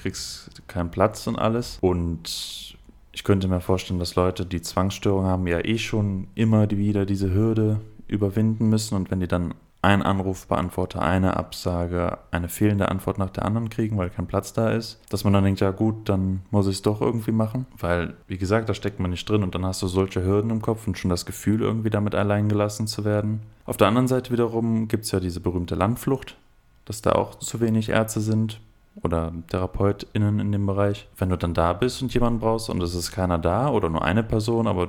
kriegst 0.00 0.66
keinen 0.66 0.90
Platz 0.90 1.26
und 1.26 1.36
alles. 1.36 1.78
Und 1.80 2.76
ich 3.12 3.24
könnte 3.24 3.48
mir 3.48 3.60
vorstellen, 3.60 3.98
dass 3.98 4.14
Leute, 4.14 4.46
die 4.46 4.62
Zwangsstörungen 4.62 5.30
haben, 5.30 5.46
ja 5.46 5.64
eh 5.64 5.78
schon 5.78 6.28
immer 6.34 6.70
wieder 6.70 7.06
diese 7.06 7.32
Hürde 7.32 7.80
überwinden 8.06 8.68
müssen. 8.68 8.94
Und 8.94 9.10
wenn 9.10 9.20
die 9.20 9.28
dann 9.28 9.54
einen 9.82 10.02
Anrufbeantworter, 10.02 11.00
eine 11.00 11.36
Absage, 11.36 12.18
eine 12.30 12.48
fehlende 12.48 12.90
Antwort 12.90 13.18
nach 13.18 13.30
der 13.30 13.46
anderen 13.46 13.70
kriegen, 13.70 13.96
weil 13.96 14.10
kein 14.10 14.26
Platz 14.26 14.52
da 14.52 14.70
ist, 14.70 15.00
dass 15.08 15.24
man 15.24 15.32
dann 15.32 15.44
denkt, 15.44 15.60
ja 15.60 15.70
gut, 15.70 16.08
dann 16.08 16.42
muss 16.50 16.66
ich 16.66 16.76
es 16.76 16.82
doch 16.82 17.00
irgendwie 17.00 17.32
machen, 17.32 17.66
weil, 17.78 18.14
wie 18.26 18.36
gesagt, 18.36 18.68
da 18.68 18.74
steckt 18.74 19.00
man 19.00 19.10
nicht 19.10 19.28
drin 19.28 19.42
und 19.42 19.54
dann 19.54 19.64
hast 19.64 19.80
du 19.80 19.86
solche 19.86 20.22
Hürden 20.22 20.50
im 20.50 20.60
Kopf 20.60 20.86
und 20.86 20.98
schon 20.98 21.08
das 21.08 21.24
Gefühl, 21.24 21.62
irgendwie 21.62 21.90
damit 21.90 22.14
allein 22.14 22.48
gelassen 22.50 22.86
zu 22.86 23.04
werden. 23.04 23.40
Auf 23.64 23.78
der 23.78 23.88
anderen 23.88 24.08
Seite 24.08 24.32
wiederum 24.32 24.86
gibt 24.86 25.06
es 25.06 25.12
ja 25.12 25.20
diese 25.20 25.40
berühmte 25.40 25.76
Landflucht, 25.76 26.36
dass 26.84 27.00
da 27.00 27.12
auch 27.12 27.36
zu 27.36 27.60
wenig 27.60 27.88
Ärzte 27.88 28.20
sind 28.20 28.60
oder 29.02 29.32
TherapeutInnen 29.48 30.40
in 30.40 30.52
dem 30.52 30.66
Bereich. 30.66 31.08
Wenn 31.16 31.30
du 31.30 31.36
dann 31.36 31.54
da 31.54 31.72
bist 31.72 32.02
und 32.02 32.12
jemanden 32.12 32.40
brauchst 32.40 32.70
und 32.70 32.82
es 32.82 32.94
ist 32.94 33.12
keiner 33.12 33.38
da 33.38 33.70
oder 33.70 33.88
nur 33.88 34.04
eine 34.04 34.22
Person, 34.22 34.66
aber 34.66 34.88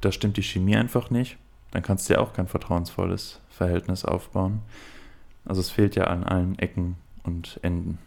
da 0.00 0.12
stimmt 0.12 0.36
die 0.36 0.42
Chemie 0.42 0.76
einfach 0.76 1.10
nicht, 1.10 1.38
dann 1.70 1.82
kannst 1.82 2.08
du 2.08 2.14
ja 2.14 2.20
auch 2.20 2.32
kein 2.32 2.46
vertrauensvolles 2.46 3.40
Verhältnis 3.48 4.04
aufbauen. 4.04 4.62
Also 5.44 5.60
es 5.60 5.70
fehlt 5.70 5.96
ja 5.96 6.04
an 6.04 6.24
allen 6.24 6.58
Ecken 6.58 6.96
und 7.24 7.58
Enden. 7.62 7.98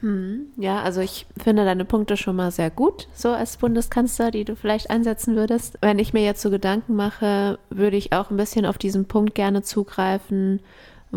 Hm, 0.00 0.46
ja, 0.56 0.82
also 0.82 1.00
ich 1.00 1.26
finde 1.38 1.64
deine 1.64 1.86
Punkte 1.86 2.18
schon 2.18 2.36
mal 2.36 2.50
sehr 2.50 2.70
gut, 2.70 3.08
so 3.14 3.30
als 3.30 3.56
Bundeskanzler, 3.56 4.30
die 4.30 4.44
du 4.44 4.54
vielleicht 4.54 4.90
einsetzen 4.90 5.36
würdest. 5.36 5.78
Wenn 5.80 5.98
ich 5.98 6.12
mir 6.12 6.22
jetzt 6.22 6.42
so 6.42 6.50
Gedanken 6.50 6.94
mache, 6.96 7.58
würde 7.70 7.96
ich 7.96 8.12
auch 8.12 8.30
ein 8.30 8.36
bisschen 8.36 8.66
auf 8.66 8.76
diesen 8.76 9.06
Punkt 9.06 9.34
gerne 9.34 9.62
zugreifen, 9.62 10.60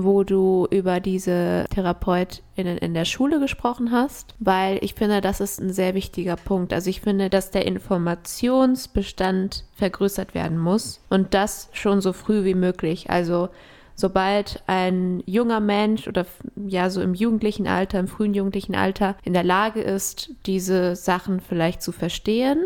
wo 0.03 0.23
du 0.23 0.67
über 0.71 0.99
diese 0.99 1.65
TherapeutInnen 1.73 2.77
in 2.77 2.93
der 2.93 3.05
Schule 3.05 3.39
gesprochen 3.39 3.91
hast, 3.91 4.35
weil 4.39 4.79
ich 4.81 4.95
finde, 4.95 5.21
das 5.21 5.39
ist 5.39 5.59
ein 5.59 5.71
sehr 5.71 5.93
wichtiger 5.93 6.35
Punkt. 6.35 6.73
Also 6.73 6.89
ich 6.89 7.01
finde, 7.01 7.29
dass 7.29 7.51
der 7.51 7.65
Informationsbestand 7.65 9.65
vergrößert 9.75 10.33
werden 10.33 10.57
muss 10.57 11.01
und 11.09 11.33
das 11.33 11.69
schon 11.73 12.01
so 12.01 12.13
früh 12.13 12.45
wie 12.45 12.55
möglich. 12.55 13.09
Also 13.09 13.49
sobald 13.95 14.63
ein 14.67 15.21
junger 15.25 15.59
Mensch 15.59 16.07
oder 16.07 16.25
ja 16.55 16.89
so 16.89 17.01
im 17.01 17.13
jugendlichen 17.13 17.67
Alter, 17.67 17.99
im 17.99 18.07
frühen 18.07 18.33
jugendlichen 18.33 18.75
Alter 18.75 19.17
in 19.23 19.33
der 19.33 19.43
Lage 19.43 19.81
ist, 19.81 20.31
diese 20.45 20.95
Sachen 20.95 21.41
vielleicht 21.41 21.81
zu 21.81 21.91
verstehen, 21.91 22.65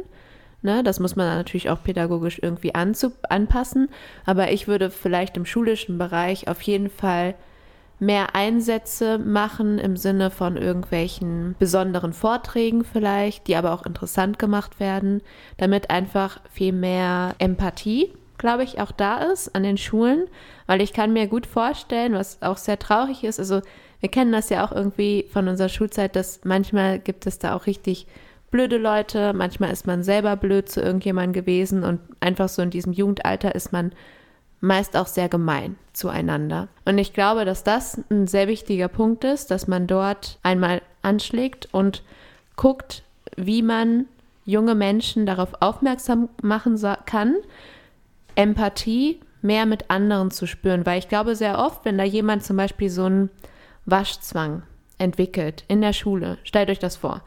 Ne, 0.64 0.82
das 0.82 1.02
muss 1.02 1.18
man 1.18 1.28
natürlich 1.28 1.70
auch 1.70 1.84
pädagogisch 1.84 2.40
irgendwie 2.42 2.74
anpassen. 2.74 3.90
Aber 4.26 4.52
ich 4.52 4.68
würde 4.68 4.90
vielleicht 4.90 5.36
im 5.36 5.46
schulischen 5.46 5.98
Bereich 5.98 6.48
auf 6.48 6.62
jeden 6.62 6.90
Fall 6.90 7.36
mehr 8.00 8.34
Einsätze 8.34 9.18
machen 9.18 9.78
im 9.78 9.98
Sinne 9.98 10.32
von 10.32 10.56
irgendwelchen 10.56 11.56
besonderen 11.60 12.14
Vorträgen 12.14 12.86
vielleicht, 12.86 13.48
die 13.48 13.56
aber 13.56 13.74
auch 13.74 13.86
interessant 13.86 14.40
gemacht 14.40 14.80
werden, 14.80 15.22
damit 15.58 15.90
einfach 15.90 16.40
viel 16.50 16.74
mehr 16.74 17.36
Empathie, 17.40 18.14
glaube 18.38 18.64
ich, 18.64 18.80
auch 18.80 18.92
da 18.92 19.18
ist 19.20 19.56
an 19.56 19.64
den 19.64 19.78
Schulen, 19.78 20.26
weil 20.66 20.82
ich 20.82 20.94
kann 20.94 21.14
mir 21.14 21.28
gut 21.28 21.46
vorstellen, 21.46 22.14
was 22.14 22.42
auch 22.42 22.58
sehr 22.58 22.80
traurig 22.80 23.24
ist, 23.24 23.40
also 23.40 23.62
wir 24.00 24.10
kennen 24.10 24.34
das 24.34 24.50
ja 24.50 24.66
auch 24.66 24.74
irgendwie 24.74 25.28
von 25.32 25.48
unserer 25.48 25.70
Schulzeit, 25.70 26.18
dass 26.18 26.42
manchmal 26.44 27.00
gibt 27.00 27.26
es 27.26 27.40
da 27.40 27.56
auch 27.56 27.68
richtig 27.68 28.06
blöde 28.54 28.78
Leute, 28.78 29.34
manchmal 29.34 29.72
ist 29.72 29.88
man 29.88 30.04
selber 30.04 30.36
blöd 30.38 30.70
zu 30.70 30.80
irgendjemandem 30.80 31.34
gewesen 31.34 31.84
und 31.84 32.00
einfach 32.20 32.48
so 32.48 32.62
in 32.62 32.70
diesem 32.70 32.94
Jugendalter 32.94 33.56
ist 33.56 33.74
man 33.74 33.92
meist 34.62 34.96
auch 34.96 35.08
sehr 35.08 35.28
gemein 35.28 35.76
zueinander. 35.92 36.68
Und 36.86 37.00
ich 37.00 37.14
glaube, 37.14 37.46
dass 37.46 37.64
das 37.64 38.00
ein 38.12 38.28
sehr 38.28 38.48
wichtiger 38.48 38.88
Punkt 38.88 39.24
ist, 39.24 39.50
dass 39.50 39.68
man 39.68 39.88
dort 39.88 40.38
einmal 40.44 40.84
anschlägt 41.02 41.68
und 41.74 42.04
guckt, 42.56 43.04
wie 43.36 43.64
man 43.64 44.06
junge 44.46 44.76
Menschen 44.76 45.26
darauf 45.26 45.56
aufmerksam 45.60 46.30
machen 46.44 46.80
kann, 47.08 47.36
Empathie 48.36 49.20
mehr 49.42 49.66
mit 49.66 49.90
anderen 49.90 50.30
zu 50.30 50.46
spüren. 50.46 50.86
Weil 50.86 51.00
ich 51.00 51.10
glaube, 51.10 51.36
sehr 51.36 51.58
oft, 51.58 51.86
wenn 51.86 51.98
da 51.98 52.04
jemand 52.04 52.44
zum 52.44 52.58
Beispiel 52.58 52.92
so 52.92 53.06
einen 53.06 53.32
Waschzwang 53.88 54.62
entwickelt 55.00 55.66
in 55.68 55.82
der 55.82 55.94
Schule, 55.94 56.38
stellt 56.44 56.70
euch 56.70 56.80
das 56.80 56.96
vor, 56.96 57.22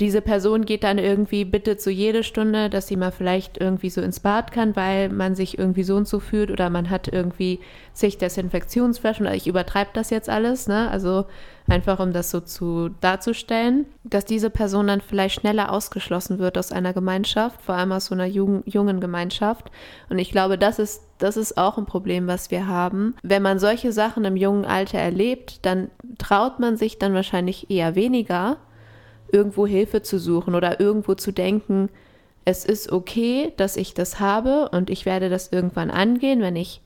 diese 0.00 0.20
Person 0.20 0.64
geht 0.64 0.84
dann 0.84 0.98
irgendwie 0.98 1.44
bitte 1.44 1.76
zu 1.76 1.90
jede 1.90 2.22
Stunde, 2.22 2.70
dass 2.70 2.86
sie 2.86 2.96
mal 2.96 3.10
vielleicht 3.10 3.58
irgendwie 3.58 3.90
so 3.90 4.00
ins 4.00 4.20
Bad 4.20 4.52
kann, 4.52 4.76
weil 4.76 5.08
man 5.08 5.34
sich 5.34 5.58
irgendwie 5.58 5.82
so 5.82 5.96
und 5.96 6.06
so 6.06 6.20
fühlt 6.20 6.52
oder 6.52 6.70
man 6.70 6.88
hat 6.88 7.08
irgendwie 7.08 7.58
sich 7.92 8.16
Desinfektionsflaschen 8.16 9.26
ich 9.26 9.48
übertreibe 9.48 9.90
das 9.94 10.10
jetzt 10.10 10.28
alles, 10.28 10.68
ne? 10.68 10.88
Also 10.90 11.26
einfach 11.66 11.98
um 11.98 12.12
das 12.12 12.30
so 12.30 12.40
zu 12.40 12.90
darzustellen, 13.00 13.86
dass 14.04 14.24
diese 14.24 14.50
Person 14.50 14.86
dann 14.86 15.00
vielleicht 15.00 15.40
schneller 15.40 15.72
ausgeschlossen 15.72 16.38
wird 16.38 16.56
aus 16.56 16.72
einer 16.72 16.92
Gemeinschaft, 16.92 17.60
vor 17.60 17.74
allem 17.74 17.92
aus 17.92 18.06
so 18.06 18.14
einer 18.14 18.26
jungen, 18.26 18.62
jungen 18.66 19.00
Gemeinschaft. 19.00 19.70
Und 20.08 20.18
ich 20.18 20.30
glaube, 20.30 20.58
das 20.58 20.78
ist 20.78 21.02
das 21.18 21.36
ist 21.36 21.58
auch 21.58 21.78
ein 21.78 21.86
Problem, 21.86 22.28
was 22.28 22.52
wir 22.52 22.68
haben. 22.68 23.16
Wenn 23.24 23.42
man 23.42 23.58
solche 23.58 23.92
Sachen 23.92 24.24
im 24.24 24.36
jungen 24.36 24.64
Alter 24.64 24.98
erlebt, 24.98 25.66
dann 25.66 25.90
traut 26.18 26.60
man 26.60 26.76
sich 26.76 27.00
dann 27.00 27.12
wahrscheinlich 27.12 27.70
eher 27.70 27.96
weniger, 27.96 28.58
irgendwo 29.32 29.66
Hilfe 29.66 30.02
zu 30.02 30.18
suchen 30.18 30.54
oder 30.54 30.80
irgendwo 30.80 31.14
zu 31.14 31.32
denken, 31.32 31.88
es 32.44 32.64
ist 32.64 32.90
okay, 32.90 33.52
dass 33.56 33.76
ich 33.76 33.94
das 33.94 34.20
habe 34.20 34.70
und 34.70 34.90
ich 34.90 35.04
werde 35.04 35.28
das 35.28 35.52
irgendwann 35.52 35.90
angehen, 35.90 36.40
wenn 36.40 36.56
ich 36.56 36.80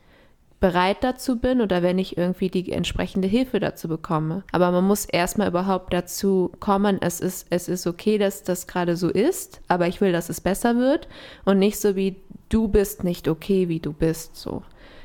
bereit 0.62 0.98
dazu 1.02 1.38
bin 1.38 1.60
oder 1.60 1.82
wenn 1.82 1.98
ich 1.98 2.16
irgendwie 2.16 2.48
die 2.48 2.70
entsprechende 2.72 3.26
Hilfe 3.28 3.58
dazu 3.58 3.88
bekomme. 3.88 4.44
Aber 4.52 4.70
man 4.70 4.84
muss 4.84 5.04
erstmal 5.04 5.48
überhaupt 5.48 5.92
dazu 5.92 6.52
kommen, 6.60 6.98
es 7.00 7.20
ist, 7.20 7.46
es 7.50 7.68
ist 7.68 7.86
okay, 7.86 8.16
dass 8.16 8.44
das 8.44 8.68
gerade 8.68 8.96
so 8.96 9.08
ist, 9.08 9.60
aber 9.68 9.88
ich 9.88 10.00
will, 10.00 10.12
dass 10.12 10.28
es 10.28 10.40
besser 10.40 10.76
wird 10.76 11.08
und 11.44 11.58
nicht 11.58 11.80
so 11.80 11.96
wie 11.96 12.16
du 12.48 12.68
bist 12.68 13.02
nicht 13.02 13.28
okay, 13.28 13.68
wie 13.68 13.80
du 13.80 13.92
bist, 13.92 14.36
so. 14.36 14.62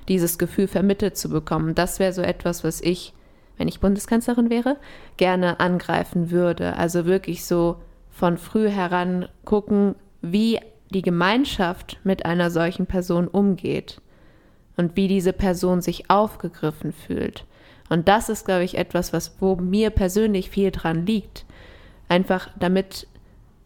Dieses 0.08 0.38
Gefühl 0.38 0.68
vermittelt 0.68 1.18
zu 1.18 1.30
bekommen. 1.30 1.76
Das 1.76 2.00
wäre 2.00 2.14
so 2.14 2.22
etwas, 2.22 2.64
was 2.64 2.80
ich 2.80 3.14
wenn 3.58 3.68
ich 3.68 3.80
Bundeskanzlerin 3.80 4.50
wäre, 4.50 4.78
gerne 5.18 5.60
angreifen 5.60 6.32
würde. 6.32 6.76
Also 6.78 7.06
wirklich 7.06 7.46
so 7.46 7.78
von 8.10 8.38
früh 8.38 8.70
heran 8.70 9.28
gucken, 9.46 9.96
wie 10.22 10.60
die 10.90 11.02
Gemeinschaft 11.02 12.00
mit 12.04 12.26
einer 12.26 12.50
solchen 12.50 12.86
Person 12.86 13.28
umgeht 13.28 14.02
und 14.78 14.96
wie 14.96 15.08
diese 15.08 15.34
Person 15.34 15.82
sich 15.82 16.10
aufgegriffen 16.10 16.94
fühlt. 16.94 17.46
Und 17.90 18.08
das 18.08 18.30
ist, 18.30 18.46
glaube 18.46 18.64
ich, 18.64 18.78
etwas, 18.78 19.14
was 19.14 19.36
wo 19.40 19.56
mir 19.56 19.90
persönlich 19.90 20.50
viel 20.50 20.72
dran 20.72 21.06
liegt. 21.06 21.46
Einfach 22.10 22.50
damit 22.60 23.08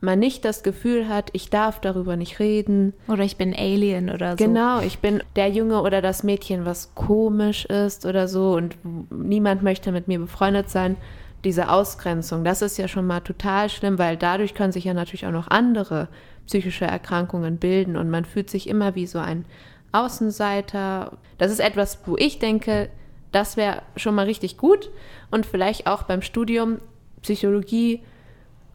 man 0.01 0.17
nicht 0.17 0.43
das 0.43 0.63
Gefühl 0.63 1.07
hat, 1.07 1.29
ich 1.33 1.49
darf 1.49 1.79
darüber 1.79 2.17
nicht 2.17 2.39
reden. 2.39 2.93
Oder 3.07 3.23
ich 3.23 3.37
bin 3.37 3.55
Alien 3.55 4.09
oder 4.09 4.31
so. 4.31 4.43
Genau, 4.43 4.81
ich 4.81 4.99
bin 4.99 5.23
der 5.35 5.49
Junge 5.49 5.81
oder 5.81 6.01
das 6.01 6.23
Mädchen, 6.23 6.65
was 6.65 6.93
komisch 6.95 7.65
ist 7.65 8.05
oder 8.05 8.27
so 8.27 8.53
und 8.53 8.75
niemand 9.11 9.61
möchte 9.61 9.91
mit 9.91 10.07
mir 10.07 10.19
befreundet 10.19 10.69
sein. 10.69 10.97
Diese 11.43 11.69
Ausgrenzung, 11.69 12.43
das 12.43 12.61
ist 12.61 12.77
ja 12.77 12.87
schon 12.87 13.07
mal 13.07 13.21
total 13.21 13.69
schlimm, 13.69 13.97
weil 13.97 14.17
dadurch 14.17 14.53
können 14.53 14.71
sich 14.71 14.85
ja 14.85 14.93
natürlich 14.93 15.25
auch 15.25 15.31
noch 15.31 15.47
andere 15.47 16.07
psychische 16.47 16.85
Erkrankungen 16.85 17.57
bilden 17.57 17.95
und 17.95 18.09
man 18.09 18.25
fühlt 18.25 18.49
sich 18.49 18.67
immer 18.67 18.95
wie 18.95 19.07
so 19.07 19.19
ein 19.19 19.45
Außenseiter. 19.91 21.17
Das 21.37 21.51
ist 21.51 21.59
etwas, 21.59 21.99
wo 22.05 22.17
ich 22.17 22.39
denke, 22.39 22.89
das 23.31 23.55
wäre 23.55 23.83
schon 23.95 24.15
mal 24.15 24.25
richtig 24.25 24.57
gut 24.57 24.89
und 25.29 25.45
vielleicht 25.45 25.87
auch 25.87 26.03
beim 26.03 26.21
Studium 26.21 26.79
Psychologie 27.21 28.01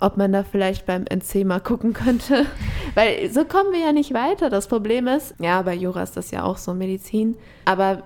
ob 0.01 0.17
man 0.17 0.33
da 0.33 0.43
vielleicht 0.43 0.87
beim 0.87 1.05
NC 1.05 1.45
mal 1.45 1.61
gucken 1.61 1.93
könnte. 1.93 2.47
Weil 2.95 3.31
so 3.31 3.45
kommen 3.45 3.73
wir 3.73 3.81
ja 3.81 3.93
nicht 3.93 4.13
weiter. 4.15 4.51
Das 4.51 4.69
Problem 4.69 5.07
ist, 5.07 5.35
ja, 5.39 5.63
bei 5.63 5.75
Jura 5.75 6.03
ist 6.03 6.17
das 6.17 6.31
ja 6.31 6.45
auch 6.45 6.59
so 6.59 6.75
Medizin. 6.75 7.37
Aber 7.65 8.03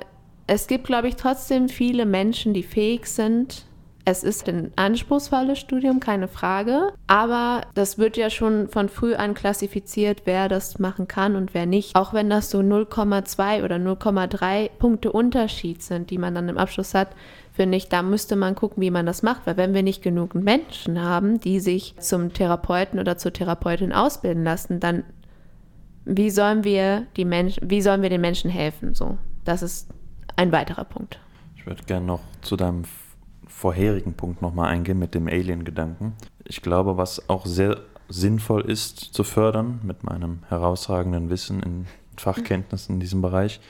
es 0.46 0.66
gibt, 0.66 0.84
glaube 0.84 1.08
ich, 1.08 1.16
trotzdem 1.16 1.68
viele 1.68 2.06
Menschen, 2.06 2.54
die 2.54 2.62
fähig 2.62 3.06
sind. 3.06 3.64
Es 4.04 4.24
ist 4.24 4.48
ein 4.48 4.72
anspruchsvolles 4.76 5.58
Studium, 5.58 6.00
keine 6.00 6.26
Frage. 6.26 6.92
Aber 7.06 7.62
das 7.74 7.98
wird 7.98 8.16
ja 8.16 8.30
schon 8.30 8.68
von 8.68 8.88
früh 8.88 9.14
an 9.14 9.34
klassifiziert, 9.34 10.22
wer 10.24 10.48
das 10.48 10.78
machen 10.78 11.06
kann 11.06 11.36
und 11.36 11.54
wer 11.54 11.66
nicht. 11.66 11.94
Auch 11.94 12.12
wenn 12.14 12.30
das 12.30 12.50
so 12.50 12.58
0,2 12.58 13.62
oder 13.62 13.76
0,3 13.76 14.70
Punkte 14.78 15.12
Unterschied 15.12 15.82
sind, 15.82 16.10
die 16.10 16.18
man 16.18 16.34
dann 16.34 16.48
im 16.48 16.58
Abschluss 16.58 16.94
hat, 16.94 17.10
finde 17.60 17.76
ich, 17.76 17.90
da 17.90 18.00
müsste 18.00 18.36
man 18.36 18.54
gucken, 18.54 18.80
wie 18.80 18.90
man 18.90 19.04
das 19.04 19.22
macht, 19.22 19.46
weil 19.46 19.58
wenn 19.58 19.74
wir 19.74 19.82
nicht 19.82 20.02
genug 20.02 20.34
Menschen 20.34 20.98
haben, 20.98 21.40
die 21.40 21.60
sich 21.60 21.94
zum 22.00 22.32
Therapeuten 22.32 22.98
oder 22.98 23.18
zur 23.18 23.34
Therapeutin 23.34 23.92
ausbilden 23.92 24.44
lassen, 24.44 24.80
dann 24.80 25.04
wie 26.06 26.30
sollen 26.30 26.64
wir 26.64 27.06
die 27.18 27.26
Menschen, 27.26 27.68
wie 27.68 27.82
sollen 27.82 28.00
wir 28.00 28.08
den 28.08 28.22
Menschen 28.22 28.48
helfen? 28.48 28.94
So, 28.94 29.18
das 29.44 29.60
ist 29.60 29.90
ein 30.36 30.52
weiterer 30.52 30.84
Punkt. 30.84 31.20
Ich 31.54 31.66
würde 31.66 31.82
gerne 31.82 32.06
noch 32.06 32.20
zu 32.40 32.56
deinem 32.56 32.84
vorherigen 33.46 34.14
Punkt 34.14 34.40
nochmal 34.40 34.70
eingehen 34.70 34.98
mit 34.98 35.14
dem 35.14 35.28
Alien-Gedanken. 35.28 36.14
Ich 36.44 36.62
glaube, 36.62 36.96
was 36.96 37.28
auch 37.28 37.44
sehr 37.44 37.76
sinnvoll 38.08 38.62
ist 38.62 39.00
zu 39.00 39.22
fördern 39.22 39.80
mit 39.82 40.02
meinem 40.02 40.38
herausragenden 40.48 41.28
Wissen 41.28 41.62
in 41.62 41.86
Fachkenntnissen 42.16 42.94
in 42.94 43.00
diesem 43.00 43.20
Bereich, 43.20 43.60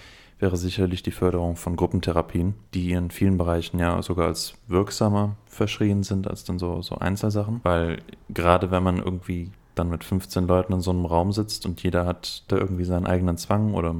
wäre 0.40 0.56
sicherlich 0.56 1.02
die 1.02 1.10
Förderung 1.10 1.56
von 1.56 1.76
Gruppentherapien, 1.76 2.54
die 2.74 2.92
in 2.92 3.10
vielen 3.10 3.38
Bereichen 3.38 3.78
ja 3.78 4.02
sogar 4.02 4.26
als 4.26 4.54
wirksamer 4.66 5.36
verschrien 5.46 6.02
sind 6.02 6.28
als 6.28 6.44
dann 6.44 6.58
so, 6.58 6.82
so 6.82 6.96
Einzelsachen. 6.96 7.60
Weil 7.62 8.02
gerade 8.28 8.70
wenn 8.70 8.82
man 8.82 8.98
irgendwie 8.98 9.50
dann 9.74 9.90
mit 9.90 10.04
15 10.04 10.46
Leuten 10.46 10.72
in 10.72 10.80
so 10.80 10.90
einem 10.90 11.04
Raum 11.04 11.32
sitzt 11.32 11.66
und 11.66 11.82
jeder 11.82 12.06
hat 12.06 12.44
da 12.48 12.56
irgendwie 12.56 12.84
seinen 12.84 13.06
eigenen 13.06 13.36
Zwang 13.36 13.74
oder 13.74 13.94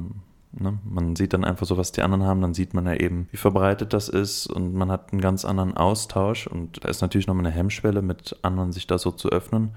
Ne? 0.53 0.79
Man 0.83 1.15
sieht 1.15 1.33
dann 1.33 1.45
einfach 1.45 1.65
so, 1.65 1.77
was 1.77 1.91
die 1.91 2.01
anderen 2.01 2.23
haben, 2.23 2.41
dann 2.41 2.53
sieht 2.53 2.73
man 2.73 2.85
ja 2.85 2.95
eben, 2.95 3.27
wie 3.31 3.37
verbreitet 3.37 3.93
das 3.93 4.09
ist 4.09 4.47
und 4.47 4.73
man 4.73 4.91
hat 4.91 5.11
einen 5.11 5.21
ganz 5.21 5.45
anderen 5.45 5.77
Austausch 5.77 6.47
und 6.47 6.83
da 6.83 6.89
ist 6.89 7.01
natürlich 7.01 7.27
nochmal 7.27 7.45
eine 7.45 7.55
Hemmschwelle, 7.55 8.01
mit 8.01 8.37
anderen 8.41 8.73
sich 8.73 8.87
da 8.87 8.97
so 8.97 9.11
zu 9.11 9.29
öffnen. 9.29 9.71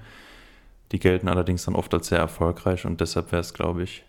Die 0.91 0.99
gelten 0.99 1.29
allerdings 1.29 1.65
dann 1.65 1.75
oft 1.75 1.93
als 1.93 2.07
sehr 2.07 2.19
erfolgreich 2.19 2.85
und 2.85 2.99
deshalb 2.99 3.31
wäre 3.31 3.39
es, 3.39 3.53
glaube 3.53 3.83
ich, 3.83 4.03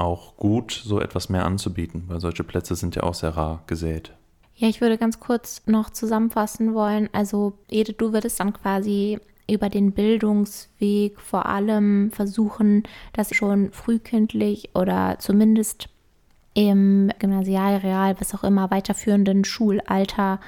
auch 0.00 0.36
gut, 0.36 0.72
so 0.72 1.00
etwas 1.00 1.28
mehr 1.28 1.44
anzubieten, 1.44 2.04
weil 2.08 2.20
solche 2.20 2.44
Plätze 2.44 2.74
sind 2.74 2.96
ja 2.96 3.02
auch 3.02 3.14
sehr 3.14 3.36
rar 3.36 3.62
gesät. 3.66 4.12
Ja, 4.56 4.68
ich 4.68 4.80
würde 4.80 4.98
ganz 4.98 5.20
kurz 5.20 5.62
noch 5.66 5.90
zusammenfassen 5.90 6.74
wollen. 6.74 7.08
Also, 7.12 7.54
Edith, 7.70 7.96
du 7.96 8.12
würdest 8.12 8.40
dann 8.40 8.52
quasi 8.52 9.18
über 9.50 9.68
den 9.68 9.92
Bildungsweg 9.92 11.20
vor 11.20 11.46
allem 11.46 12.10
versuchen, 12.12 12.84
das 13.12 13.34
schon 13.34 13.72
frühkindlich 13.72 14.70
oder 14.74 15.16
zumindest 15.18 15.88
im 16.54 17.10
Gymnasial, 17.18 17.76
Real, 17.78 18.20
was 18.20 18.34
auch 18.34 18.44
immer, 18.44 18.70
weiterführenden 18.70 19.44
Schulalter 19.44 20.40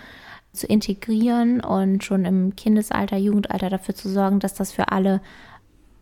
zu 0.53 0.67
integrieren 0.67 1.61
und 1.61 2.05
schon 2.05 2.25
im 2.25 2.55
Kindesalter, 2.55 3.17
Jugendalter 3.17 3.71
dafür 3.71 3.95
zu 3.95 4.09
sorgen, 4.09 4.41
dass 4.41 4.55
das 4.55 4.73
für 4.73 4.93
alle 4.93 5.21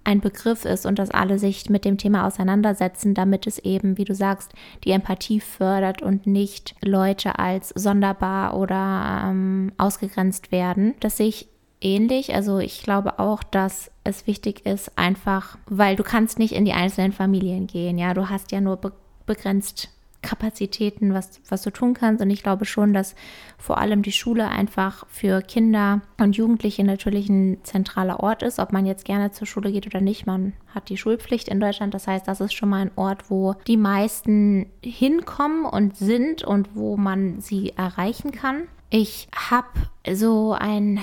ein 0.05 0.21
Begriff 0.21 0.65
ist 0.65 0.87
und 0.87 0.99
dass 0.99 1.11
alle 1.11 1.39
sich 1.39 1.69
mit 1.71 1.85
dem 1.85 1.99
Thema 1.99 2.27
auseinandersetzen, 2.27 3.15
damit 3.15 3.47
es 3.47 3.59
eben, 3.59 3.99
wie 3.99 4.05
du 4.05 4.15
sagst, 4.15 4.53
die 4.85 4.91
Empathie 4.91 5.41
fördert 5.41 6.03
und 6.03 6.27
nicht 6.27 6.75
Leute 6.83 7.39
als 7.39 7.69
sonderbar 7.71 8.57
oder 8.57 9.25
ähm, 9.27 9.73
ausgegrenzt 9.79 10.53
werden. 10.53 10.95
Das 11.01 11.17
sehe 11.17 11.29
ich 11.29 11.49
ähnlich. 11.81 12.35
Also 12.35 12.59
ich 12.59 12.83
glaube 12.83 13.19
auch, 13.19 13.43
dass 13.43 13.91
es 14.05 14.27
wichtig 14.27 14.67
ist, 14.67 14.97
einfach, 14.99 15.59
weil 15.67 15.97
du 15.97 16.03
kannst 16.03 16.39
nicht 16.39 16.53
in 16.53 16.65
die 16.65 16.73
einzelnen 16.73 17.13
Familien 17.13 17.67
gehen. 17.67 17.99
Ja, 17.99 18.15
du 18.15 18.29
hast 18.29 18.53
ja 18.53 18.61
nur 18.61 18.77
be 18.77 18.93
begrenzt 19.27 19.91
Kapazitäten, 20.23 21.15
was, 21.15 21.41
was 21.49 21.63
du 21.63 21.71
tun 21.71 21.95
kannst. 21.95 22.23
Und 22.23 22.31
ich 22.31 22.43
glaube 22.43 22.65
schon, 22.65 22.93
dass 22.93 23.15
vor 23.59 23.79
allem 23.79 24.03
die 24.03 24.13
Schule 24.13 24.49
einfach 24.49 25.07
für 25.09 25.41
Kinder 25.43 26.03
und 26.19 26.37
Jugendliche 26.37 26.85
natürlich 26.85 27.29
ein 27.29 27.59
zentraler 27.63 28.21
Ort 28.21 28.43
ist, 28.43 28.59
ob 28.59 28.73
man 28.73 28.87
jetzt 28.87 29.05
gerne 29.05 29.31
zur 29.31 29.47
Schule 29.47 29.73
geht 29.73 29.87
oder 29.87 30.01
nicht. 30.01 30.27
Man 30.27 30.53
hat 30.75 30.89
die 30.89 30.97
Schulpflicht 30.97 31.49
in 31.49 31.61
Deutschland. 31.61 31.95
Das 31.95 32.07
heißt, 32.07 32.29
das 32.29 32.41
ist 32.41 32.55
schon 32.55 32.69
mal 32.69 32.83
ein 32.83 32.91
Ort, 32.97 33.31
wo 33.31 33.55
die 33.67 33.77
meisten 33.77 34.67
hinkommen 34.83 35.65
und 35.65 35.97
sind 35.97 36.43
und 36.43 36.75
wo 36.75 36.97
man 36.97 37.41
sie 37.41 37.73
erreichen 37.77 38.33
kann. 38.33 38.69
Ich 38.91 39.29
habe 39.51 39.69
so 40.13 40.53
ein 40.53 41.01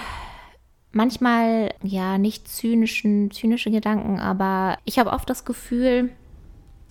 manchmal 0.91 1.73
ja 1.83 2.17
nicht 2.17 2.47
zynischen, 2.47 3.31
zynische 3.31 3.71
Gedanken, 3.71 4.19
aber 4.19 4.77
ich 4.83 4.99
habe 4.99 5.11
oft 5.11 5.29
das 5.29 5.45
Gefühl, 5.45 6.11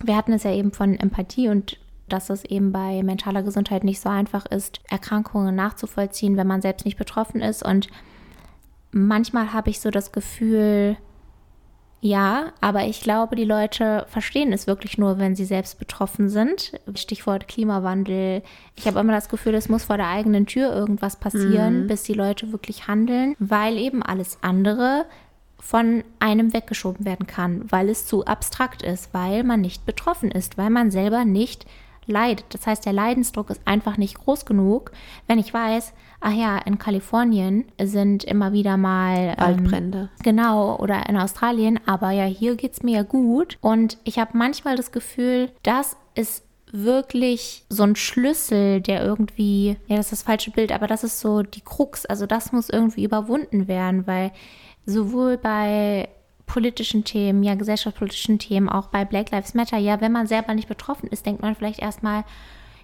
wir 0.03 0.15
hatten 0.15 0.33
es 0.33 0.43
ja 0.43 0.53
eben 0.53 0.71
von 0.71 0.97
Empathie 0.99 1.49
und 1.49 1.77
dass 2.09 2.29
es 2.29 2.45
eben 2.45 2.71
bei 2.71 3.01
mentaler 3.03 3.43
Gesundheit 3.43 3.83
nicht 3.83 3.99
so 3.99 4.09
einfach 4.09 4.45
ist, 4.45 4.79
Erkrankungen 4.89 5.55
nachzuvollziehen, 5.55 6.37
wenn 6.37 6.47
man 6.47 6.61
selbst 6.61 6.85
nicht 6.85 6.97
betroffen 6.97 7.41
ist. 7.41 7.63
Und 7.63 7.87
manchmal 8.91 9.53
habe 9.53 9.69
ich 9.69 9.79
so 9.79 9.91
das 9.91 10.11
Gefühl, 10.11 10.97
ja, 11.99 12.53
aber 12.61 12.85
ich 12.85 13.01
glaube, 13.01 13.35
die 13.35 13.43
Leute 13.43 14.05
verstehen 14.07 14.53
es 14.53 14.67
wirklich 14.67 14.97
nur, 14.97 15.17
wenn 15.17 15.35
sie 15.35 15.45
selbst 15.45 15.79
betroffen 15.79 16.29
sind. 16.29 16.79
Stichwort 16.93 17.47
Klimawandel. 17.47 18.43
Ich 18.75 18.87
habe 18.87 18.99
immer 18.99 19.13
das 19.13 19.29
Gefühl, 19.29 19.55
es 19.55 19.67
muss 19.67 19.85
vor 19.85 19.97
der 19.97 20.07
eigenen 20.07 20.45
Tür 20.45 20.73
irgendwas 20.73 21.15
passieren, 21.15 21.83
mhm. 21.83 21.87
bis 21.87 22.03
die 22.03 22.13
Leute 22.13 22.51
wirklich 22.51 22.87
handeln, 22.87 23.35
weil 23.39 23.77
eben 23.77 24.03
alles 24.03 24.37
andere 24.41 25.05
von 25.59 26.03
einem 26.19 26.53
weggeschoben 26.53 27.03
werden 27.05 27.25
kann, 27.25 27.69
weil 27.71 27.89
es 27.89 28.05
zu 28.05 28.25
abstrakt 28.25 28.83
ist, 28.83 29.13
weil 29.13 29.43
man 29.43 29.61
nicht 29.61 29.85
betroffen 29.85 30.29
ist, 30.29 30.57
weil 30.57 30.69
man 30.69 30.91
selber 30.91 31.25
nicht 31.25 31.65
leidet. 32.07 32.45
Das 32.49 32.65
heißt, 32.65 32.85
der 32.85 32.93
Leidensdruck 32.93 33.49
ist 33.49 33.61
einfach 33.65 33.97
nicht 33.97 34.17
groß 34.17 34.45
genug, 34.45 34.91
wenn 35.27 35.39
ich 35.39 35.53
weiß, 35.53 35.93
ach 36.19 36.33
ja, 36.33 36.57
in 36.57 36.77
Kalifornien 36.77 37.65
sind 37.81 38.23
immer 38.23 38.53
wieder 38.53 38.77
mal 38.77 39.35
ähm, 39.37 39.37
Waldbrände. 39.37 40.09
genau, 40.23 40.77
oder 40.77 41.07
in 41.07 41.17
Australien, 41.17 41.79
aber 41.85 42.11
ja, 42.11 42.25
hier 42.25 42.55
geht 42.55 42.73
es 42.73 42.83
mir 42.83 42.97
ja 42.97 43.03
gut. 43.03 43.57
Und 43.61 43.97
ich 44.03 44.19
habe 44.19 44.37
manchmal 44.37 44.75
das 44.75 44.91
Gefühl, 44.91 45.51
das 45.63 45.97
ist 46.15 46.43
wirklich 46.71 47.65
so 47.69 47.83
ein 47.83 47.95
Schlüssel, 47.95 48.81
der 48.81 49.03
irgendwie, 49.03 49.77
ja, 49.87 49.95
das 49.95 50.07
ist 50.07 50.11
das 50.11 50.23
falsche 50.23 50.51
Bild, 50.51 50.71
aber 50.71 50.87
das 50.87 51.03
ist 51.03 51.19
so 51.19 51.43
die 51.43 51.61
Krux. 51.61 52.05
Also 52.05 52.25
das 52.25 52.51
muss 52.51 52.69
irgendwie 52.69 53.03
überwunden 53.03 53.67
werden, 53.67 54.05
weil 54.07 54.31
sowohl 54.85 55.37
bei 55.37 56.09
politischen 56.47 57.03
Themen, 57.03 57.43
ja, 57.43 57.53
gesellschaftspolitischen 57.53 58.39
Themen, 58.39 58.67
auch 58.69 58.87
bei 58.87 59.05
Black 59.05 59.29
Lives 59.29 59.53
Matter, 59.53 59.77
ja, 59.77 60.01
wenn 60.01 60.11
man 60.11 60.25
selber 60.25 60.55
nicht 60.55 60.67
betroffen 60.67 61.07
ist, 61.09 61.25
denkt 61.27 61.43
man 61.43 61.55
vielleicht 61.55 61.79
erstmal, 61.79 62.23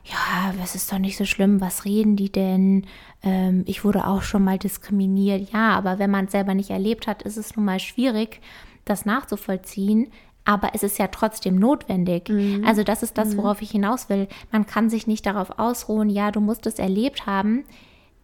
ja, 0.06 0.54
was 0.60 0.76
ist 0.76 0.92
doch 0.92 1.00
nicht 1.00 1.18
so 1.18 1.26
schlimm, 1.26 1.62
was 1.62 1.86
reden 1.86 2.16
die 2.16 2.32
denn? 2.32 2.86
Ähm, 3.24 3.64
ich 3.66 3.86
wurde 3.86 4.06
auch 4.06 4.22
schon 4.22 4.44
mal 4.44 4.60
diskriminiert. 4.60 5.52
Ja, 5.54 5.70
aber 5.72 5.98
wenn 5.98 6.12
man 6.12 6.26
es 6.26 6.34
selber 6.34 6.54
nicht 6.54 6.70
erlebt 6.70 7.08
hat, 7.08 7.24
ist 7.24 7.38
es 7.38 7.56
nun 7.56 7.66
mal 7.66 7.80
schwierig, 7.80 8.42
das 8.84 9.06
nachzuvollziehen. 9.06 10.12
Aber 10.46 10.72
es 10.74 10.84
ist 10.84 11.00
ja 11.00 11.08
trotzdem 11.08 11.56
notwendig. 11.56 12.28
Mhm. 12.28 12.66
Also 12.68 12.84
das 12.84 13.02
ist 13.02 13.18
das, 13.18 13.30
mhm. 13.30 13.38
worauf 13.38 13.62
ich 13.62 13.72
hinaus 13.72 14.10
will. 14.10 14.28
Man 14.52 14.66
kann 14.66 14.90
sich 14.90 15.08
nicht 15.08 15.26
darauf 15.26 15.58
ausruhen, 15.58 16.10
ja, 16.10 16.32
du 16.32 16.42
musst 16.42 16.66
es 16.66 16.80
erlebt 16.80 17.26
haben. 17.26 17.64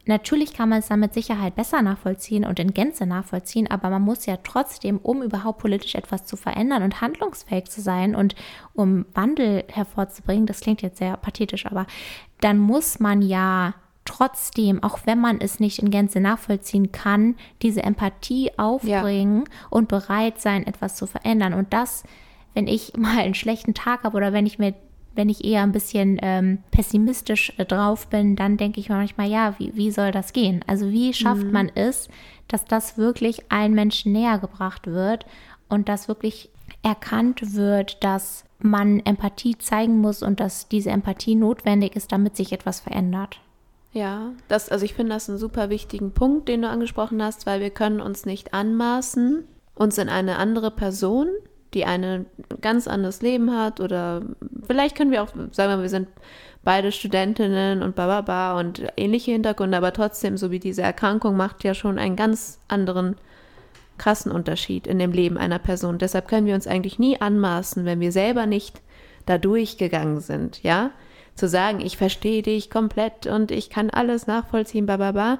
Natürlich 0.10 0.54
kann 0.54 0.70
man 0.70 0.80
es 0.80 0.88
dann 0.88 1.02
mit 1.02 1.14
Sicherheit 1.14 1.56
besser 1.56 1.84
nachvollziehen 1.84 2.44
und 2.44 2.58
in 2.58 2.74
Gänze 2.74 3.06
nachvollziehen, 3.06 3.70
aber 3.70 3.92
man 3.92 4.02
muss 4.02 4.26
ja 4.26 4.38
trotzdem, 4.44 4.98
um 4.98 5.22
überhaupt 5.22 5.60
politisch 5.60 5.94
etwas 5.94 6.26
zu 6.26 6.36
verändern 6.36 6.82
und 6.82 7.00
handlungsfähig 7.00 7.66
zu 7.66 7.80
sein 7.80 8.16
und 8.16 8.34
um 8.74 9.06
Wandel 9.14 9.66
hervorzubringen, 9.68 10.48
das 10.48 10.62
klingt 10.62 10.82
jetzt 10.82 10.98
sehr 10.98 11.16
pathetisch, 11.16 11.68
aber 11.68 11.86
dann 12.42 12.58
muss 12.58 13.00
man 13.00 13.22
ja 13.22 13.76
trotzdem, 14.04 14.82
auch 14.82 15.02
wenn 15.06 15.22
man 15.22 15.40
es 15.42 15.60
nicht 15.60 15.78
in 15.78 15.92
Gänze 15.92 16.20
nachvollziehen 16.20 16.92
kann, 16.92 17.36
diese 17.62 17.84
Empathie 17.84 18.50
aufbringen 18.58 19.44
ja. 19.46 19.68
und 19.70 19.90
bereit 19.90 20.42
sein, 20.42 20.66
etwas 20.66 20.96
zu 20.96 21.06
verändern. 21.06 21.54
Und 21.54 21.72
das, 21.72 22.02
wenn 22.56 22.66
ich 22.66 22.94
mal 22.98 23.20
einen 23.20 23.36
schlechten 23.36 23.76
Tag 23.76 24.06
habe 24.06 24.18
oder 24.18 24.34
wenn 24.34 24.48
ich 24.48 24.58
mir 24.58 24.74
wenn 25.20 25.28
ich 25.28 25.44
eher 25.44 25.64
ein 25.64 25.74
bisschen 25.74 26.18
ähm, 26.22 26.60
pessimistisch 26.72 27.52
äh, 27.58 27.66
drauf 27.66 28.08
bin, 28.08 28.38
dann 28.38 28.56
denke 28.56 28.80
ich 28.80 28.88
manchmal, 28.88 29.30
ja, 29.30 29.54
wie, 29.58 29.76
wie 29.76 29.92
soll 29.92 30.12
das 30.12 30.32
gehen? 30.32 30.64
Also 30.66 30.92
wie 30.92 31.14
schafft 31.14 31.44
mhm. 31.44 31.52
man 31.52 31.72
es, 31.76 32.08
dass 32.48 32.64
das 32.64 32.98
wirklich 32.98 33.52
allen 33.52 33.74
Menschen 33.74 34.14
näher 34.14 34.40
gebracht 34.40 34.88
wird 34.88 35.26
und 35.68 35.90
dass 35.90 36.08
wirklich 36.08 36.50
erkannt 36.84 37.54
wird, 37.54 38.02
dass 38.02 38.46
man 38.60 39.02
Empathie 39.02 39.58
zeigen 39.58 40.00
muss 40.00 40.24
und 40.24 40.40
dass 40.40 40.70
diese 40.70 40.92
Empathie 40.92 41.36
notwendig 41.36 41.98
ist, 41.98 42.14
damit 42.14 42.38
sich 42.38 42.54
etwas 42.54 42.80
verändert. 42.80 43.42
Ja, 43.92 44.32
das, 44.48 44.70
also 44.70 44.86
ich 44.86 44.94
finde 44.94 45.16
das 45.16 45.28
einen 45.28 45.38
super 45.38 45.70
wichtigen 45.70 46.14
Punkt, 46.14 46.48
den 46.48 46.62
du 46.62 46.70
angesprochen 46.70 47.22
hast, 47.22 47.46
weil 47.46 47.60
wir 47.60 47.72
können 47.72 48.00
uns 48.00 48.26
nicht 48.26 48.54
anmaßen, 48.54 49.44
uns 49.76 49.98
in 49.98 50.08
eine 50.08 50.38
andere 50.38 50.72
Person 50.72 51.28
die 51.74 51.86
eine 51.86 52.26
ganz 52.62 52.88
anderes 52.88 53.22
Leben 53.22 53.56
hat 53.56 53.80
oder 53.80 54.24
vielleicht 54.66 54.96
können 54.96 55.12
wir 55.12 55.24
auch, 55.24 55.30
sagen 55.52 55.74
wir, 55.74 55.82
wir 55.82 55.90
sind 55.90 56.08
beide 56.64 56.92
Studentinnen 56.92 57.84
und 57.84 57.96
bababa 57.96 58.60
und 58.60 58.84
ähnliche 58.98 59.32
Hintergründe, 59.32 59.78
aber 59.78 59.94
trotzdem, 59.94 60.38
so 60.38 60.52
wie 60.52 60.60
diese 60.60 60.82
Erkrankung 60.82 61.38
macht 61.38 61.64
ja 61.64 61.74
schon 61.74 62.00
einen 62.00 62.16
ganz 62.16 62.60
anderen 62.68 63.16
krassen 63.98 64.32
Unterschied 64.32 64.88
in 64.88 64.98
dem 64.98 65.12
Leben 65.12 65.38
einer 65.38 65.60
Person. 65.60 65.98
Deshalb 66.00 66.28
können 66.28 66.48
wir 66.48 66.56
uns 66.56 66.68
eigentlich 66.68 67.00
nie 67.00 67.20
anmaßen, 67.22 67.86
wenn 67.86 68.00
wir 68.00 68.12
selber 68.12 68.46
nicht 68.46 68.82
da 69.26 69.38
durchgegangen 69.38 70.22
sind, 70.22 70.64
ja, 70.64 70.92
zu 71.36 71.48
sagen, 71.48 71.80
ich 71.82 71.98
verstehe 71.98 72.42
dich 72.42 72.70
komplett 72.70 73.28
und 73.28 73.52
ich 73.52 73.70
kann 73.70 73.90
alles 73.90 74.28
nachvollziehen, 74.28 74.86
bababa, 74.86 75.40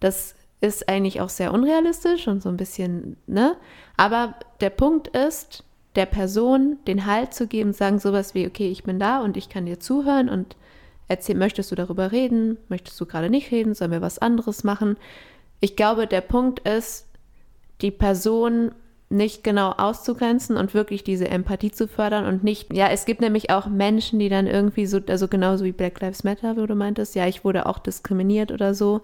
das 0.00 0.34
ist 0.60 0.88
eigentlich 0.88 1.20
auch 1.20 1.28
sehr 1.28 1.52
unrealistisch 1.52 2.26
und 2.28 2.42
so 2.42 2.48
ein 2.48 2.56
bisschen, 2.56 3.16
ne? 3.26 3.56
Aber 3.96 4.34
der 4.60 4.70
Punkt 4.70 5.08
ist, 5.08 5.64
der 5.96 6.06
Person 6.06 6.78
den 6.86 7.06
Halt 7.06 7.34
zu 7.34 7.46
geben, 7.46 7.72
sagen 7.72 7.98
sowas 7.98 8.34
wie, 8.34 8.46
okay, 8.46 8.70
ich 8.70 8.84
bin 8.84 8.98
da 8.98 9.20
und 9.22 9.36
ich 9.36 9.48
kann 9.48 9.66
dir 9.66 9.80
zuhören 9.80 10.28
und 10.28 10.56
erzähl, 11.08 11.36
möchtest 11.36 11.70
du 11.70 11.74
darüber 11.74 12.12
reden? 12.12 12.58
Möchtest 12.68 13.00
du 13.00 13.06
gerade 13.06 13.30
nicht 13.30 13.50
reden? 13.50 13.74
Sollen 13.74 13.90
wir 13.90 14.02
was 14.02 14.18
anderes 14.18 14.64
machen? 14.64 14.96
Ich 15.60 15.76
glaube, 15.76 16.06
der 16.06 16.20
Punkt 16.20 16.60
ist, 16.60 17.06
die 17.80 17.90
Person 17.90 18.72
nicht 19.08 19.44
genau 19.44 19.70
auszugrenzen 19.70 20.56
und 20.56 20.74
wirklich 20.74 21.04
diese 21.04 21.28
Empathie 21.28 21.70
zu 21.70 21.86
fördern 21.86 22.26
und 22.26 22.42
nicht, 22.42 22.72
ja, 22.72 22.88
es 22.88 23.04
gibt 23.04 23.20
nämlich 23.20 23.50
auch 23.50 23.68
Menschen, 23.68 24.18
die 24.18 24.28
dann 24.28 24.48
irgendwie 24.48 24.86
so, 24.86 24.98
also 25.06 25.28
genauso 25.28 25.64
wie 25.64 25.72
Black 25.72 26.00
Lives 26.00 26.24
Matter, 26.24 26.56
wo 26.56 26.66
du 26.66 26.74
meintest, 26.74 27.14
ja, 27.14 27.26
ich 27.26 27.44
wurde 27.44 27.66
auch 27.66 27.78
diskriminiert 27.78 28.50
oder 28.50 28.74
so 28.74 29.02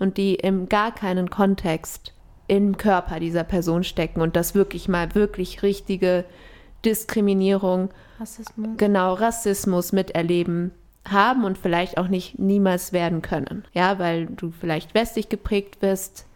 und 0.00 0.16
die 0.16 0.34
im 0.34 0.68
gar 0.68 0.92
keinen 0.92 1.30
Kontext 1.30 2.13
im 2.46 2.76
Körper 2.76 3.20
dieser 3.20 3.44
Person 3.44 3.84
stecken 3.84 4.20
und 4.20 4.36
das 4.36 4.54
wirklich 4.54 4.88
mal 4.88 5.14
wirklich 5.14 5.62
richtige 5.62 6.24
Diskriminierung, 6.84 7.90
Rassismus. 8.20 8.68
genau 8.76 9.14
Rassismus 9.14 9.92
miterleben, 9.92 10.72
haben 11.06 11.44
und 11.44 11.58
vielleicht 11.58 11.98
auch 11.98 12.08
nicht 12.08 12.38
niemals 12.38 12.92
werden 12.92 13.22
können. 13.22 13.64
Ja, 13.72 13.98
weil 13.98 14.26
du 14.26 14.50
vielleicht 14.50 14.94
westlich 14.94 15.28
geprägt 15.28 15.80
bist 15.80 16.26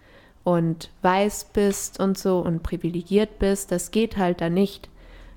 und 0.44 0.90
weiß 1.02 1.50
bist 1.52 2.00
und 2.00 2.18
so 2.18 2.40
und 2.40 2.62
privilegiert 2.62 3.38
bist. 3.38 3.72
Das 3.72 3.90
geht 3.90 4.16
halt 4.16 4.40
da 4.40 4.50
nicht. 4.50 4.88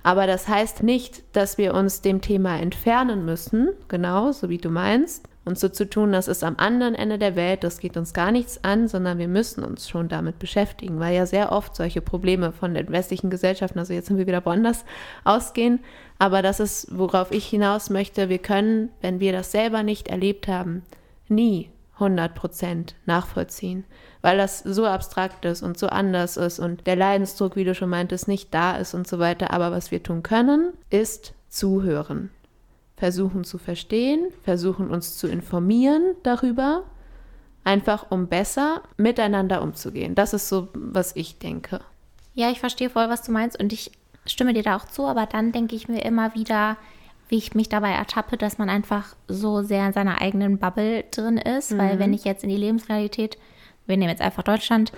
Aber 0.04 0.26
das 0.26 0.48
heißt 0.48 0.84
nicht, 0.84 1.24
dass 1.34 1.58
wir 1.58 1.74
uns 1.74 2.02
dem 2.02 2.22
Thema 2.22 2.58
entfernen 2.58 3.24
müssen, 3.24 3.70
genau, 3.88 4.32
so 4.32 4.50
wie 4.50 4.58
du 4.58 4.70
meinst, 4.70 5.28
und 5.44 5.58
so 5.58 5.70
zu 5.70 5.90
tun, 5.90 6.12
das 6.12 6.28
ist 6.28 6.44
am 6.44 6.56
anderen 6.58 6.94
Ende 6.94 7.18
der 7.18 7.36
Welt, 7.36 7.64
das 7.64 7.80
geht 7.80 7.98
uns 7.98 8.14
gar 8.14 8.32
nichts 8.32 8.64
an, 8.64 8.88
sondern 8.88 9.18
wir 9.18 9.28
müssen 9.28 9.64
uns 9.64 9.90
schon 9.90 10.08
damit 10.08 10.38
beschäftigen, 10.38 11.00
weil 11.00 11.16
ja 11.16 11.26
sehr 11.26 11.52
oft 11.52 11.76
solche 11.76 12.02
Probleme 12.02 12.52
von 12.52 12.76
den 12.76 12.92
westlichen 12.92 13.32
Gesellschaften, 13.32 13.80
also 13.80 13.94
jetzt 13.94 14.08
sind 14.08 14.18
wir 14.18 14.28
wieder 14.28 14.46
woanders, 14.46 14.86
ausgehen. 15.24 15.80
Aber 16.20 16.44
das 16.44 16.60
ist, 16.60 16.96
worauf 16.96 17.32
ich 17.32 17.48
hinaus 17.48 17.90
möchte, 17.90 18.30
wir 18.30 18.38
können, 18.38 18.90
wenn 19.02 19.20
wir 19.20 19.32
das 19.32 19.52
selber 19.52 19.82
nicht 19.82 20.10
erlebt 20.10 20.48
haben, 20.48 20.84
nie 21.28 21.72
100 21.96 22.36
Prozent 22.36 22.96
nachvollziehen, 23.08 23.84
weil 24.22 24.38
das 24.38 24.60
so 24.60 24.86
abstrakt 24.86 25.46
ist 25.46 25.64
und 25.64 25.78
so 25.78 25.88
anders 25.88 26.38
ist 26.38 26.60
und 26.60 26.86
der 26.86 26.96
Leidensdruck, 26.96 27.56
wie 27.56 27.64
du 27.64 27.74
schon 27.74 27.90
meintest, 27.90 28.28
nicht 28.28 28.54
da 28.54 28.76
ist 28.76 28.94
und 28.94 29.08
so 29.08 29.18
weiter. 29.18 29.52
Aber 29.52 29.72
was 29.72 29.90
wir 29.90 30.04
tun 30.04 30.22
können, 30.22 30.74
ist 30.92 31.34
zuhören 31.50 32.30
versuchen 33.02 33.44
zu 33.44 33.58
verstehen, 33.58 34.28
versuchen 34.44 34.92
uns 34.92 35.18
zu 35.18 35.28
informieren 35.28 36.04
darüber, 36.22 36.84
einfach 37.64 38.12
um 38.12 38.28
besser 38.28 38.84
miteinander 38.96 39.64
umzugehen. 39.64 40.14
Das 40.14 40.36
ist 40.36 40.50
so, 40.50 40.68
was 40.76 41.16
ich 41.16 41.40
denke. 41.40 41.80
Ja, 42.36 42.52
ich 42.52 42.60
verstehe 42.60 42.92
voll, 42.92 43.10
was 43.10 43.24
du 43.24 43.32
meinst 43.32 43.60
und 43.60 43.74
ich 43.74 43.90
stimme 44.28 44.54
dir 44.54 44.62
da 44.62 44.76
auch 44.76 44.86
zu, 44.86 45.08
aber 45.08 45.26
dann 45.26 45.52
denke 45.52 45.76
ich 45.76 45.90
mir 45.90 46.06
immer 46.06 46.36
wieder, 46.36 46.78
wie 47.28 47.38
ich 47.38 47.56
mich 47.56 47.70
dabei 47.70 47.90
ertappe, 47.90 48.38
dass 48.38 48.60
man 48.60 48.70
einfach 48.70 49.16
so 49.28 49.64
sehr 49.64 49.88
in 49.88 49.94
seiner 49.94 50.22
eigenen 50.22 50.60
Bubble 50.60 51.04
drin 51.10 51.40
ist, 51.40 51.72
mhm. 51.72 51.78
weil 51.80 51.98
wenn 51.98 52.14
ich 52.14 52.24
jetzt 52.24 52.44
in 52.44 52.52
die 52.52 52.56
Lebensrealität, 52.56 53.40
wir 53.88 53.98
nehmen 53.98 54.12
jetzt 54.12 54.22
einfach 54.22 54.44
Deutschland, 54.44 54.92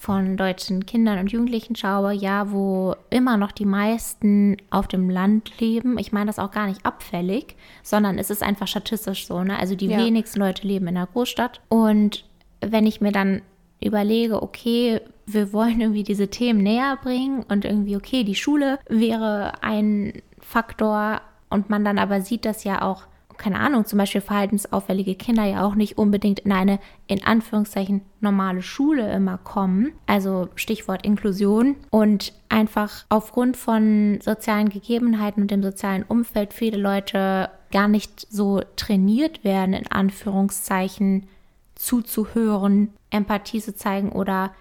von 0.00 0.38
deutschen 0.38 0.86
Kindern 0.86 1.18
und 1.18 1.30
Jugendlichen 1.30 1.76
schaue, 1.76 2.14
ja, 2.14 2.50
wo 2.50 2.96
immer 3.10 3.36
noch 3.36 3.52
die 3.52 3.66
meisten 3.66 4.56
auf 4.70 4.88
dem 4.88 5.10
Land 5.10 5.60
leben. 5.60 5.98
Ich 5.98 6.10
meine 6.10 6.28
das 6.28 6.38
auch 6.38 6.52
gar 6.52 6.66
nicht 6.68 6.86
abfällig, 6.86 7.54
sondern 7.82 8.16
es 8.16 8.30
ist 8.30 8.42
einfach 8.42 8.66
statistisch 8.66 9.26
so. 9.26 9.44
Ne? 9.44 9.58
Also 9.58 9.74
die 9.74 9.88
ja. 9.88 9.98
wenigsten 9.98 10.40
Leute 10.40 10.66
leben 10.66 10.88
in 10.88 10.94
der 10.94 11.06
Großstadt. 11.06 11.60
Und 11.68 12.24
wenn 12.62 12.86
ich 12.86 13.02
mir 13.02 13.12
dann 13.12 13.42
überlege, 13.78 14.42
okay, 14.42 15.02
wir 15.26 15.52
wollen 15.52 15.82
irgendwie 15.82 16.02
diese 16.02 16.28
Themen 16.28 16.62
näher 16.62 16.98
bringen 17.02 17.44
und 17.50 17.66
irgendwie, 17.66 17.96
okay, 17.96 18.24
die 18.24 18.34
Schule 18.34 18.78
wäre 18.88 19.62
ein 19.62 20.22
Faktor 20.38 21.20
und 21.50 21.68
man 21.68 21.84
dann 21.84 21.98
aber 21.98 22.22
sieht, 22.22 22.46
dass 22.46 22.64
ja 22.64 22.80
auch 22.80 23.02
keine 23.40 23.58
Ahnung, 23.58 23.86
zum 23.86 23.98
Beispiel 23.98 24.20
verhaltensauffällige 24.20 25.14
Kinder 25.14 25.44
ja 25.44 25.64
auch 25.64 25.74
nicht 25.74 25.98
unbedingt 25.98 26.40
in 26.40 26.52
eine, 26.52 26.78
in 27.06 27.24
Anführungszeichen, 27.24 28.02
normale 28.20 28.62
Schule 28.62 29.10
immer 29.12 29.38
kommen. 29.38 29.92
Also 30.06 30.48
Stichwort 30.54 31.04
Inklusion. 31.04 31.76
Und 31.90 32.34
einfach 32.50 33.06
aufgrund 33.08 33.56
von 33.56 34.20
sozialen 34.22 34.68
Gegebenheiten 34.68 35.42
und 35.42 35.50
dem 35.50 35.62
sozialen 35.62 36.02
Umfeld 36.02 36.52
viele 36.52 36.76
Leute 36.76 37.50
gar 37.72 37.88
nicht 37.88 38.26
so 38.30 38.62
trainiert 38.76 39.42
werden, 39.42 39.74
in 39.74 39.90
Anführungszeichen 39.90 41.26
zuzuhören, 41.74 42.92
Empathie 43.10 43.60
zu 43.60 43.74
zeigen 43.74 44.12
oder 44.12 44.52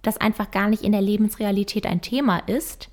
das 0.00 0.16
einfach 0.16 0.50
gar 0.50 0.68
nicht 0.68 0.82
in 0.82 0.92
der 0.92 1.02
Lebensrealität 1.02 1.86
ein 1.86 2.00
Thema 2.00 2.38
ist, 2.38 2.88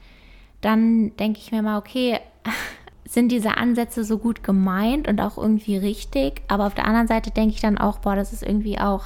dann 0.59 1.15
denke 1.15 1.39
ich 1.39 1.51
mir 1.53 1.61
mal, 1.61 1.77
okay, 1.77 2.19
sind 3.07 3.31
diese 3.31 3.57
Ansätze 3.57 4.03
so 4.03 4.17
gut 4.17 4.43
gemeint 4.43 5.07
und 5.07 5.21
auch 5.21 5.37
irgendwie 5.37 5.77
richtig, 5.77 6.41
aber 6.47 6.67
auf 6.67 6.75
der 6.75 6.85
anderen 6.85 7.07
Seite 7.07 7.31
denke 7.31 7.55
ich 7.55 7.61
dann 7.61 7.77
auch, 7.77 7.99
boah, 7.99 8.15
das 8.15 8.33
ist 8.33 8.43
irgendwie 8.43 8.79
auch 8.79 9.05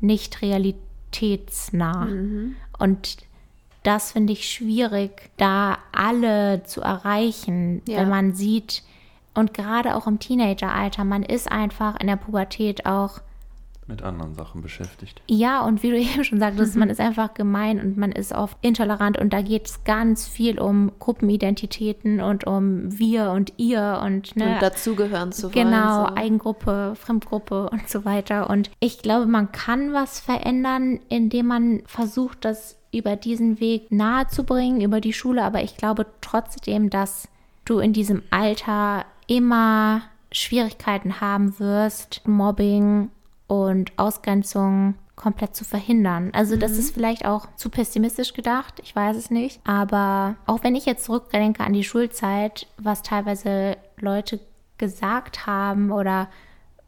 nicht 0.00 0.42
realitätsnah. 0.42 2.04
Mhm. 2.04 2.56
Und 2.78 3.16
das 3.82 4.12
finde 4.12 4.34
ich 4.34 4.48
schwierig, 4.48 5.30
da 5.38 5.78
alle 5.92 6.62
zu 6.64 6.82
erreichen, 6.82 7.82
ja. 7.88 7.98
wenn 7.98 8.08
man 8.08 8.34
sieht, 8.34 8.82
und 9.34 9.54
gerade 9.54 9.94
auch 9.94 10.08
im 10.08 10.18
Teenageralter, 10.18 11.04
man 11.04 11.22
ist 11.22 11.50
einfach 11.50 12.00
in 12.00 12.08
der 12.08 12.16
Pubertät 12.16 12.86
auch 12.86 13.20
mit 13.88 14.02
anderen 14.02 14.34
Sachen 14.34 14.60
beschäftigt. 14.60 15.22
Ja, 15.26 15.64
und 15.64 15.82
wie 15.82 15.90
du 15.90 15.98
eben 15.98 16.24
schon 16.24 16.38
sagtest, 16.38 16.76
man 16.76 16.90
ist 16.90 17.00
einfach 17.00 17.34
gemein 17.34 17.80
und 17.80 17.96
man 17.96 18.12
ist 18.12 18.32
oft 18.32 18.56
intolerant 18.60 19.18
und 19.18 19.32
da 19.32 19.42
geht 19.42 19.66
es 19.66 19.84
ganz 19.84 20.28
viel 20.28 20.60
um 20.60 20.92
Gruppenidentitäten 20.98 22.20
und 22.20 22.46
um 22.46 22.98
wir 22.98 23.30
und 23.30 23.54
ihr 23.56 24.00
und, 24.04 24.36
ne, 24.36 24.54
und 24.54 24.62
dazugehören 24.62 25.32
zu 25.32 25.44
wollen. 25.44 25.70
Genau, 25.70 26.06
so. 26.06 26.14
Eigengruppe, 26.14 26.94
Fremdgruppe 26.94 27.70
und 27.70 27.88
so 27.88 28.04
weiter. 28.04 28.50
Und 28.50 28.70
ich 28.80 28.98
glaube, 28.98 29.26
man 29.26 29.50
kann 29.52 29.92
was 29.92 30.20
verändern, 30.20 31.00
indem 31.08 31.46
man 31.46 31.82
versucht, 31.86 32.44
das 32.44 32.76
über 32.92 33.16
diesen 33.16 33.60
Weg 33.60 33.90
nahezubringen, 33.90 34.80
über 34.80 35.00
die 35.00 35.12
Schule. 35.12 35.44
Aber 35.44 35.62
ich 35.62 35.76
glaube 35.76 36.06
trotzdem, 36.20 36.90
dass 36.90 37.28
du 37.64 37.80
in 37.80 37.92
diesem 37.92 38.22
Alter 38.30 39.04
immer 39.26 40.02
Schwierigkeiten 40.32 41.20
haben 41.20 41.58
wirst, 41.58 42.22
Mobbing 42.26 43.10
und 43.48 43.90
Ausgrenzung 43.98 44.94
komplett 45.16 45.56
zu 45.56 45.64
verhindern. 45.64 46.30
Also 46.32 46.56
das 46.56 46.72
mhm. 46.72 46.78
ist 46.78 46.94
vielleicht 46.94 47.26
auch 47.26 47.48
zu 47.56 47.70
pessimistisch 47.70 48.34
gedacht, 48.34 48.80
ich 48.84 48.94
weiß 48.94 49.16
es 49.16 49.30
nicht. 49.30 49.60
Aber 49.64 50.36
auch 50.46 50.62
wenn 50.62 50.76
ich 50.76 50.86
jetzt 50.86 51.04
zurückdenke 51.04 51.64
an 51.64 51.72
die 51.72 51.82
Schulzeit, 51.82 52.68
was 52.78 53.02
teilweise 53.02 53.76
Leute 53.98 54.38
gesagt 54.78 55.46
haben 55.46 55.90
oder 55.90 56.28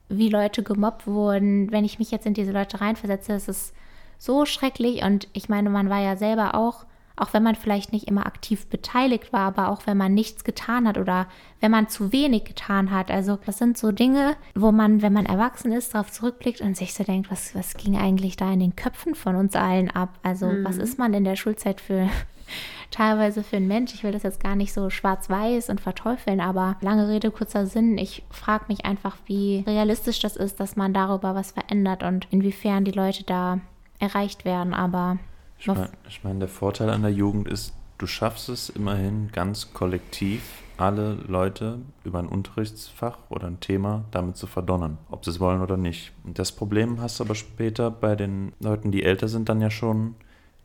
wie 0.08 0.28
Leute 0.28 0.62
gemobbt 0.62 1.06
wurden, 1.06 1.72
wenn 1.72 1.84
ich 1.84 1.98
mich 1.98 2.10
jetzt 2.10 2.26
in 2.26 2.34
diese 2.34 2.52
Leute 2.52 2.80
reinversetze, 2.80 3.32
ist 3.32 3.48
es 3.48 3.72
so 4.18 4.44
schrecklich. 4.44 5.02
Und 5.02 5.28
ich 5.32 5.48
meine, 5.48 5.70
man 5.70 5.90
war 5.90 6.00
ja 6.00 6.16
selber 6.16 6.54
auch 6.54 6.84
auch 7.16 7.32
wenn 7.34 7.42
man 7.42 7.54
vielleicht 7.54 7.92
nicht 7.92 8.08
immer 8.08 8.26
aktiv 8.26 8.66
beteiligt 8.66 9.32
war, 9.32 9.40
aber 9.40 9.68
auch 9.68 9.86
wenn 9.86 9.96
man 9.96 10.14
nichts 10.14 10.44
getan 10.44 10.88
hat 10.88 10.96
oder 10.96 11.26
wenn 11.60 11.70
man 11.70 11.88
zu 11.88 12.12
wenig 12.12 12.44
getan 12.44 12.90
hat. 12.90 13.10
Also 13.10 13.38
das 13.44 13.58
sind 13.58 13.76
so 13.76 13.92
Dinge, 13.92 14.36
wo 14.54 14.72
man, 14.72 15.02
wenn 15.02 15.12
man 15.12 15.26
erwachsen 15.26 15.72
ist, 15.72 15.94
darauf 15.94 16.10
zurückblickt 16.10 16.60
und 16.60 16.76
sich 16.76 16.94
so 16.94 17.04
denkt, 17.04 17.30
was, 17.30 17.54
was 17.54 17.74
ging 17.74 17.96
eigentlich 17.96 18.36
da 18.36 18.50
in 18.52 18.60
den 18.60 18.76
Köpfen 18.76 19.14
von 19.14 19.36
uns 19.36 19.54
allen 19.54 19.90
ab? 19.90 20.18
Also 20.22 20.46
mhm. 20.46 20.64
was 20.64 20.78
ist 20.78 20.98
man 20.98 21.12
in 21.12 21.24
der 21.24 21.36
Schulzeit 21.36 21.80
für 21.80 22.08
teilweise 22.90 23.42
für 23.42 23.56
ein 23.56 23.68
Mensch? 23.68 23.92
Ich 23.92 24.02
will 24.02 24.12
das 24.12 24.22
jetzt 24.22 24.42
gar 24.42 24.56
nicht 24.56 24.72
so 24.72 24.88
schwarz-weiß 24.88 25.68
und 25.68 25.80
verteufeln, 25.80 26.40
aber 26.40 26.76
lange 26.80 27.08
Rede, 27.08 27.30
kurzer 27.30 27.66
Sinn. 27.66 27.98
Ich 27.98 28.22
frage 28.30 28.64
mich 28.68 28.86
einfach, 28.86 29.16
wie 29.26 29.62
realistisch 29.66 30.20
das 30.20 30.36
ist, 30.36 30.58
dass 30.58 30.76
man 30.76 30.94
darüber 30.94 31.34
was 31.34 31.52
verändert 31.52 32.02
und 32.02 32.26
inwiefern 32.30 32.84
die 32.84 32.92
Leute 32.92 33.24
da 33.24 33.60
erreicht 33.98 34.46
werden. 34.46 34.72
Aber 34.72 35.18
ich 35.60 35.66
meine, 35.66 35.90
ich 36.08 36.24
mein, 36.24 36.40
der 36.40 36.48
Vorteil 36.48 36.90
an 36.90 37.02
der 37.02 37.12
Jugend 37.12 37.46
ist, 37.46 37.74
du 37.98 38.06
schaffst 38.06 38.48
es 38.48 38.70
immerhin 38.70 39.28
ganz 39.30 39.74
kollektiv, 39.74 40.42
alle 40.78 41.18
Leute 41.28 41.78
über 42.04 42.18
ein 42.18 42.26
Unterrichtsfach 42.26 43.18
oder 43.28 43.46
ein 43.46 43.60
Thema 43.60 44.04
damit 44.10 44.38
zu 44.38 44.46
verdonnern, 44.46 44.96
ob 45.10 45.24
sie 45.24 45.30
es 45.30 45.38
wollen 45.38 45.60
oder 45.60 45.76
nicht. 45.76 46.12
Und 46.24 46.38
das 46.38 46.52
Problem 46.52 47.00
hast 47.02 47.20
du 47.20 47.24
aber 47.24 47.34
später 47.34 47.90
bei 47.90 48.16
den 48.16 48.52
Leuten, 48.60 48.90
die 48.90 49.02
älter 49.02 49.28
sind, 49.28 49.50
dann 49.50 49.60
ja 49.60 49.70
schon, 49.70 50.14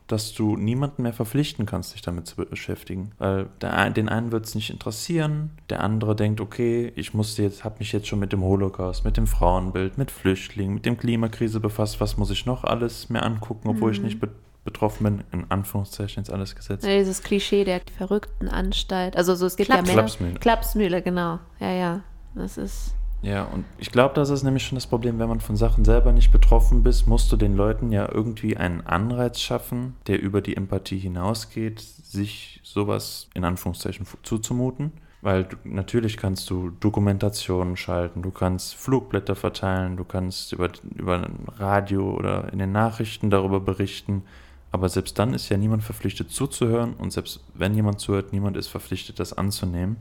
dass 0.07 0.33
du 0.33 0.55
niemanden 0.55 1.01
mehr 1.01 1.11
verpflichten 1.11 1.65
kannst, 1.65 1.91
sich 1.91 2.01
damit 2.01 2.27
zu 2.27 2.45
beschäftigen. 2.45 3.11
Weil 3.17 3.47
der, 3.59 3.89
den 3.89 4.07
einen 4.07 4.31
wird 4.31 4.45
es 4.45 4.55
nicht 4.55 4.69
interessieren, 4.69 5.51
der 5.69 5.83
andere 5.83 6.15
denkt, 6.15 6.39
okay, 6.39 6.93
ich 6.95 7.13
musste 7.13 7.43
jetzt, 7.43 7.65
habe 7.65 7.79
mich 7.79 7.91
jetzt 7.91 8.07
schon 8.07 8.19
mit 8.19 8.31
dem 8.31 8.43
Holocaust, 8.43 9.03
mit 9.03 9.17
dem 9.17 9.27
Frauenbild, 9.27 9.97
mit 9.97 10.11
Flüchtlingen, 10.11 10.75
mit 10.75 10.85
dem 10.85 10.97
Klimakrise 10.97 11.59
befasst, 11.59 11.99
was 11.99 12.15
muss 12.15 12.29
ich 12.29 12.45
noch 12.45 12.63
alles 12.63 13.09
mehr 13.09 13.25
angucken, 13.25 13.67
obwohl 13.67 13.89
mhm. 13.89 13.95
ich 13.95 14.01
nicht 14.01 14.19
betroffen 14.66 15.03
bin, 15.03 15.24
in 15.32 15.49
Anführungszeichen 15.49 16.22
jetzt 16.24 16.32
alles 16.32 16.55
gesetzt. 16.55 16.84
Ja, 16.84 16.97
dieses 16.97 17.24
Klischee 17.24 17.63
der 17.63 17.82
verrückten 17.97 18.49
Anstalt. 18.49 19.16
Also 19.16 19.36
so, 19.36 19.45
es 19.45 19.55
gibt 19.55 19.70
Klaps 19.70 19.88
ja 19.88 19.95
mehr. 19.95 20.03
Klapsmühle. 20.03 20.39
Klapsmühle, 20.39 21.01
genau. 21.01 21.39
Ja, 21.59 21.72
ja. 21.72 22.01
Das 22.34 22.57
ist. 22.57 22.93
Ja, 23.22 23.43
und 23.45 23.63
ich 23.78 23.91
glaube, 23.91 24.13
das 24.13 24.30
ist 24.30 24.43
nämlich 24.43 24.66
schon 24.66 24.76
das 24.76 24.86
Problem, 24.86 25.18
wenn 25.20 25.30
man 25.30 25.39
von 25.39 25.55
Sachen 25.55 25.86
selber 25.86 26.11
nicht 26.11 26.32
betroffen 26.32 26.84
bist, 26.84 27.07
musst 27.07 27.32
du 27.32 27.38
den 27.38 27.55
Leuten 27.55 27.91
ja 27.91 28.07
irgendwie 28.11 28.57
einen 28.57 28.82
Anreiz 28.82 29.39
schaffen, 29.39 29.95
der 30.07 30.22
über 30.22 30.41
die 30.41 30.55
Empathie 30.55 30.99
hinausgeht, 30.99 31.80
sich 31.80 32.59
sowas 32.63 33.30
in 33.34 33.43
Anführungszeichen 33.43 34.05
zuzumuten. 34.22 34.91
Weil 35.22 35.45
du, 35.45 35.55
natürlich 35.63 36.18
kannst 36.18 36.51
du 36.51 36.70
Dokumentationen 36.70 37.78
schalten, 37.78 38.22
du 38.22 38.30
kannst 38.30 38.76
Flugblätter 38.76 39.36
verteilen, 39.36 39.97
du 39.97 40.03
kannst 40.03 40.53
über, 40.53 40.70
über 40.93 41.28
Radio 41.57 42.11
oder 42.11 42.53
in 42.53 42.59
den 42.59 42.72
Nachrichten 42.72 43.32
darüber 43.32 43.59
berichten. 43.59 44.22
Aber 44.76 44.89
selbst 44.89 45.17
dann 45.17 45.34
ist 45.34 45.47
ja 45.47 45.55
niemand 45.55 45.84
verpflichtet 45.84 46.32
zuzuhören 46.32 46.95
und 46.95 47.13
selbst 47.13 47.39
wenn 47.53 47.76
jemand 47.76 48.01
zuhört, 48.01 48.34
niemand 48.34 48.57
ist 48.57 48.67
verpflichtet, 48.67 49.21
das 49.21 49.32
anzunehmen. 49.32 49.95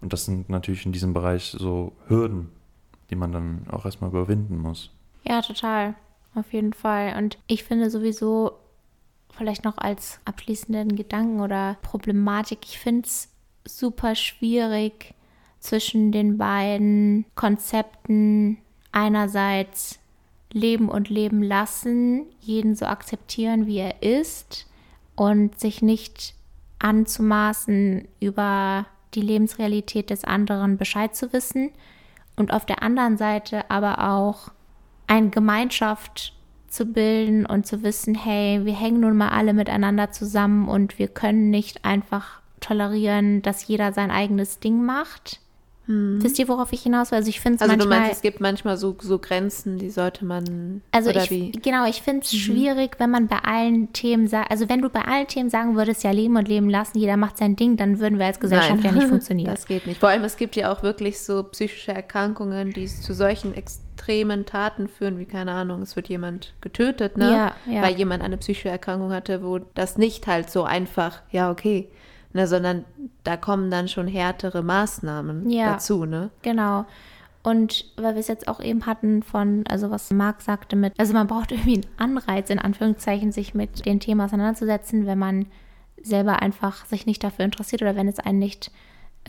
Und 0.00 0.12
das 0.12 0.24
sind 0.24 0.48
natürlich 0.48 0.84
in 0.84 0.90
diesem 0.90 1.14
Bereich 1.14 1.54
so 1.56 1.92
Hürden, 2.08 2.50
die 3.10 3.14
man 3.14 3.30
dann 3.30 3.68
auch 3.70 3.84
erstmal 3.84 4.10
überwinden 4.10 4.58
muss. 4.58 4.90
Ja, 5.22 5.40
total. 5.42 5.94
Auf 6.34 6.52
jeden 6.52 6.72
Fall. 6.72 7.16
Und 7.18 7.38
ich 7.46 7.62
finde 7.62 7.88
sowieso, 7.88 8.58
vielleicht 9.30 9.62
noch 9.62 9.78
als 9.78 10.18
abschließenden 10.24 10.96
Gedanken 10.96 11.38
oder 11.38 11.76
Problematik, 11.80 12.58
ich 12.64 12.80
finde 12.80 13.06
es 13.06 13.28
super 13.64 14.16
schwierig, 14.16 15.14
zwischen 15.60 16.10
den 16.10 16.36
beiden 16.36 17.26
Konzepten 17.36 18.58
einerseits 18.90 19.99
leben 20.52 20.88
und 20.88 21.08
leben 21.08 21.42
lassen, 21.42 22.26
jeden 22.40 22.74
so 22.74 22.86
akzeptieren, 22.86 23.66
wie 23.66 23.78
er 23.78 24.02
ist 24.02 24.66
und 25.14 25.58
sich 25.58 25.82
nicht 25.82 26.34
anzumaßen, 26.78 28.08
über 28.20 28.86
die 29.14 29.20
Lebensrealität 29.20 30.10
des 30.10 30.24
anderen 30.24 30.76
Bescheid 30.76 31.14
zu 31.14 31.32
wissen 31.32 31.70
und 32.36 32.52
auf 32.52 32.64
der 32.64 32.82
anderen 32.82 33.16
Seite 33.16 33.70
aber 33.70 34.10
auch 34.10 34.50
eine 35.06 35.30
Gemeinschaft 35.30 36.34
zu 36.68 36.86
bilden 36.86 37.44
und 37.44 37.66
zu 37.66 37.82
wissen, 37.82 38.14
hey, 38.14 38.64
wir 38.64 38.78
hängen 38.78 39.00
nun 39.00 39.16
mal 39.16 39.30
alle 39.30 39.52
miteinander 39.52 40.12
zusammen 40.12 40.68
und 40.68 40.98
wir 40.98 41.08
können 41.08 41.50
nicht 41.50 41.84
einfach 41.84 42.40
tolerieren, 42.60 43.42
dass 43.42 43.66
jeder 43.66 43.92
sein 43.92 44.10
eigenes 44.10 44.60
Ding 44.60 44.84
macht. 44.84 45.40
Hm. 45.90 46.22
Wisst 46.22 46.38
ihr, 46.38 46.46
worauf 46.46 46.72
ich 46.72 46.82
hinaus 46.82 47.10
will? 47.10 47.18
Also 47.18 47.28
ich 47.28 47.40
finde 47.40 47.56
es 47.56 47.62
also 47.62 47.72
manchmal... 47.72 47.98
du 47.98 48.02
meinst, 48.02 48.16
es 48.16 48.22
gibt 48.22 48.40
manchmal 48.40 48.76
so, 48.76 48.96
so 49.00 49.18
Grenzen, 49.18 49.76
die 49.76 49.90
sollte 49.90 50.24
man... 50.24 50.82
Also 50.92 51.10
ich, 51.10 51.30
wie? 51.32 51.50
genau, 51.50 51.84
ich 51.88 52.00
finde 52.00 52.20
es 52.24 52.32
mhm. 52.32 52.36
schwierig, 52.36 53.00
wenn 53.00 53.10
man 53.10 53.26
bei 53.26 53.38
allen 53.38 53.92
Themen 53.92 54.28
sagt, 54.28 54.52
also 54.52 54.68
wenn 54.68 54.82
du 54.82 54.88
bei 54.88 55.02
allen 55.02 55.26
Themen 55.26 55.50
sagen 55.50 55.74
würdest, 55.74 56.04
ja 56.04 56.12
leben 56.12 56.36
und 56.36 56.46
leben 56.46 56.70
lassen, 56.70 56.96
jeder 56.96 57.16
macht 57.16 57.38
sein 57.38 57.56
Ding, 57.56 57.76
dann 57.76 57.98
würden 57.98 58.20
wir 58.20 58.26
als 58.26 58.38
Gesellschaft 58.38 58.84
Nein. 58.84 58.84
ja 58.84 58.92
nicht 58.92 59.08
funktionieren. 59.08 59.50
das 59.50 59.66
geht 59.66 59.84
nicht. 59.88 59.98
Vor 59.98 60.10
allem, 60.10 60.22
es 60.22 60.36
gibt 60.36 60.54
ja 60.54 60.72
auch 60.72 60.84
wirklich 60.84 61.18
so 61.18 61.42
psychische 61.42 61.92
Erkrankungen, 61.92 62.70
die 62.70 62.86
zu 62.86 63.12
solchen 63.12 63.52
extremen 63.52 64.46
Taten 64.46 64.86
führen, 64.86 65.18
wie 65.18 65.24
keine 65.24 65.50
Ahnung, 65.50 65.82
es 65.82 65.96
wird 65.96 66.08
jemand 66.08 66.54
getötet, 66.60 67.16
ne? 67.16 67.32
Ja, 67.32 67.54
ja. 67.68 67.82
Weil 67.82 67.96
jemand 67.96 68.22
eine 68.22 68.36
psychische 68.36 68.68
Erkrankung 68.68 69.10
hatte, 69.10 69.42
wo 69.42 69.58
das 69.58 69.98
nicht 69.98 70.28
halt 70.28 70.50
so 70.50 70.62
einfach, 70.62 71.20
ja 71.32 71.50
okay, 71.50 71.88
ne, 72.32 72.46
sondern 72.46 72.84
da 73.24 73.36
kommen 73.36 73.70
dann 73.70 73.88
schon 73.88 74.06
härtere 74.06 74.62
Maßnahmen 74.62 75.50
ja, 75.50 75.72
dazu, 75.72 76.04
ne? 76.04 76.30
Genau. 76.42 76.86
Und 77.42 77.86
weil 77.96 78.14
wir 78.14 78.20
es 78.20 78.28
jetzt 78.28 78.48
auch 78.48 78.60
eben 78.60 78.84
hatten 78.84 79.22
von, 79.22 79.64
also 79.66 79.90
was 79.90 80.10
Marc 80.10 80.42
sagte 80.42 80.76
mit, 80.76 80.92
also 80.98 81.14
man 81.14 81.26
braucht 81.26 81.52
irgendwie 81.52 81.76
einen 81.76 82.16
Anreiz, 82.16 82.50
in 82.50 82.58
Anführungszeichen, 82.58 83.32
sich 83.32 83.54
mit 83.54 83.86
dem 83.86 84.00
Thema 84.00 84.26
auseinanderzusetzen, 84.26 85.06
wenn 85.06 85.18
man 85.18 85.46
selber 86.02 86.42
einfach 86.42 86.86
sich 86.86 87.06
nicht 87.06 87.22
dafür 87.24 87.44
interessiert 87.44 87.82
oder 87.82 87.96
wenn 87.96 88.08
es 88.08 88.18
einen 88.18 88.38
nicht 88.38 88.70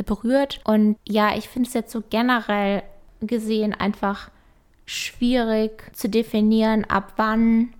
berührt. 0.05 0.61
Und 0.63 0.97
ja, 1.07 1.35
ich 1.35 1.49
finde 1.49 1.67
es 1.67 1.73
jetzt 1.73 1.91
so 1.91 2.01
generell 2.09 2.83
gesehen 3.21 3.73
einfach 3.73 4.29
schwierig 4.85 5.91
zu 5.95 6.09
definieren, 6.09 6.85
ab 6.85 7.13
wann 7.17 7.73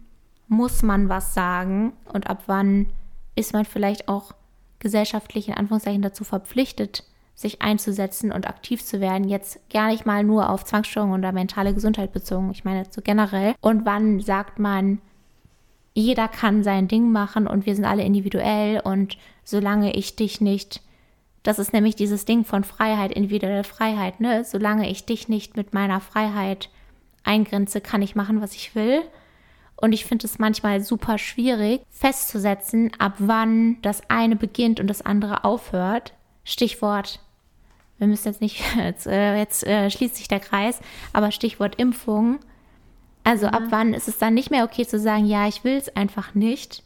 muss 0.48 0.84
man 0.84 1.10
was 1.10 1.34
sagen 1.34 1.94
und 2.06 2.30
ab 2.30 2.44
wann 2.48 2.88
ist 3.36 3.54
man 3.54 3.66
vielleicht 3.66 4.08
auch 4.08 4.34
gesellschaftlich 4.82 5.48
in 5.48 5.54
Anführungszeichen 5.54 6.02
dazu 6.02 6.26
verpflichtet, 6.26 7.06
sich 7.34 7.62
einzusetzen 7.62 8.32
und 8.32 8.48
aktiv 8.48 8.84
zu 8.84 9.00
werden. 9.00 9.30
Jetzt 9.30 9.60
gar 9.70 9.88
nicht 9.88 10.06
mal 10.06 10.24
nur 10.24 10.50
auf 10.50 10.66
Zwangsstörungen 10.66 11.20
oder 11.20 11.32
mentale 11.32 11.74
Gesundheit 11.74 12.12
bezogen, 12.12 12.52
ich 12.52 12.66
meine 12.66 12.86
so 12.90 13.02
generell. 13.02 13.56
Und 13.62 13.86
wann 13.86 14.20
sagt 14.20 14.60
man, 14.60 15.00
jeder 15.94 16.28
kann 16.28 16.64
sein 16.64 16.88
Ding 16.88 17.12
machen 17.12 17.48
und 17.48 17.66
wir 17.66 17.76
sind 17.76 17.86
alle 17.86 18.04
individuell 18.04 18.80
und 18.80 19.18
solange 19.44 19.94
ich 19.96 20.16
dich 20.16 20.42
nicht, 20.42 20.82
das 21.44 21.60
ist 21.60 21.74
nämlich 21.74 21.96
dieses 21.96 22.26
Ding 22.26 22.46
von 22.46 22.64
Freiheit, 22.64 23.12
individuelle 23.12 23.64
Freiheit, 23.64 24.20
ne? 24.20 24.44
Solange 24.46 24.90
ich 24.90 25.06
dich 25.06 25.28
nicht 25.28 25.58
mit 25.58 25.74
meiner 25.74 26.00
Freiheit 26.00 26.70
eingrenze, 27.24 27.82
kann 27.82 28.02
ich 28.02 28.16
machen, 28.16 28.42
was 28.42 28.54
ich 28.56 28.76
will. 28.76 29.02
Und 29.82 29.94
ich 29.94 30.06
finde 30.06 30.28
es 30.28 30.40
manchmal 30.40 30.82
super 30.82 31.18
schwierig 31.18 31.82
festzusetzen, 31.90 32.92
ab 33.00 33.16
wann 33.18 33.82
das 33.82 34.02
eine 34.10 34.36
beginnt 34.36 34.80
und 34.80 34.88
das 34.88 35.02
andere 35.02 35.44
aufhört. 35.44 36.14
Stichwort, 36.44 37.20
wir 37.98 38.08
müssen 38.08 38.28
jetzt 38.28 38.42
nicht, 38.42 38.64
jetzt, 38.78 39.08
äh, 39.08 39.38
jetzt 39.38 39.66
äh, 39.66 39.90
schließt 39.90 40.16
sich 40.16 40.28
der 40.28 40.40
Kreis, 40.40 40.80
aber 41.14 41.32
Stichwort 41.32 41.76
Impfung. 41.76 42.40
Also 43.24 43.48
mhm. 43.48 43.54
ab 43.54 43.64
wann 43.70 43.94
ist 43.94 44.08
es 44.08 44.20
dann 44.20 44.36
nicht 44.36 44.52
mehr 44.52 44.64
okay 44.64 44.86
zu 44.86 45.00
sagen, 45.00 45.26
ja, 45.26 45.48
ich 45.48 45.64
will 45.64 45.78
es 45.78 45.96
einfach 45.96 46.36
nicht, 46.36 46.84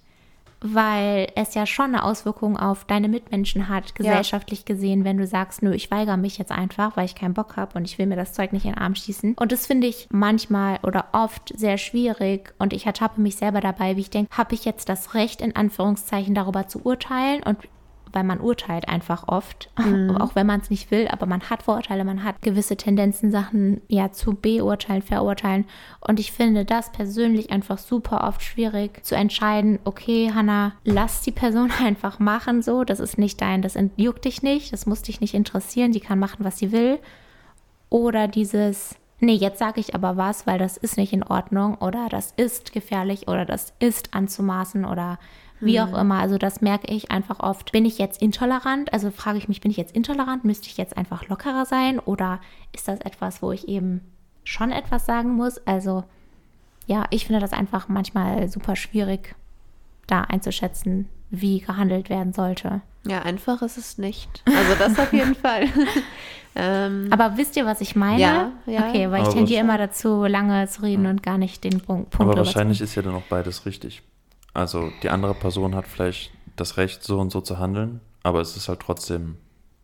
weil 0.73 1.31
es 1.35 1.53
ja 1.53 1.65
schon 1.65 1.85
eine 1.87 2.03
Auswirkung 2.03 2.57
auf 2.57 2.85
deine 2.85 3.07
Mitmenschen 3.07 3.69
hat, 3.69 3.95
gesellschaftlich 3.95 4.59
ja. 4.59 4.73
gesehen, 4.73 5.03
wenn 5.03 5.17
du 5.17 5.27
sagst, 5.27 5.61
nö, 5.61 5.73
ich 5.73 5.91
weigere 5.91 6.17
mich 6.17 6.37
jetzt 6.37 6.51
einfach, 6.51 6.97
weil 6.97 7.05
ich 7.05 7.15
keinen 7.15 7.33
Bock 7.33 7.55
habe 7.55 7.77
und 7.77 7.85
ich 7.85 7.97
will 7.97 8.07
mir 8.07 8.15
das 8.15 8.33
Zeug 8.33 8.53
nicht 8.53 8.65
in 8.65 8.71
den 8.71 8.79
Arm 8.79 8.95
schießen. 8.95 9.35
Und 9.39 9.51
das 9.51 9.67
finde 9.67 9.87
ich 9.87 10.07
manchmal 10.11 10.79
oder 10.83 11.05
oft 11.11 11.57
sehr 11.57 11.77
schwierig 11.77 12.53
und 12.57 12.73
ich 12.73 12.85
ertappe 12.85 13.21
mich 13.21 13.35
selber 13.35 13.61
dabei, 13.61 13.95
wie 13.95 14.01
ich 14.01 14.09
denke, 14.09 14.35
habe 14.35 14.55
ich 14.55 14.65
jetzt 14.65 14.89
das 14.89 15.13
Recht, 15.13 15.41
in 15.41 15.55
Anführungszeichen 15.55 16.33
darüber 16.33 16.67
zu 16.67 16.85
urteilen 16.85 17.43
und 17.43 17.57
weil 18.15 18.23
man 18.23 18.39
urteilt 18.39 18.87
einfach 18.87 19.27
oft, 19.27 19.69
mhm. 19.77 20.17
auch 20.17 20.35
wenn 20.35 20.47
man 20.47 20.61
es 20.61 20.69
nicht 20.69 20.89
will, 20.89 21.07
aber 21.09 21.25
man 21.25 21.49
hat 21.49 21.63
Vorurteile, 21.63 22.05
man 22.05 22.23
hat 22.23 22.41
gewisse 22.41 22.77
Tendenzen, 22.77 23.29
Sachen 23.29 23.81
ja 23.87 24.11
zu 24.11 24.33
beurteilen, 24.33 25.01
verurteilen. 25.01 25.65
Und 25.99 26.19
ich 26.19 26.31
finde 26.31 26.65
das 26.65 26.91
persönlich 26.91 27.51
einfach 27.51 27.77
super 27.77 28.25
oft 28.27 28.41
schwierig 28.41 29.05
zu 29.05 29.15
entscheiden, 29.15 29.79
okay, 29.83 30.31
Hannah, 30.33 30.73
lass 30.85 31.21
die 31.21 31.31
Person 31.31 31.71
einfach 31.83 32.19
machen 32.19 32.61
so, 32.61 32.83
das 32.85 32.99
ist 32.99 33.17
nicht 33.17 33.41
dein, 33.41 33.61
das 33.61 33.77
juckt 33.97 34.25
dich 34.25 34.41
nicht, 34.41 34.71
das 34.71 34.85
muss 34.85 35.01
dich 35.01 35.21
nicht 35.21 35.33
interessieren, 35.33 35.91
die 35.91 35.99
kann 35.99 36.17
machen, 36.17 36.45
was 36.45 36.57
sie 36.57 36.71
will. 36.71 36.99
Oder 37.89 38.27
dieses, 38.27 38.95
nee, 39.19 39.33
jetzt 39.33 39.59
sage 39.59 39.79
ich 39.79 39.93
aber 39.93 40.17
was, 40.17 40.47
weil 40.47 40.57
das 40.57 40.77
ist 40.77 40.97
nicht 40.97 41.13
in 41.13 41.23
Ordnung 41.23 41.75
oder 41.75 42.07
das 42.09 42.33
ist 42.37 42.73
gefährlich 42.73 43.27
oder 43.27 43.45
das 43.45 43.73
ist 43.79 44.13
anzumaßen 44.13 44.85
oder 44.85 45.19
wie 45.59 45.79
auch 45.79 45.91
mhm. 45.91 45.95
immer. 45.95 46.19
Also 46.19 46.37
das 46.37 46.61
merke 46.61 46.91
ich 46.93 47.11
einfach 47.11 47.39
oft. 47.39 47.71
Bin 47.71 47.85
ich 47.85 47.97
jetzt 47.97 48.21
intolerant? 48.21 48.91
Also 48.93 49.11
frage 49.11 49.37
ich 49.37 49.47
mich, 49.47 49.61
bin 49.61 49.71
ich 49.71 49.77
jetzt 49.77 49.95
intolerant? 49.95 50.43
Müsste 50.43 50.67
ich 50.67 50.77
jetzt 50.77 50.97
einfach 50.97 51.27
lockerer 51.27 51.65
sein? 51.65 51.99
Oder 51.99 52.39
ist 52.73 52.87
das 52.87 52.99
etwas, 53.01 53.41
wo 53.41 53.51
ich 53.51 53.67
eben 53.67 54.01
schon 54.43 54.71
etwas 54.71 55.05
sagen 55.05 55.35
muss? 55.35 55.57
Also 55.65 56.03
ja, 56.87 57.05
ich 57.09 57.25
finde 57.25 57.41
das 57.41 57.53
einfach 57.53 57.87
manchmal 57.87 58.47
super 58.47 58.75
schwierig, 58.75 59.35
da 60.07 60.21
einzuschätzen, 60.21 61.09
wie 61.31 61.59
gehandelt 61.59 62.09
werden 62.09 62.33
sollte. 62.33 62.81
Ja, 63.07 63.21
einfach 63.21 63.61
ist 63.61 63.77
es 63.77 63.97
nicht. 63.97 64.43
Also 64.45 64.75
das 64.77 64.99
auf 64.99 65.13
jeden 65.13 65.35
Fall. 65.35 65.67
ähm, 66.55 67.07
Aber 67.11 67.37
wisst 67.37 67.55
ihr, 67.55 67.65
was 67.65 67.81
ich 67.81 67.95
meine? 67.95 68.21
Ja, 68.21 68.51
ja. 68.65 68.87
Okay, 68.87 69.09
weil 69.09 69.23
ich 69.23 69.29
tendiere 69.29 69.61
immer 69.61 69.77
dazu, 69.77 70.25
lange 70.25 70.67
zu 70.67 70.83
reden 70.83 71.05
und 71.05 71.23
gar 71.23 71.37
nicht 71.37 71.63
den 71.63 71.81
Punkt. 71.81 72.11
Punkt 72.11 72.31
Aber 72.31 72.37
wahrscheinlich 72.37 72.81
ist 72.81 72.95
ja 72.95 73.01
dann 73.01 73.15
auch 73.15 73.23
beides 73.23 73.65
richtig. 73.65 74.03
Also 74.55 74.91
die 75.03 75.09
andere 75.09 75.35
Person 75.35 75.75
hat 75.75 75.87
vielleicht 75.87 76.31
das 76.55 76.77
Recht, 76.77 77.03
so 77.03 77.19
und 77.19 77.31
so 77.31 77.41
zu 77.41 77.59
handeln, 77.59 77.99
aber 78.23 78.41
es 78.41 78.55
ist 78.55 78.69
halt 78.69 78.79
trotzdem 78.79 79.35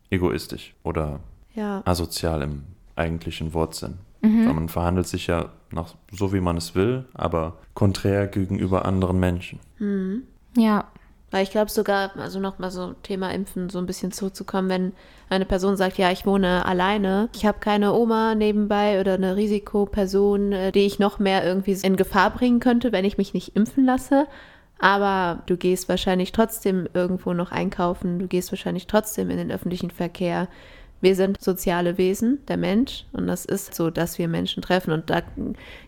egoistisch 0.10 0.74
oder 0.84 1.20
ja. 1.54 1.82
asozial 1.86 2.42
im 2.42 2.64
eigentlichen 2.96 3.54
Wortsinn. 3.54 4.00
Mhm. 4.22 4.48
Weil 4.48 4.54
man 4.54 4.70
verhandelt 4.70 5.08
sich 5.08 5.28
ja 5.28 5.50
nach 5.72 5.96
so, 6.12 6.32
wie 6.34 6.42
man 6.42 6.58
es 6.58 6.76
will, 6.76 7.06
aber 7.14 7.58
konträr 7.74 8.28
gegenüber 8.28 8.86
anderen 8.86 9.20
Menschen. 9.20 9.60
Mhm. 9.80 10.24
Ja. 10.56 10.86
Weil 11.32 11.44
ich 11.44 11.52
glaube 11.52 11.72
sogar, 11.72 12.12
also 12.18 12.42
nochmal 12.42 12.72
so 12.72 12.94
Thema 13.04 13.34
Impfen 13.34 13.70
so 13.70 13.80
ein 13.80 13.86
bisschen 13.86 14.12
zurückzukommen, 14.12 14.68
wenn 14.68 14.94
eine 15.30 15.46
Person 15.46 15.78
sagt, 15.78 15.98
ja, 15.98 16.12
ich 16.12 16.26
wohne 16.26 16.66
alleine, 16.66 17.30
ich 17.34 17.46
habe 17.46 17.60
keine 17.60 17.94
Oma 17.94 18.36
nebenbei 18.36 19.00
oder 19.00 19.14
eine 19.14 19.38
Risikoperson, 19.38 20.52
äh, 20.52 20.72
die 20.74 20.86
ich 20.86 21.00
noch 21.00 21.20
mehr 21.20 21.46
irgendwie 21.46 21.72
in 21.72 21.96
Gefahr 21.96 22.32
bringen 22.32 22.60
könnte, 22.60 22.92
wenn 22.92 23.06
ich 23.06 23.18
mich 23.18 23.34
nicht 23.34 23.56
impfen 23.56 23.86
lasse, 23.86 24.28
aber 24.82 25.44
du 25.46 25.58
gehst 25.58 25.88
wahrscheinlich 25.90 26.32
trotzdem 26.32 26.90
irgendwo 26.94 27.34
noch 27.34 27.52
einkaufen, 27.52 28.18
du 28.18 28.28
gehst 28.28 28.52
wahrscheinlich 28.52 28.88
trotzdem 28.88 29.30
in 29.30 29.38
den 29.38 29.52
öffentlichen 29.52 29.92
Verkehr. 29.92 30.48
Wir 31.02 31.16
sind 31.16 31.42
soziale 31.42 31.98
Wesen, 31.98 32.40
der 32.48 32.58
Mensch, 32.58 33.06
und 33.12 33.28
das 33.28 33.46
ist 33.46 33.76
so, 33.76 33.90
dass 33.90 34.18
wir 34.18 34.28
Menschen 34.28 34.62
treffen. 34.62 34.92
Und 34.92 35.10
da 35.10 35.22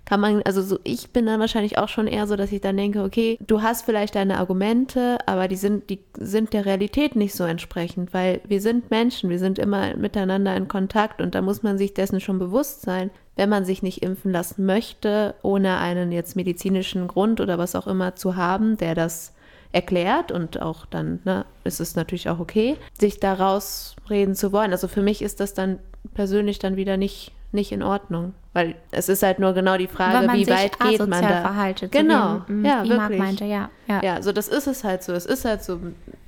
kann 0.05 0.19
man, 0.19 0.41
also 0.43 0.61
so, 0.61 0.79
ich 0.83 1.11
bin 1.11 1.25
dann 1.25 1.39
wahrscheinlich 1.39 1.77
auch 1.77 1.89
schon 1.89 2.07
eher 2.07 2.27
so, 2.27 2.35
dass 2.35 2.51
ich 2.51 2.61
dann 2.61 2.77
denke, 2.77 3.03
okay, 3.03 3.37
du 3.45 3.61
hast 3.61 3.85
vielleicht 3.85 4.15
deine 4.15 4.39
Argumente, 4.39 5.17
aber 5.27 5.47
die 5.47 5.55
sind, 5.55 5.89
die 5.89 5.99
sind 6.17 6.53
der 6.53 6.65
Realität 6.65 7.15
nicht 7.15 7.35
so 7.35 7.43
entsprechend, 7.43 8.13
weil 8.13 8.41
wir 8.47 8.59
sind 8.59 8.91
Menschen, 8.91 9.29
wir 9.29 9.39
sind 9.39 9.59
immer 9.59 9.95
miteinander 9.95 10.55
in 10.55 10.67
Kontakt 10.67 11.21
und 11.21 11.35
da 11.35 11.41
muss 11.41 11.63
man 11.63 11.77
sich 11.77 11.93
dessen 11.93 12.19
schon 12.19 12.39
bewusst 12.39 12.81
sein 12.81 13.11
wenn 13.35 13.49
man 13.49 13.65
sich 13.65 13.81
nicht 13.81 14.03
impfen 14.03 14.31
lassen 14.31 14.65
möchte, 14.65 15.35
ohne 15.41 15.77
einen 15.79 16.11
jetzt 16.11 16.35
medizinischen 16.35 17.07
Grund 17.07 17.41
oder 17.41 17.57
was 17.57 17.75
auch 17.75 17.87
immer 17.87 18.15
zu 18.15 18.35
haben, 18.35 18.77
der 18.77 18.95
das 18.95 19.33
erklärt 19.73 20.31
und 20.31 20.61
auch 20.61 20.85
dann 20.85 21.19
ne, 21.25 21.45
ist 21.65 21.81
es 21.81 21.95
natürlich 21.95 22.29
auch 22.29 22.39
okay, 22.39 22.77
sich 22.97 23.19
daraus 23.19 23.95
reden 24.09 24.35
zu 24.35 24.53
wollen. 24.53 24.71
Also 24.71 24.87
für 24.87 25.01
mich 25.01 25.21
ist 25.21 25.39
das 25.39 25.53
dann 25.53 25.79
persönlich 26.13 26.59
dann 26.59 26.77
wieder 26.77 26.95
nicht 26.95 27.33
nicht 27.53 27.71
in 27.71 27.83
Ordnung. 27.83 28.33
Weil 28.53 28.75
es 28.91 29.09
ist 29.09 29.23
halt 29.23 29.39
nur 29.39 29.53
genau 29.53 29.77
die 29.77 29.87
Frage, 29.87 30.31
wie 30.33 30.47
weit 30.47 30.79
geht 30.79 30.99
man 31.07 31.21
da. 31.21 31.41
Verhaltet, 31.41 31.91
genau, 31.91 32.41
so 32.47 32.53
wie, 32.53 32.67
ja, 32.67 32.83
wie 32.83 32.89
wirklich. 32.89 33.19
meinte, 33.19 33.45
ja, 33.45 33.69
ja. 33.87 34.03
Ja, 34.03 34.21
so 34.21 34.31
das 34.31 34.47
ist 34.47 34.67
es 34.67 34.83
halt 34.83 35.03
so. 35.03 35.13
Es 35.13 35.25
ist 35.25 35.45
halt 35.45 35.63
so. 35.63 35.79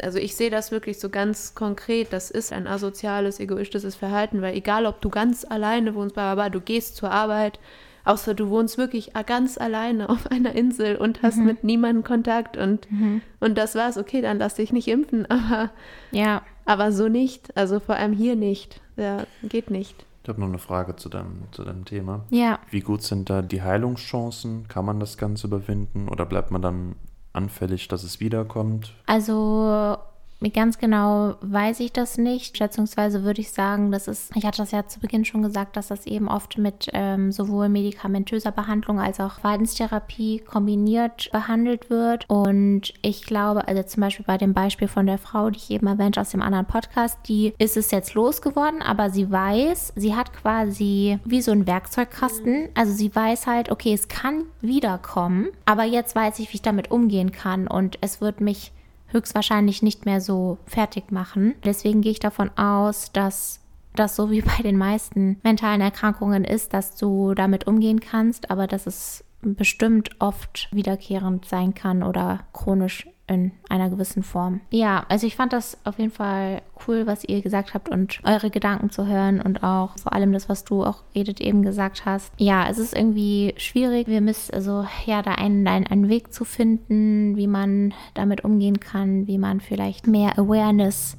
Also 0.01 0.17
ich 0.17 0.35
sehe 0.35 0.49
das 0.49 0.71
wirklich 0.71 0.99
so 0.99 1.09
ganz 1.09 1.53
konkret. 1.53 2.13
Das 2.13 2.31
ist 2.31 2.53
ein 2.53 2.67
asoziales, 2.67 3.39
egoistisches 3.39 3.95
Verhalten, 3.95 4.41
weil 4.41 4.55
egal, 4.55 4.85
ob 4.85 5.01
du 5.01 5.09
ganz 5.09 5.45
alleine 5.47 5.93
wohnst, 5.93 6.17
aber 6.17 6.49
du 6.49 6.61
gehst 6.61 6.95
zur 6.95 7.11
Arbeit, 7.11 7.59
außer 8.05 8.33
du 8.33 8.49
wohnst 8.49 8.77
wirklich 8.77 9.11
ganz 9.25 9.57
alleine 9.57 10.09
auf 10.09 10.31
einer 10.31 10.53
Insel 10.53 10.95
und 10.95 11.21
hast 11.21 11.37
mhm. 11.37 11.45
mit 11.45 11.63
niemandem 11.63 12.03
Kontakt 12.03 12.57
und, 12.57 12.89
mhm. 12.91 13.21
und 13.39 13.57
das 13.57 13.75
war's. 13.75 13.97
Okay, 13.97 14.21
dann 14.21 14.37
lass 14.37 14.55
dich 14.55 14.71
nicht 14.71 14.87
impfen, 14.87 15.25
aber 15.29 15.71
ja. 16.11 16.41
Aber 16.67 16.91
so 16.91 17.07
nicht, 17.07 17.55
also 17.55 17.79
vor 17.79 17.95
allem 17.95 18.13
hier 18.13 18.35
nicht. 18.35 18.81
Ja, 18.97 19.25
geht 19.43 19.69
nicht. 19.69 20.05
Ich 20.23 20.29
habe 20.29 20.39
noch 20.39 20.47
eine 20.47 20.57
Frage 20.57 20.95
zu 20.95 21.09
deinem, 21.09 21.43
zu 21.51 21.63
deinem 21.63 21.85
Thema. 21.85 22.25
Ja. 22.31 22.59
Wie 22.71 22.79
gut 22.79 23.03
sind 23.03 23.29
da 23.29 23.43
die 23.43 23.61
Heilungschancen? 23.61 24.67
Kann 24.67 24.83
man 24.83 24.99
das 24.99 25.19
Ganze 25.19 25.45
überwinden 25.45 26.09
oder 26.09 26.25
bleibt 26.25 26.49
man 26.49 26.63
dann 26.63 26.95
anfällig, 27.31 27.87
dass 27.87 28.03
es 28.03 28.19
wiederkommt? 28.19 28.93
Also 29.05 29.97
Ganz 30.53 30.77
genau 30.77 31.35
weiß 31.41 31.79
ich 31.79 31.91
das 31.91 32.17
nicht. 32.17 32.57
Schätzungsweise 32.57 33.23
würde 33.23 33.41
ich 33.41 33.51
sagen, 33.51 33.91
dass 33.91 34.07
es, 34.07 34.29
ich 34.35 34.45
hatte 34.45 34.59
das 34.59 34.71
ja 34.71 34.85
zu 34.87 34.99
Beginn 34.99 35.25
schon 35.25 35.41
gesagt, 35.41 35.75
dass 35.75 35.87
das 35.87 36.05
eben 36.05 36.27
oft 36.27 36.57
mit 36.57 36.89
ähm, 36.93 37.31
sowohl 37.31 37.69
medikamentöser 37.69 38.51
Behandlung 38.51 38.99
als 38.99 39.19
auch 39.19 39.39
Verhaltenstherapie 39.39 40.39
kombiniert 40.39 41.29
behandelt 41.31 41.89
wird. 41.89 42.29
Und 42.29 42.93
ich 43.01 43.23
glaube, 43.23 43.67
also 43.67 43.81
zum 43.83 44.01
Beispiel 44.01 44.25
bei 44.25 44.37
dem 44.37 44.53
Beispiel 44.53 44.87
von 44.87 45.07
der 45.07 45.17
Frau, 45.17 45.49
die 45.49 45.57
ich 45.57 45.71
eben 45.71 45.87
erwähnt 45.87 46.19
aus 46.19 46.29
dem 46.29 46.41
anderen 46.41 46.65
Podcast, 46.65 47.17
die 47.27 47.53
ist 47.57 47.77
es 47.77 47.91
jetzt 47.91 48.13
losgeworden, 48.13 48.81
aber 48.81 49.09
sie 49.09 49.31
weiß, 49.31 49.93
sie 49.95 50.15
hat 50.15 50.33
quasi 50.33 51.19
wie 51.25 51.41
so 51.41 51.51
ein 51.51 51.65
Werkzeugkasten. 51.65 52.69
Also 52.75 52.93
sie 52.93 53.13
weiß 53.13 53.47
halt, 53.47 53.71
okay, 53.71 53.93
es 53.93 54.07
kann 54.07 54.43
wiederkommen, 54.61 55.47
aber 55.65 55.83
jetzt 55.83 56.15
weiß 56.15 56.39
ich, 56.39 56.51
wie 56.51 56.55
ich 56.55 56.61
damit 56.61 56.91
umgehen 56.91 57.31
kann 57.31 57.67
und 57.67 57.97
es 58.01 58.21
wird 58.21 58.41
mich 58.41 58.71
höchstwahrscheinlich 59.15 59.81
nicht 59.81 60.05
mehr 60.05 60.21
so 60.21 60.59
fertig 60.67 61.11
machen. 61.11 61.55
Deswegen 61.63 62.01
gehe 62.01 62.11
ich 62.11 62.19
davon 62.19 62.51
aus, 62.57 63.11
dass 63.11 63.61
das 63.95 64.15
so 64.15 64.29
wie 64.29 64.41
bei 64.57 64.61
den 64.61 64.77
meisten 64.77 65.39
mentalen 65.43 65.81
Erkrankungen 65.81 66.43
ist, 66.43 66.73
dass 66.73 66.95
du 66.95 67.33
damit 67.33 67.65
umgehen 67.65 67.99
kannst, 67.99 68.51
aber 68.51 68.67
dass 68.67 68.85
es 68.85 69.23
bestimmt 69.41 70.09
oft 70.19 70.69
wiederkehrend 70.71 71.45
sein 71.45 71.73
kann 71.73 72.03
oder 72.03 72.41
chronisch 72.53 73.07
in 73.27 73.51
einer 73.69 73.89
gewissen 73.89 74.21
Form. 74.21 74.61
Ja, 74.69 75.05
also 75.09 75.25
ich 75.25 75.35
fand 75.35 75.51
das 75.51 75.77
auf 75.83 75.97
jeden 75.97 76.11
Fall 76.11 76.61
cool, 76.87 77.07
was 77.07 77.23
ihr 77.23 77.41
gesagt 77.41 77.73
habt 77.73 77.89
und 77.89 78.19
eure 78.23 78.51
Gedanken 78.51 78.91
zu 78.91 79.07
hören 79.07 79.41
und 79.41 79.63
auch 79.63 79.97
vor 79.97 80.13
allem 80.13 80.31
das, 80.31 80.47
was 80.47 80.63
du 80.63 80.83
auch 80.83 81.03
Edith 81.13 81.39
eben 81.39 81.63
gesagt 81.63 82.05
hast. 82.05 82.31
Ja, 82.37 82.69
es 82.69 82.77
ist 82.77 82.95
irgendwie 82.95 83.55
schwierig. 83.57 84.07
Wir 84.07 84.21
müssen 84.21 84.53
also 84.53 84.85
ja 85.05 85.23
da 85.23 85.31
einen, 85.31 85.67
einen, 85.67 85.87
einen 85.87 86.07
Weg 86.07 86.33
zu 86.33 86.45
finden, 86.45 87.35
wie 87.35 87.47
man 87.47 87.93
damit 88.13 88.43
umgehen 88.43 88.79
kann, 88.79 89.25
wie 89.25 89.39
man 89.39 89.59
vielleicht 89.59 90.05
mehr 90.05 90.37
Awareness, 90.37 91.17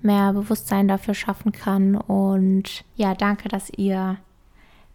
mehr 0.00 0.32
Bewusstsein 0.32 0.86
dafür 0.86 1.14
schaffen 1.14 1.50
kann. 1.50 1.96
Und 1.96 2.84
ja, 2.94 3.14
danke, 3.14 3.48
dass 3.48 3.70
ihr 3.70 4.18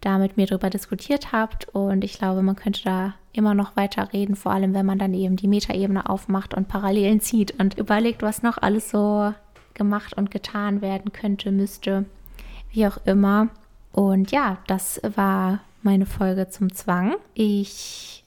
da 0.00 0.18
mit 0.18 0.36
mir 0.38 0.46
drüber 0.46 0.70
diskutiert 0.70 1.32
habt. 1.32 1.68
Und 1.74 2.04
ich 2.04 2.18
glaube, 2.18 2.42
man 2.42 2.56
könnte 2.56 2.82
da 2.84 3.14
immer 3.34 3.54
noch 3.54 3.76
weiter 3.76 4.12
reden, 4.12 4.36
vor 4.36 4.52
allem 4.52 4.74
wenn 4.74 4.86
man 4.86 4.98
dann 4.98 5.14
eben 5.14 5.36
die 5.36 5.48
Metaebene 5.48 6.08
aufmacht 6.08 6.54
und 6.54 6.68
Parallelen 6.68 7.20
zieht 7.20 7.58
und 7.60 7.78
überlegt, 7.78 8.22
was 8.22 8.42
noch 8.42 8.58
alles 8.58 8.90
so 8.90 9.34
gemacht 9.74 10.16
und 10.16 10.30
getan 10.30 10.80
werden 10.80 11.12
könnte, 11.12 11.50
müsste, 11.50 12.04
wie 12.70 12.86
auch 12.86 12.98
immer. 13.04 13.48
Und 13.92 14.30
ja, 14.30 14.58
das 14.66 15.00
war 15.16 15.60
meine 15.82 16.06
Folge 16.06 16.48
zum 16.48 16.72
Zwang. 16.72 17.14
Ich 17.34 18.24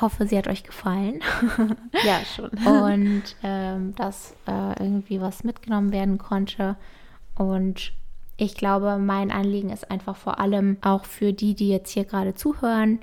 hoffe, 0.00 0.26
sie 0.26 0.38
hat 0.38 0.48
euch 0.48 0.64
gefallen. 0.64 1.20
ja, 2.04 2.20
schon. 2.34 2.50
und 2.66 3.22
ähm, 3.42 3.94
dass 3.96 4.34
äh, 4.46 4.82
irgendwie 4.82 5.20
was 5.20 5.44
mitgenommen 5.44 5.92
werden 5.92 6.18
konnte. 6.18 6.76
Und 7.34 7.92
ich 8.36 8.54
glaube, 8.54 8.98
mein 8.98 9.30
Anliegen 9.30 9.70
ist 9.70 9.90
einfach 9.90 10.16
vor 10.16 10.38
allem 10.38 10.76
auch 10.80 11.04
für 11.04 11.32
die, 11.32 11.54
die 11.54 11.68
jetzt 11.68 11.90
hier 11.90 12.04
gerade 12.04 12.34
zuhören, 12.34 13.00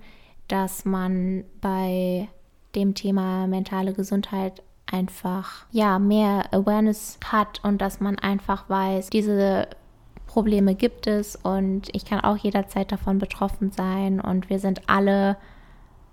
dass 0.48 0.86
man 0.86 1.44
bei 1.62 2.28
dem 2.76 2.94
Thema 2.94 3.48
mentale 3.48 3.94
Gesundheit 3.94 4.62
einfach 4.86 5.66
ja 5.72 5.98
mehr 5.98 6.54
Awareness 6.54 7.20
hat 7.26 7.64
und 7.64 7.80
dass 7.82 8.00
man 8.00 8.20
einfach 8.20 8.70
weiß, 8.70 9.10
diese 9.10 9.68
Probleme 10.28 10.76
gibt 10.76 11.08
es 11.08 11.36
und 11.36 11.90
ich 11.94 12.06
kann 12.06 12.20
auch 12.20 12.38
jederzeit 12.38 12.92
davon 12.92 13.18
betroffen 13.18 13.72
sein 13.72 14.20
und 14.20 14.50
wir 14.50 14.60
sind 14.60 14.82
alle, 14.88 15.38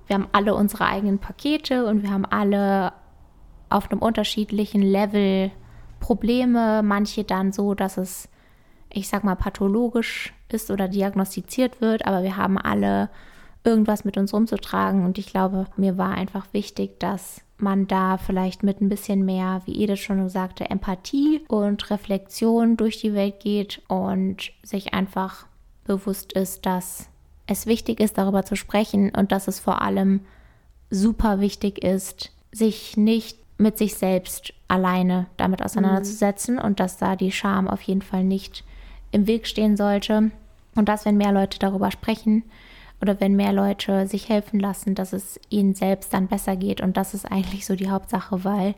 wir 0.07 0.14
haben 0.14 0.28
alle 0.33 0.55
unsere 0.55 0.87
eigenen 0.87 1.18
Pakete 1.18 1.87
und 1.87 2.03
wir 2.03 2.11
haben 2.11 2.24
alle 2.24 2.93
auf 3.68 3.91
einem 3.91 4.01
unterschiedlichen 4.01 4.83
Level 4.83 5.51
Probleme, 6.01 6.83
manche 6.83 7.24
dann 7.24 7.53
so, 7.53 7.74
dass 7.74 7.97
es 7.97 8.28
ich 8.95 9.09
sag 9.09 9.24
mal, 9.24 9.37
pathologisch 9.37 10.35
ist 10.49 10.70
oder 10.70 10.89
diagnostiziert 10.89 11.80
wird, 11.80 12.07
aber 12.07 12.22
wir 12.22 12.37
haben 12.37 12.59
alle 12.59 13.09
irgendwas 13.64 14.04
mit 14.04 14.16
uns 14.16 14.32
rumzutragen 14.34 15.04
und 15.04 15.18
ich 15.18 15.26
glaube, 15.26 15.66
mir 15.76 15.98
war 15.98 16.12
einfach 16.12 16.46
wichtig, 16.52 16.98
dass 16.98 17.42
man 17.58 17.86
da 17.86 18.18
vielleicht 18.18 18.62
mit 18.62 18.80
ein 18.80 18.88
bisschen 18.88 19.24
mehr, 19.24 19.62
wie 19.66 19.82
Edith 19.82 20.00
schon 20.00 20.28
sagte, 20.28 20.68
Empathie 20.68 21.42
und 21.48 21.90
Reflexion 21.90 22.76
durch 22.76 23.00
die 23.00 23.14
Welt 23.14 23.40
geht 23.40 23.80
und 23.88 24.52
sich 24.62 24.94
einfach 24.94 25.46
bewusst 25.84 26.32
ist, 26.32 26.66
dass 26.66 27.08
es 27.46 27.66
wichtig 27.66 28.00
ist, 28.00 28.18
darüber 28.18 28.44
zu 28.44 28.56
sprechen 28.56 29.12
und 29.14 29.32
dass 29.32 29.48
es 29.48 29.60
vor 29.60 29.80
allem 29.80 30.20
super 30.90 31.40
wichtig 31.40 31.82
ist, 31.82 32.32
sich 32.50 32.96
nicht 32.96 33.38
mit 33.58 33.78
sich 33.78 33.94
selbst 33.94 34.52
alleine 34.68 35.26
damit 35.36 35.62
auseinanderzusetzen 35.62 36.56
mhm. 36.56 36.62
und 36.62 36.80
dass 36.80 36.98
da 36.98 37.16
die 37.16 37.32
Scham 37.32 37.68
auf 37.68 37.82
jeden 37.82 38.02
Fall 38.02 38.24
nicht 38.24 38.64
im 39.12 39.26
Weg 39.26 39.46
stehen 39.46 39.76
sollte. 39.76 40.30
Und 40.74 40.88
dass, 40.88 41.04
wenn 41.04 41.18
mehr 41.18 41.32
Leute 41.32 41.58
darüber 41.58 41.90
sprechen 41.90 42.44
oder 43.03 43.20
wenn 43.20 43.34
mehr 43.34 43.53
Leute 43.53 44.07
sich 44.07 44.28
helfen 44.28 44.61
lassen, 44.61 44.94
dass 44.94 45.12
es 45.12 45.38
ihnen 45.50 45.74
selbst 45.74 46.14
dann 46.14 46.28
besser 46.28 46.57
geht. 46.57 46.80
Und 46.80 46.96
das 46.96 47.14
ist 47.14 47.30
eigentlich 47.30 47.66
so 47.66 47.74
die 47.74 47.90
Hauptsache, 47.90 48.44
weil 48.44 48.74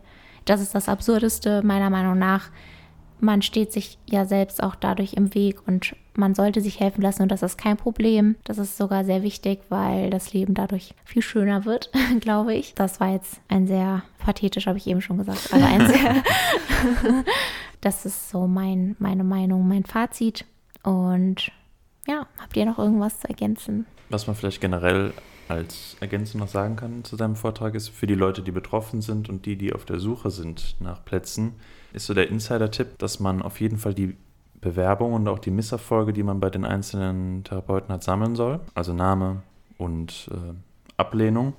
das 0.46 0.60
ist 0.60 0.74
das 0.74 0.88
Absurdeste 0.88 1.62
meiner 1.62 1.90
Meinung 1.90 2.18
nach. 2.18 2.50
Man 3.20 3.42
steht 3.42 3.72
sich 3.72 3.98
ja 4.06 4.24
selbst 4.24 4.62
auch 4.62 4.74
dadurch 4.74 5.14
im 5.14 5.34
Weg 5.34 5.66
und 5.68 5.94
man 6.16 6.34
sollte 6.34 6.60
sich 6.60 6.80
helfen 6.80 7.02
lassen 7.02 7.22
und 7.22 7.30
das 7.30 7.42
ist 7.42 7.58
kein 7.58 7.76
Problem. 7.76 8.36
Das 8.44 8.58
ist 8.58 8.76
sogar 8.76 9.04
sehr 9.04 9.22
wichtig, 9.22 9.60
weil 9.68 10.10
das 10.10 10.32
Leben 10.32 10.54
dadurch 10.54 10.94
viel 11.04 11.22
schöner 11.22 11.64
wird, 11.64 11.90
glaube 12.20 12.54
ich. 12.54 12.74
Das 12.74 13.00
war 13.00 13.12
jetzt 13.12 13.40
ein 13.48 13.66
sehr 13.66 14.02
pathetisch, 14.18 14.66
habe 14.66 14.78
ich 14.78 14.86
eben 14.86 15.00
schon 15.00 15.18
gesagt, 15.18 15.52
aber 15.52 15.66
ein 15.66 15.86
sehr 15.86 16.22
Das 17.80 18.06
ist 18.06 18.30
so 18.30 18.46
mein, 18.46 18.96
meine 18.98 19.24
Meinung, 19.24 19.68
mein 19.68 19.84
Fazit. 19.84 20.46
Und 20.82 21.52
ja, 22.06 22.26
habt 22.40 22.56
ihr 22.56 22.64
noch 22.64 22.78
irgendwas 22.78 23.20
zu 23.20 23.28
ergänzen? 23.28 23.86
Was 24.14 24.28
man 24.28 24.36
vielleicht 24.36 24.60
generell 24.60 25.12
als 25.48 25.96
Ergänzung 25.98 26.40
noch 26.40 26.46
sagen 26.46 26.76
kann 26.76 27.02
zu 27.02 27.16
deinem 27.16 27.34
Vortrag 27.34 27.74
ist, 27.74 27.88
für 27.88 28.06
die 28.06 28.14
Leute, 28.14 28.42
die 28.42 28.52
betroffen 28.52 29.02
sind 29.02 29.28
und 29.28 29.44
die, 29.44 29.56
die 29.56 29.72
auf 29.72 29.84
der 29.84 29.98
Suche 29.98 30.30
sind 30.30 30.76
nach 30.78 31.04
Plätzen, 31.04 31.54
ist 31.92 32.06
so 32.06 32.14
der 32.14 32.28
Insider-Tipp, 32.28 32.96
dass 32.98 33.18
man 33.18 33.42
auf 33.42 33.60
jeden 33.60 33.76
Fall 33.76 33.92
die 33.92 34.14
Bewerbung 34.60 35.14
und 35.14 35.26
auch 35.26 35.40
die 35.40 35.50
Misserfolge, 35.50 36.12
die 36.12 36.22
man 36.22 36.38
bei 36.38 36.48
den 36.48 36.64
einzelnen 36.64 37.42
Therapeuten 37.42 37.92
hat, 37.92 38.04
sammeln 38.04 38.36
soll. 38.36 38.60
Also 38.74 38.94
Name 38.94 39.42
und 39.78 40.30
äh, 40.30 40.54
Ablehnung. 40.96 41.54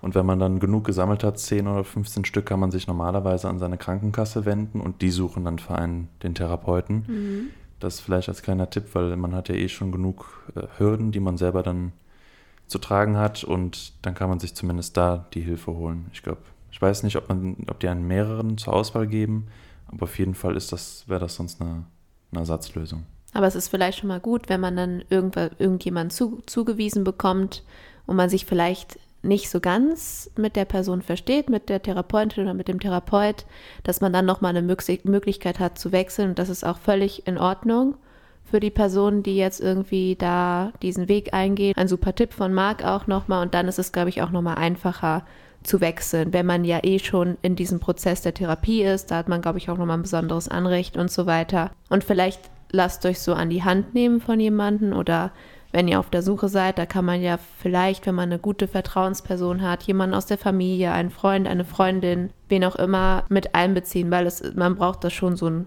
Und 0.00 0.14
wenn 0.14 0.24
man 0.24 0.38
dann 0.38 0.60
genug 0.60 0.84
gesammelt 0.84 1.24
hat, 1.24 1.40
10 1.40 1.66
oder 1.66 1.82
15 1.82 2.24
Stück, 2.26 2.46
kann 2.46 2.60
man 2.60 2.70
sich 2.70 2.86
normalerweise 2.86 3.48
an 3.48 3.58
seine 3.58 3.76
Krankenkasse 3.76 4.44
wenden 4.44 4.80
und 4.80 5.02
die 5.02 5.10
suchen 5.10 5.44
dann 5.44 5.58
für 5.58 5.74
einen 5.74 6.10
den 6.22 6.36
Therapeuten. 6.36 7.04
Mhm. 7.08 7.50
Das 7.80 8.00
vielleicht 8.00 8.28
als 8.28 8.42
kleiner 8.42 8.70
Tipp, 8.70 8.94
weil 8.94 9.16
man 9.16 9.34
hat 9.34 9.48
ja 9.48 9.54
eh 9.54 9.68
schon 9.68 9.92
genug 9.92 10.50
äh, 10.54 10.66
Hürden, 10.78 11.12
die 11.12 11.20
man 11.20 11.36
selber 11.36 11.62
dann 11.62 11.92
zu 12.66 12.78
tragen 12.78 13.16
hat 13.16 13.44
und 13.44 13.92
dann 14.02 14.14
kann 14.14 14.28
man 14.28 14.40
sich 14.40 14.54
zumindest 14.54 14.96
da 14.96 15.26
die 15.32 15.40
Hilfe 15.40 15.72
holen. 15.72 16.06
Ich 16.12 16.22
glaube, 16.22 16.42
ich 16.70 16.80
weiß 16.80 17.02
nicht, 17.02 17.16
ob 17.16 17.28
man, 17.28 17.56
ob 17.68 17.80
die 17.80 17.88
einen 17.88 18.06
mehreren 18.06 18.58
zur 18.58 18.74
Auswahl 18.74 19.06
geben, 19.06 19.48
aber 19.88 20.04
auf 20.04 20.18
jeden 20.18 20.34
Fall 20.34 20.56
ist 20.56 20.70
das, 20.72 21.08
wäre 21.08 21.20
das 21.20 21.36
sonst 21.36 21.60
eine, 21.60 21.84
eine 22.30 22.40
Ersatzlösung. 22.40 23.04
Aber 23.32 23.46
es 23.46 23.54
ist 23.54 23.68
vielleicht 23.68 23.98
schon 23.98 24.08
mal 24.08 24.20
gut, 24.20 24.48
wenn 24.48 24.60
man 24.60 24.76
dann 24.76 25.04
irgendjemand 25.10 26.12
zu, 26.12 26.42
zugewiesen 26.46 27.04
bekommt 27.04 27.62
und 28.06 28.16
man 28.16 28.28
sich 28.28 28.46
vielleicht 28.46 28.98
nicht 29.28 29.50
so 29.50 29.60
ganz 29.60 30.30
mit 30.36 30.56
der 30.56 30.64
Person 30.64 31.02
versteht, 31.02 31.48
mit 31.48 31.68
der 31.68 31.82
Therapeutin 31.82 32.44
oder 32.44 32.54
mit 32.54 32.68
dem 32.68 32.80
Therapeut, 32.80 33.44
dass 33.84 34.00
man 34.00 34.12
dann 34.12 34.26
nochmal 34.26 34.56
eine 34.56 34.62
Möglichkeit 34.62 35.60
hat 35.60 35.78
zu 35.78 35.92
wechseln. 35.92 36.30
Und 36.30 36.38
das 36.38 36.48
ist 36.48 36.64
auch 36.64 36.78
völlig 36.78 37.26
in 37.26 37.38
Ordnung 37.38 37.94
für 38.44 38.60
die 38.60 38.70
Person, 38.70 39.22
die 39.22 39.36
jetzt 39.36 39.60
irgendwie 39.60 40.16
da 40.16 40.72
diesen 40.82 41.08
Weg 41.08 41.34
eingeht. 41.34 41.76
Ein 41.76 41.88
super 41.88 42.14
Tipp 42.14 42.32
von 42.32 42.52
Marc 42.52 42.84
auch 42.84 43.06
nochmal. 43.06 43.42
Und 43.42 43.54
dann 43.54 43.68
ist 43.68 43.78
es, 43.78 43.92
glaube 43.92 44.08
ich, 44.08 44.22
auch 44.22 44.30
nochmal 44.30 44.56
einfacher 44.56 45.24
zu 45.62 45.80
wechseln, 45.80 46.32
wenn 46.32 46.46
man 46.46 46.64
ja 46.64 46.80
eh 46.82 46.98
schon 46.98 47.36
in 47.42 47.56
diesem 47.56 47.80
Prozess 47.80 48.22
der 48.22 48.34
Therapie 48.34 48.82
ist. 48.82 49.10
Da 49.10 49.16
hat 49.16 49.28
man, 49.28 49.42
glaube 49.42 49.58
ich, 49.58 49.68
auch 49.68 49.76
nochmal 49.76 49.98
ein 49.98 50.02
besonderes 50.02 50.48
Anrecht 50.48 50.96
und 50.96 51.10
so 51.10 51.26
weiter. 51.26 51.70
Und 51.90 52.04
vielleicht 52.04 52.40
lasst 52.70 53.04
euch 53.06 53.20
so 53.20 53.34
an 53.34 53.50
die 53.50 53.64
Hand 53.64 53.94
nehmen 53.94 54.20
von 54.20 54.40
jemandem 54.40 54.92
oder 54.92 55.32
wenn 55.72 55.88
ihr 55.88 56.00
auf 56.00 56.10
der 56.10 56.22
Suche 56.22 56.48
seid, 56.48 56.78
da 56.78 56.86
kann 56.86 57.04
man 57.04 57.20
ja 57.20 57.38
vielleicht, 57.58 58.06
wenn 58.06 58.14
man 58.14 58.30
eine 58.30 58.38
gute 58.38 58.68
Vertrauensperson 58.68 59.62
hat, 59.62 59.82
jemanden 59.82 60.14
aus 60.14 60.26
der 60.26 60.38
Familie, 60.38 60.92
einen 60.92 61.10
Freund, 61.10 61.46
eine 61.46 61.64
Freundin, 61.64 62.30
wen 62.48 62.64
auch 62.64 62.76
immer 62.76 63.24
mit 63.28 63.54
einbeziehen, 63.54 64.10
weil 64.10 64.26
es, 64.26 64.42
man 64.54 64.76
braucht 64.76 65.04
da 65.04 65.10
schon 65.10 65.36
so 65.36 65.48
ein 65.48 65.66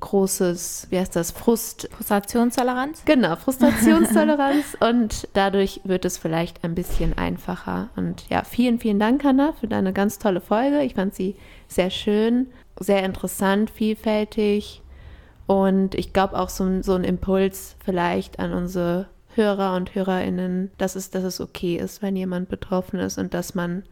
großes, 0.00 0.88
wie 0.90 0.98
heißt 0.98 1.16
das, 1.16 1.30
Frust. 1.30 1.88
Frustrationstoleranz? 1.92 3.04
Genau, 3.04 3.36
Frustrationstoleranz 3.36 4.76
und 4.80 5.28
dadurch 5.32 5.80
wird 5.84 6.04
es 6.04 6.18
vielleicht 6.18 6.64
ein 6.64 6.74
bisschen 6.74 7.16
einfacher. 7.16 7.88
Und 7.96 8.28
ja, 8.28 8.42
vielen, 8.44 8.78
vielen 8.78 8.98
Dank, 8.98 9.24
Hanna, 9.24 9.52
für 9.58 9.68
deine 9.68 9.92
ganz 9.92 10.18
tolle 10.18 10.40
Folge. 10.40 10.82
Ich 10.82 10.94
fand 10.94 11.14
sie 11.14 11.36
sehr 11.68 11.90
schön, 11.90 12.48
sehr 12.78 13.04
interessant, 13.04 13.70
vielfältig 13.70 14.82
und 15.46 15.94
ich 15.94 16.12
glaube 16.12 16.38
auch 16.38 16.48
so, 16.48 16.82
so 16.82 16.94
ein 16.94 17.04
Impuls 17.04 17.76
vielleicht 17.84 18.38
an 18.40 18.52
unsere 18.52 19.06
Hörer 19.36 19.74
und 19.74 19.94
Hörerinnen, 19.94 20.70
dass 20.78 20.96
es, 20.96 21.10
dass 21.10 21.24
es 21.24 21.40
okay 21.40 21.76
ist, 21.76 22.02
wenn 22.02 22.16
jemand 22.16 22.48
betroffen 22.48 22.98
ist 23.00 23.18
und 23.18 23.34
dass 23.34 23.54
man 23.54 23.82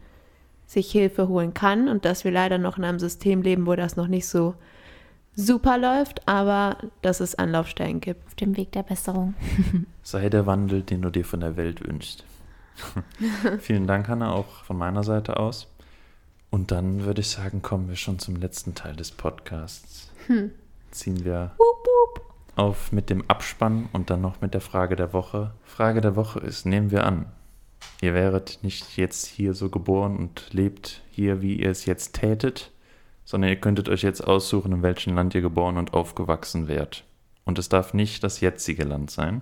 sich 0.65 0.91
Hilfe 0.91 1.27
holen 1.27 1.53
kann 1.53 1.87
und 1.87 2.05
dass 2.05 2.23
wir 2.23 2.31
leider 2.31 2.57
noch 2.57 2.77
in 2.77 2.83
einem 2.83 2.99
System 2.99 3.41
leben, 3.41 3.67
wo 3.67 3.75
das 3.75 3.95
noch 3.95 4.07
nicht 4.07 4.27
so 4.27 4.55
super 5.35 5.77
läuft, 5.77 6.27
aber 6.27 6.77
dass 7.01 7.19
es 7.19 7.35
Anlaufstellen 7.35 7.99
gibt. 7.99 8.25
Auf 8.25 8.35
dem 8.35 8.57
Weg 8.57 8.71
der 8.71 8.83
Besserung. 8.83 9.35
Sei 10.03 10.29
der 10.29 10.45
Wandel, 10.45 10.81
den 10.81 11.01
du 11.01 11.09
dir 11.09 11.25
von 11.25 11.41
der 11.41 11.57
Welt 11.57 11.85
wünschst. 11.87 12.23
Vielen 13.59 13.87
Dank, 13.87 14.07
Hanna, 14.07 14.31
auch 14.31 14.63
von 14.63 14.77
meiner 14.77 15.03
Seite 15.03 15.37
aus. 15.37 15.67
Und 16.49 16.71
dann 16.71 17.03
würde 17.03 17.21
ich 17.21 17.29
sagen, 17.29 17.61
kommen 17.61 17.89
wir 17.89 17.95
schon 17.95 18.19
zum 18.19 18.37
letzten 18.37 18.75
Teil 18.75 18.95
des 18.95 19.11
Podcasts. 19.11 20.09
Hm. 20.27 20.51
Ziehen 20.91 21.25
wir 21.25 21.51
wup, 21.57 21.85
wup. 21.85 22.24
Auf 22.55 22.91
mit 22.91 23.09
dem 23.09 23.23
Abspann 23.29 23.89
und 23.93 24.09
dann 24.09 24.21
noch 24.21 24.41
mit 24.41 24.53
der 24.53 24.61
Frage 24.61 24.95
der 24.95 25.13
Woche. 25.13 25.51
Frage 25.63 26.01
der 26.01 26.15
Woche 26.15 26.39
ist, 26.39 26.65
nehmen 26.65 26.91
wir 26.91 27.05
an, 27.05 27.25
ihr 28.01 28.13
wäret 28.13 28.59
nicht 28.61 28.97
jetzt 28.97 29.25
hier 29.25 29.53
so 29.53 29.69
geboren 29.69 30.17
und 30.17 30.53
lebt 30.53 31.01
hier, 31.11 31.41
wie 31.41 31.55
ihr 31.55 31.69
es 31.69 31.85
jetzt 31.85 32.13
tätet, 32.13 32.71
sondern 33.23 33.49
ihr 33.49 33.59
könntet 33.59 33.89
euch 33.89 34.03
jetzt 34.03 34.21
aussuchen, 34.21 34.71
in 34.71 34.83
welchem 34.83 35.15
Land 35.15 35.35
ihr 35.35 35.41
geboren 35.41 35.77
und 35.77 35.93
aufgewachsen 35.93 36.67
wärt. 36.67 37.03
Und 37.43 37.59
es 37.59 37.69
darf 37.69 37.93
nicht 37.93 38.23
das 38.23 38.41
jetzige 38.41 38.83
Land 38.83 39.11
sein. 39.11 39.41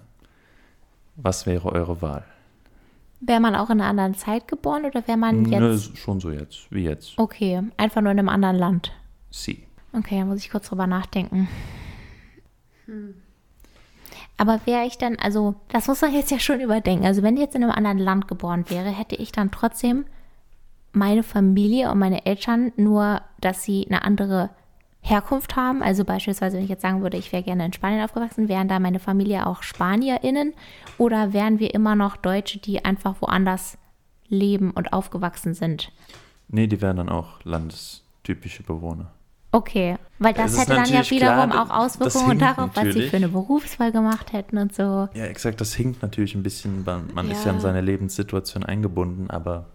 Was 1.16 1.46
wäre 1.46 1.72
eure 1.72 2.02
Wahl? 2.02 2.26
Wäre 3.20 3.40
man 3.40 3.56
auch 3.56 3.70
in 3.70 3.80
einer 3.80 3.90
anderen 3.90 4.16
Zeit 4.16 4.48
geboren 4.48 4.86
oder 4.86 5.08
wäre 5.08 5.18
man 5.18 5.46
jetzt? 5.46 5.62
Ne, 5.62 5.78
schon 5.96 6.20
so 6.20 6.30
jetzt, 6.30 6.70
wie 6.72 6.84
jetzt. 6.84 7.18
Okay, 7.18 7.62
einfach 7.78 8.02
nur 8.02 8.12
in 8.12 8.20
einem 8.20 8.30
anderen 8.30 8.58
Land. 8.58 8.92
Sie. 9.30 9.64
Okay, 9.94 10.20
da 10.20 10.26
muss 10.26 10.40
ich 10.40 10.50
kurz 10.50 10.68
drüber 10.68 10.88
nachdenken. 10.88 11.48
Hm. 12.86 13.16
Aber 14.38 14.60
wäre 14.66 14.86
ich 14.86 14.98
dann, 14.98 15.18
also 15.18 15.56
das 15.70 15.88
muss 15.88 16.02
man 16.02 16.14
jetzt 16.14 16.32
ja 16.32 16.40
schon 16.40 16.60
überdenken. 16.60 17.06
Also 17.06 17.24
wenn 17.24 17.36
ich 17.36 17.42
jetzt 17.42 17.56
in 17.56 17.64
einem 17.64 17.72
anderen 17.72 17.98
Land 17.98 18.28
geboren 18.28 18.66
wäre, 18.70 18.90
hätte 18.90 19.16
ich 19.16 19.32
dann 19.32 19.52
trotzdem 19.52 20.06
meine 20.92 21.24
Familie 21.24 21.92
und 21.92 22.00
meine 22.00 22.26
Eltern 22.26 22.72
nur, 22.76 23.22
dass 23.42 23.64
sie 23.64 23.86
eine 23.88 24.04
andere 24.04 24.50
Herkunft 25.02 25.56
haben. 25.56 25.84
Also 25.84 26.06
beispielsweise, 26.06 26.58
wenn 26.58 26.64
ich 26.64 26.70
jetzt 26.70 26.82
sagen 26.82 27.02
würde, 27.02 27.18
ich 27.18 27.32
wäre 27.32 27.44
gerne 27.44 27.66
in 27.66 27.74
Spanien 27.74 28.04
aufgewachsen, 28.04 28.48
wären 28.48 28.68
da 28.68 28.80
meine 28.80 29.00
Familie 29.00 29.46
auch 29.48 29.62
SpanierInnen 29.62 30.54
oder 30.98 31.34
wären 31.34 31.60
wir 31.60 31.74
immer 31.74 31.96
noch 31.96 32.16
Deutsche, 32.16 32.60
die 32.60 32.86
einfach 32.86 33.16
woanders 33.22 33.78
leben 34.30 34.72
und 34.72 34.94
aufgewachsen 34.94 35.54
sind? 35.54 35.92
Nee, 36.48 36.68
die 36.68 36.82
wären 36.82 36.98
dann 36.98 37.10
auch 37.10 37.44
landestypische 37.44 38.64
Bewohner. 38.64 39.12
Okay, 39.54 39.98
weil 40.18 40.34
das, 40.34 40.54
das 40.54 40.62
hätte 40.62 40.74
dann 40.74 40.92
ja 40.92 41.08
wiederum 41.12 41.52
klar, 41.52 41.72
auch 41.72 41.84
Auswirkungen 41.86 42.40
darauf, 42.40 42.72
was 42.74 42.92
sie 42.92 43.04
für 43.04 43.18
eine 43.18 43.30
Berufswahl 43.30 43.92
gemacht 43.92 44.34
hätten 44.34 44.58
und 44.58 44.74
so. 44.74 45.08
Ja, 45.14 45.26
exakt, 45.26 45.62
das 45.62 45.76
hinkt 45.76 46.02
natürlich 46.02 46.34
ein 46.34 46.42
bisschen, 46.42 46.84
man 46.84 47.28
ja. 47.28 47.34
ist 47.34 47.46
ja 47.46 47.52
in 47.52 47.60
seine 47.60 47.82
Lebenssituation 47.82 48.64
eingebunden, 48.64 49.30
aber 49.30 49.68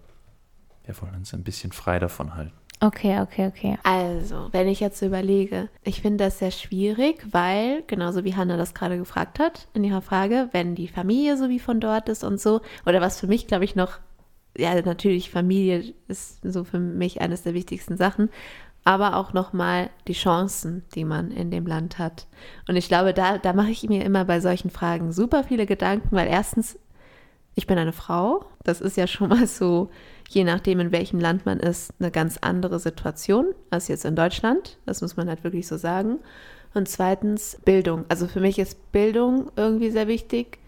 wir 0.85 1.01
wollen 1.01 1.15
uns 1.15 1.33
ein 1.33 1.45
bisschen 1.45 1.71
frei 1.71 2.01
davon 2.01 2.35
halten. 2.35 2.55
Okay, 2.81 3.21
okay, 3.21 3.47
okay. 3.47 3.79
Also, 3.85 4.49
wenn 4.51 4.67
ich 4.67 4.81
jetzt 4.81 5.01
überlege, 5.03 5.69
ich 5.85 6.01
finde 6.01 6.25
das 6.25 6.41
sehr 6.41 6.51
schwierig, 6.51 7.25
weil, 7.31 7.83
genauso 7.87 8.25
wie 8.25 8.35
Hanna 8.35 8.57
das 8.57 8.75
gerade 8.75 8.99
gefragt 8.99 9.39
hat 9.39 9.69
in 9.75 9.85
ihrer 9.85 10.03
Frage, 10.03 10.49
wenn 10.51 10.75
die 10.75 10.89
Familie 10.89 11.37
so 11.37 11.49
wie 11.49 11.61
von 11.61 11.81
dort 11.81 12.09
ist 12.09 12.25
und 12.25 12.41
so, 12.41 12.63
oder 12.85 13.01
was 13.01 13.21
für 13.21 13.29
mich, 13.29 13.47
glaube 13.47 13.65
ich, 13.65 13.77
noch, 13.77 13.99
ja, 14.57 14.81
natürlich, 14.81 15.31
Familie 15.31 15.93
ist 16.09 16.41
so 16.43 16.65
für 16.65 16.79
mich 16.79 17.21
eines 17.21 17.43
der 17.43 17.55
wichtigsten 17.55 17.97
Sachen, 17.97 18.29
aber 18.89 19.17
auch 19.17 19.35
nochmal 19.35 19.91
die 20.07 20.15
Chancen, 20.15 20.83
die 20.95 21.05
man 21.05 21.31
in 21.31 21.51
dem 21.51 21.67
Land 21.67 21.99
hat. 21.99 22.27
Und 22.67 22.77
ich 22.77 22.89
glaube, 22.89 23.13
da, 23.13 23.37
da 23.37 23.53
mache 23.53 23.71
ich 23.71 23.87
mir 23.87 24.03
immer 24.03 24.25
bei 24.25 24.41
solchen 24.41 24.71
Fragen 24.71 25.13
super 25.13 25.45
viele 25.45 25.67
Gedanken, 25.67 26.09
weil 26.17 26.27
erstens, 26.27 26.79
ich 27.55 27.67
bin 27.67 27.77
eine 27.77 27.93
Frau, 27.93 28.47
das 28.65 28.81
ist 28.81 28.97
ja 28.97 29.07
schon 29.07 29.29
mal 29.29 29.47
so, 29.47 29.91
je 30.31 30.43
nachdem, 30.43 30.81
in 30.81 30.91
welchem 30.91 31.21
Land 31.21 31.45
man 31.45 31.61
ist, 31.61 31.93
eine 32.01 32.11
ganz 32.11 32.39
andere 32.41 32.79
Situation 32.79 33.49
als 33.69 33.89
jetzt 33.89 34.07
in 34.07 34.17
Deutschland. 34.17 34.79
Das 34.87 35.03
muss 35.03 35.19
man 35.19 35.29
halt 35.29 35.45
wirklich 35.45 35.67
so 35.67 35.77
sagen. 35.77 36.21
Und 36.73 36.89
zweitens 36.89 37.59
Bildung. 37.67 38.07
Also 38.09 38.27
für 38.27 38.41
mich 38.41 38.59
ist 38.59 38.91
Bildung 38.91 39.51
irgendwie 39.57 39.91
sehr 39.91 40.09
wichtig 40.09 40.61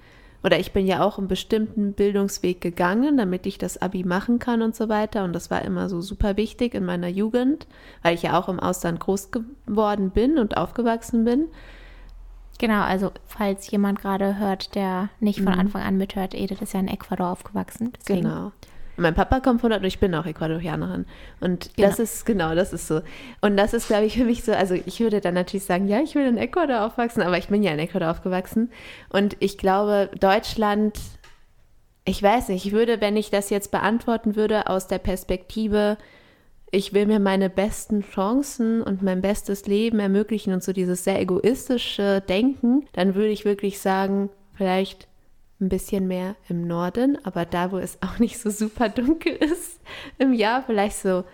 oder 0.43 0.59
ich 0.59 0.73
bin 0.73 0.87
ja 0.87 1.03
auch 1.03 1.19
einen 1.19 1.29
bestimmten 1.29 1.93
Bildungsweg 1.93 2.61
gegangen, 2.61 3.17
damit 3.17 3.47
ich 3.47 3.59
das 3.59 3.81
Abi 3.81 4.05
machen 4.05 4.39
kann 4.39 4.63
und 4.63 4.75
so 4.75 4.89
weiter. 4.89 5.25
Und 5.25 5.35
das 5.35 5.51
war 5.51 5.63
immer 5.63 5.89
so 5.89 6.01
super 6.01 6.37
wichtig 6.37 6.75
in 6.75 6.85
meiner 6.85 7.09
Jugend, 7.09 7.67
weil 8.03 8.15
ich 8.15 8.23
ja 8.23 8.39
auch 8.39 8.49
im 8.49 8.59
Ausland 8.61 9.01
groß 9.01 9.31
geworden 9.31 10.11
bin 10.11 10.39
und 10.39 10.57
aufgewachsen 10.57 11.25
bin. 11.25 11.47
Genau, 12.59 12.83
also 12.83 13.11
falls 13.27 13.71
jemand 13.71 14.01
gerade 14.01 14.39
hört, 14.39 14.75
der 14.75 15.09
nicht 15.19 15.41
von 15.41 15.55
mhm. 15.55 15.61
Anfang 15.61 15.83
an 15.83 15.97
mithört, 15.97 16.35
Edith 16.35 16.61
ist 16.61 16.75
ja 16.75 16.81
in 16.81 16.89
Ecuador 16.89 17.29
aufgewachsen. 17.29 17.93
Deswegen. 17.99 18.23
Genau. 18.23 18.53
Mein 18.97 19.15
Papa 19.15 19.41
kommt 19.41 19.61
von 19.61 19.71
dort 19.71 19.83
und 19.83 19.87
ich 19.87 19.99
bin 19.99 20.15
auch 20.15 20.27
Ecuadorianerin. 20.27 21.07
Und 21.41 21.71
genau. 21.77 21.89
das 21.89 21.99
ist, 21.99 22.27
genau, 22.27 22.55
das 22.55 22.73
ist 22.73 22.87
so. 22.87 23.01
Und 23.41 23.57
das 23.57 23.73
ist, 23.73 23.87
glaube 23.87 24.05
ich, 24.05 24.19
für 24.19 24.25
mich 24.25 24.45
so, 24.45 24.53
also 24.53 24.75
ich 24.75 25.01
würde 25.01 25.21
dann 25.21 25.35
natürlich 25.35 25.65
sagen, 25.65 25.89
ja, 25.89 26.01
ich 26.01 26.15
will 26.15 26.27
in 26.27 26.37
Ecuador 26.37 26.83
aufwachsen, 26.83 27.23
aber 27.23 27.39
ich 27.39 27.49
bin 27.49 27.63
ja 27.63 27.73
in 27.73 27.79
Ecuador 27.79 28.11
aufgewachsen. 28.11 28.71
Und 29.09 29.37
ich 29.41 29.59
glaube, 29.59 30.11
Deutschland, 30.21 30.99
ich 32.05 32.23
weiß 32.23 32.49
nicht, 32.49 32.67
ich 32.67 32.73
würde, 32.73 33.01
wenn 33.01 33.17
ich 33.17 33.31
das 33.31 33.51
jetzt 33.51 33.71
beantworten 33.71 34.37
würde, 34.37 34.67
aus 34.69 34.87
der 34.87 34.99
Perspektive, 34.99 35.97
ich 36.71 36.93
will 36.93 37.07
mir 37.07 37.19
meine 37.19 37.51
besten 37.51 38.03
Chancen 38.03 38.83
und 38.83 39.03
mein 39.03 39.23
bestes 39.23 39.67
Leben 39.67 39.99
ermöglichen 39.99 40.53
und 40.53 40.63
so 40.63 40.73
dieses 40.73 41.05
sehr 41.05 41.21
egoistische 41.21 42.21
Denken, 42.21 42.87
dann 42.93 43.15
würde 43.15 43.31
ich 43.31 43.45
wirklich 43.45 43.81
sagen, 43.81 44.31
vielleicht 44.55 45.09
ein 45.61 45.69
bisschen 45.69 46.09
mehr 46.09 46.37
im 46.49 46.67
Norden, 46.67 47.19
aber 47.25 47.45
da, 47.45 47.73
wo 47.73 47.79
es 47.79 47.99
auch 48.03 48.19
nicht 48.19 48.39
so 48.39 48.51
super 48.51 48.89
dunkel 48.89 49.33
ist 49.35 49.81
im 50.19 50.33
Jahr, 50.33 50.63
vielleicht 50.63 50.97
so 50.97 51.25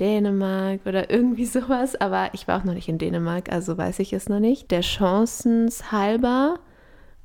Dänemark 0.00 0.80
oder 0.86 1.10
irgendwie 1.10 1.46
sowas, 1.46 1.96
aber 1.96 2.30
ich 2.32 2.48
war 2.48 2.60
auch 2.60 2.64
noch 2.64 2.74
nicht 2.74 2.88
in 2.88 2.98
Dänemark, 2.98 3.52
also 3.52 3.78
weiß 3.78 4.00
ich 4.00 4.12
es 4.12 4.28
noch 4.28 4.40
nicht. 4.40 4.70
Der 4.70 4.82
Chancens 4.82 5.92
halber, 5.92 6.58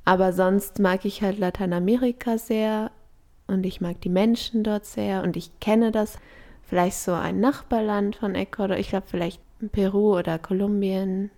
aber 0.04 0.32
sonst 0.32 0.78
mag 0.78 1.04
ich 1.04 1.22
halt 1.22 1.38
Lateinamerika 1.38 2.38
sehr 2.38 2.90
und 3.46 3.66
ich 3.66 3.80
mag 3.80 4.00
die 4.00 4.08
Menschen 4.08 4.62
dort 4.62 4.86
sehr 4.86 5.22
und 5.22 5.36
ich 5.36 5.58
kenne 5.60 5.90
das, 5.90 6.18
vielleicht 6.62 6.98
so 6.98 7.12
ein 7.12 7.40
Nachbarland 7.40 8.16
von 8.16 8.36
Ecuador, 8.36 8.76
ich 8.76 8.90
glaube 8.90 9.06
vielleicht 9.08 9.40
Peru 9.72 10.16
oder 10.16 10.38
Kolumbien, 10.38 11.30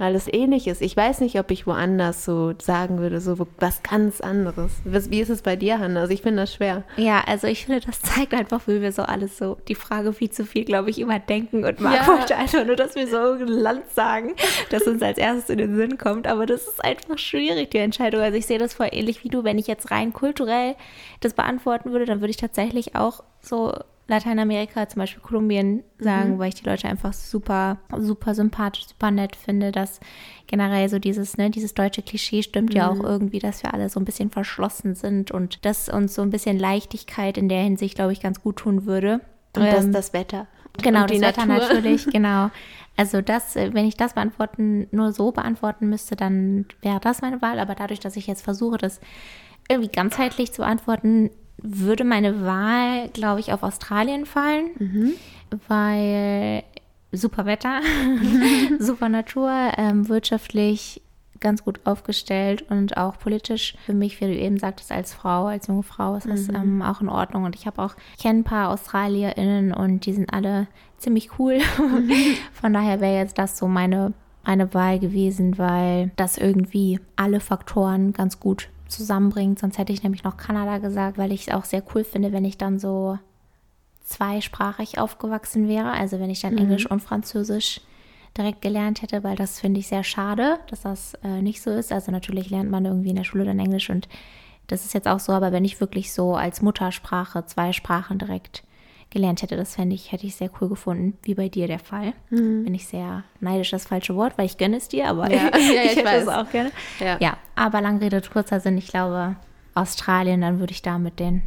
weil 0.00 0.14
es 0.14 0.32
ähnlich 0.32 0.66
ist. 0.66 0.80
Ich 0.80 0.96
weiß 0.96 1.20
nicht, 1.20 1.38
ob 1.38 1.50
ich 1.50 1.66
woanders 1.66 2.24
so 2.24 2.54
sagen 2.58 3.00
würde, 3.00 3.20
so 3.20 3.46
was 3.58 3.82
ganz 3.82 4.22
anderes. 4.22 4.72
Wie 4.84 5.20
ist 5.20 5.28
es 5.28 5.42
bei 5.42 5.56
dir, 5.56 5.78
Hanna? 5.78 6.00
Also 6.00 6.14
ich 6.14 6.22
finde 6.22 6.40
das 6.40 6.54
schwer. 6.54 6.84
Ja, 6.96 7.22
also 7.26 7.46
ich 7.46 7.66
finde, 7.66 7.80
das 7.80 8.00
zeigt 8.00 8.32
einfach, 8.32 8.62
wie 8.66 8.80
wir 8.80 8.92
so 8.92 9.02
alles 9.02 9.36
so 9.36 9.58
die 9.68 9.74
Frage 9.74 10.14
viel 10.14 10.30
zu 10.30 10.46
viel, 10.46 10.64
glaube 10.64 10.88
ich, 10.88 10.98
überdenken 10.98 11.66
und 11.66 11.80
Marc 11.80 12.00
ja. 12.00 12.06
wollte 12.06 12.34
einfach 12.34 12.64
nur, 12.64 12.76
dass 12.76 12.94
wir 12.94 13.06
so 13.08 13.32
ein 13.32 13.46
Land 13.46 13.90
sagen, 13.90 14.34
das 14.70 14.84
uns 14.84 15.02
als 15.02 15.18
erstes 15.18 15.50
in 15.50 15.58
den 15.58 15.76
Sinn 15.76 15.98
kommt. 15.98 16.26
Aber 16.26 16.46
das 16.46 16.66
ist 16.66 16.82
einfach 16.82 17.18
schwierig, 17.18 17.70
die 17.70 17.78
Entscheidung. 17.78 18.22
Also 18.22 18.38
ich 18.38 18.46
sehe 18.46 18.58
das 18.58 18.72
voll 18.72 18.88
ähnlich 18.92 19.22
wie 19.22 19.28
du. 19.28 19.44
Wenn 19.44 19.58
ich 19.58 19.66
jetzt 19.66 19.90
rein 19.90 20.14
kulturell 20.14 20.76
das 21.20 21.34
beantworten 21.34 21.92
würde, 21.92 22.06
dann 22.06 22.22
würde 22.22 22.30
ich 22.30 22.38
tatsächlich 22.38 22.96
auch 22.96 23.22
so 23.42 23.74
Lateinamerika, 24.10 24.88
zum 24.88 25.00
Beispiel 25.00 25.22
Kolumbien, 25.22 25.82
sagen, 25.98 26.34
mhm. 26.34 26.38
weil 26.38 26.48
ich 26.48 26.56
die 26.56 26.68
Leute 26.68 26.88
einfach 26.88 27.12
super, 27.12 27.78
super 27.96 28.34
sympathisch, 28.34 28.88
super 28.88 29.10
nett 29.10 29.36
finde, 29.36 29.72
dass 29.72 30.00
generell 30.46 30.88
so 30.88 30.98
dieses, 30.98 31.36
ne, 31.36 31.48
dieses 31.50 31.74
deutsche 31.74 32.02
Klischee 32.02 32.42
stimmt 32.42 32.70
mhm. 32.70 32.76
ja 32.76 32.90
auch 32.90 33.02
irgendwie, 33.02 33.38
dass 33.38 33.62
wir 33.62 33.72
alle 33.72 33.88
so 33.88 34.00
ein 34.00 34.04
bisschen 34.04 34.30
verschlossen 34.30 34.94
sind 34.94 35.30
und 35.30 35.64
dass 35.64 35.88
uns 35.88 36.14
so 36.14 36.22
ein 36.22 36.30
bisschen 36.30 36.58
Leichtigkeit 36.58 37.38
in 37.38 37.48
der 37.48 37.62
Hinsicht, 37.62 37.94
glaube 37.94 38.12
ich, 38.12 38.20
ganz 38.20 38.42
gut 38.42 38.56
tun 38.56 38.84
würde. 38.84 39.20
Und 39.56 39.62
ähm, 39.62 39.72
das, 39.72 39.90
das 39.90 40.12
Wetter. 40.12 40.46
Genau, 40.82 41.06
das 41.06 41.20
Wetter 41.20 41.46
natürlich, 41.46 42.06
genau. 42.12 42.50
Also 42.96 43.22
das, 43.22 43.56
äh, 43.56 43.72
wenn 43.72 43.86
ich 43.86 43.96
das 43.96 44.14
beantworten, 44.14 44.86
nur 44.90 45.12
so 45.12 45.32
beantworten 45.32 45.88
müsste, 45.88 46.16
dann 46.16 46.66
wäre 46.82 47.00
das 47.00 47.22
meine 47.22 47.40
Wahl. 47.40 47.58
Aber 47.58 47.74
dadurch, 47.74 48.00
dass 48.00 48.16
ich 48.16 48.26
jetzt 48.26 48.42
versuche, 48.42 48.76
das 48.76 49.00
irgendwie 49.68 49.90
ganzheitlich 49.90 50.52
zu 50.52 50.62
beantworten, 50.62 51.30
würde 51.62 52.04
meine 52.04 52.44
Wahl, 52.44 53.08
glaube 53.08 53.40
ich, 53.40 53.52
auf 53.52 53.62
Australien 53.62 54.26
fallen, 54.26 54.70
mhm. 54.78 55.12
weil 55.68 56.62
super 57.12 57.46
Wetter, 57.46 57.80
super 58.78 59.08
Natur, 59.08 59.72
ähm, 59.76 60.08
wirtschaftlich 60.08 61.02
ganz 61.40 61.64
gut 61.64 61.80
aufgestellt 61.84 62.66
und 62.68 62.98
auch 62.98 63.18
politisch 63.18 63.74
für 63.86 63.94
mich, 63.94 64.20
wie 64.20 64.26
du 64.26 64.34
eben 64.34 64.58
sagtest, 64.58 64.92
als 64.92 65.14
Frau, 65.14 65.46
als 65.46 65.68
junge 65.68 65.82
Frau 65.82 66.14
ist 66.16 66.28
das 66.28 66.48
mhm. 66.48 66.54
ähm, 66.54 66.82
auch 66.82 67.00
in 67.00 67.08
Ordnung. 67.08 67.44
Und 67.44 67.56
ich 67.56 67.66
habe 67.66 67.80
auch, 67.82 67.94
kenne 68.20 68.40
ein 68.40 68.44
paar 68.44 68.70
AustralierInnen 68.70 69.72
und 69.72 70.04
die 70.04 70.12
sind 70.12 70.32
alle 70.32 70.66
ziemlich 70.98 71.38
cool. 71.38 71.60
Von 72.52 72.74
daher 72.74 73.00
wäre 73.00 73.16
jetzt 73.16 73.38
das 73.38 73.56
so 73.56 73.66
meine 73.66 74.12
eine 74.42 74.72
Wahl 74.72 74.98
gewesen, 74.98 75.58
weil 75.58 76.12
das 76.16 76.38
irgendwie 76.38 76.98
alle 77.16 77.40
Faktoren 77.40 78.12
ganz 78.12 78.40
gut 78.40 78.68
zusammenbringt. 78.90 79.58
Sonst 79.58 79.78
hätte 79.78 79.92
ich 79.92 80.02
nämlich 80.02 80.24
noch 80.24 80.36
Kanada 80.36 80.78
gesagt, 80.78 81.18
weil 81.18 81.32
ich 81.32 81.48
es 81.48 81.54
auch 81.54 81.64
sehr 81.64 81.82
cool 81.94 82.04
finde, 82.04 82.32
wenn 82.32 82.44
ich 82.44 82.58
dann 82.58 82.78
so 82.78 83.18
zweisprachig 84.04 84.98
aufgewachsen 84.98 85.68
wäre. 85.68 85.92
Also 85.92 86.18
wenn 86.18 86.30
ich 86.30 86.40
dann 86.40 86.58
Englisch 86.58 86.90
und 86.90 87.00
Französisch 87.00 87.80
direkt 88.36 88.62
gelernt 88.62 89.02
hätte, 89.02 89.24
weil 89.24 89.36
das 89.36 89.60
finde 89.60 89.80
ich 89.80 89.88
sehr 89.88 90.04
schade, 90.04 90.58
dass 90.68 90.82
das 90.82 91.14
äh, 91.24 91.42
nicht 91.42 91.62
so 91.62 91.70
ist. 91.70 91.92
Also 91.92 92.12
natürlich 92.12 92.50
lernt 92.50 92.70
man 92.70 92.84
irgendwie 92.84 93.10
in 93.10 93.16
der 93.16 93.24
Schule 93.24 93.44
dann 93.44 93.58
Englisch 93.58 93.90
und 93.90 94.08
das 94.66 94.84
ist 94.84 94.94
jetzt 94.94 95.08
auch 95.08 95.18
so, 95.18 95.32
aber 95.32 95.50
wenn 95.50 95.64
ich 95.64 95.80
wirklich 95.80 96.12
so 96.12 96.34
als 96.34 96.62
Muttersprache 96.62 97.44
zwei 97.46 97.72
Sprachen 97.72 98.18
direkt 98.18 98.62
gelernt 99.10 99.42
hätte, 99.42 99.56
das 99.56 99.74
fände 99.74 99.94
ich, 99.94 100.12
hätte 100.12 100.26
ich 100.26 100.36
sehr 100.36 100.50
cool 100.60 100.68
gefunden, 100.68 101.18
wie 101.22 101.34
bei 101.34 101.48
dir 101.48 101.66
der 101.66 101.80
Fall. 101.80 102.12
Bin 102.30 102.72
ich 102.74 102.86
sehr 102.86 103.24
neidisch, 103.40 103.70
das 103.70 103.86
falsche 103.86 104.14
Wort, 104.14 104.38
weil 104.38 104.46
ich 104.46 104.56
gönne 104.56 104.76
es 104.76 104.88
dir, 104.88 105.08
aber 105.08 105.28
Ja, 105.30 105.36
ja, 105.52 105.56
ich, 105.58 105.70
ich 105.70 105.96
hätte 105.96 106.04
weiß. 106.04 106.22
es 106.22 106.28
auch 106.28 106.50
gerne. 106.50 106.70
Ja. 107.00 107.16
Ja, 107.20 107.36
aber 107.56 107.80
lang 107.80 107.98
Rede, 107.98 108.20
kurzer 108.32 108.60
Sinn, 108.60 108.78
ich 108.78 108.86
glaube, 108.88 109.36
Australien, 109.74 110.40
dann 110.40 110.60
würde 110.60 110.72
ich 110.72 110.82
da 110.82 110.98
mit 110.98 111.18
den 111.20 111.42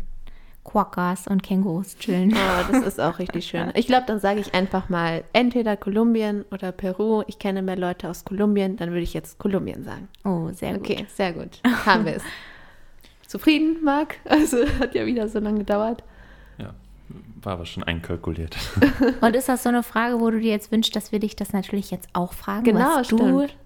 Quokkas 0.65 1.27
und 1.27 1.43
Kängurus 1.43 1.97
chillen. 1.97 2.33
Oh, 2.33 2.71
das 2.71 2.87
ist 2.87 2.99
auch 2.99 3.19
richtig 3.19 3.45
schön. 3.45 3.71
Ich 3.75 3.85
glaube, 3.87 4.05
dann 4.07 4.19
sage 4.19 4.39
ich 4.39 4.53
einfach 4.53 4.87
mal 4.87 5.23
entweder 5.33 5.75
Kolumbien 5.75 6.45
oder 6.51 6.71
Peru. 6.71 7.23
Ich 7.27 7.37
kenne 7.37 7.61
mehr 7.61 7.75
Leute 7.75 8.09
aus 8.09 8.23
Kolumbien, 8.23 8.77
dann 8.77 8.89
würde 8.89 9.01
ich 9.01 9.13
jetzt 9.13 9.39
Kolumbien 9.39 9.83
sagen. 9.83 10.07
Oh, 10.23 10.49
sehr 10.53 10.73
gut. 10.77 10.89
Okay, 10.89 11.05
sehr 11.13 11.33
gut. 11.33 11.59
Haben 11.85 12.05
wir 12.05 12.15
es. 12.15 12.23
Zufrieden, 13.27 13.83
Marc? 13.83 14.15
Also 14.25 14.57
hat 14.79 14.95
ja 14.95 15.05
wieder 15.05 15.27
so 15.27 15.39
lange 15.39 15.59
gedauert. 15.59 16.01
Ja, 16.57 16.73
war 17.41 17.53
aber 17.53 17.65
schon 17.65 17.83
einkalkuliert. 17.83 18.55
Und 19.21 19.35
ist 19.35 19.49
das 19.49 19.63
so 19.63 19.69
eine 19.69 19.83
Frage, 19.83 20.19
wo 20.19 20.29
du 20.31 20.39
dir 20.39 20.51
jetzt 20.51 20.71
wünschst, 20.71 20.95
dass 20.95 21.11
wir 21.11 21.19
dich 21.19 21.35
das 21.35 21.53
natürlich 21.53 21.91
jetzt 21.91 22.09
auch 22.13 22.33
fragen, 22.33 22.63
Genau, 22.63 22.95
was 22.95 23.07
du 23.07 23.17
stimmt. 23.17 23.57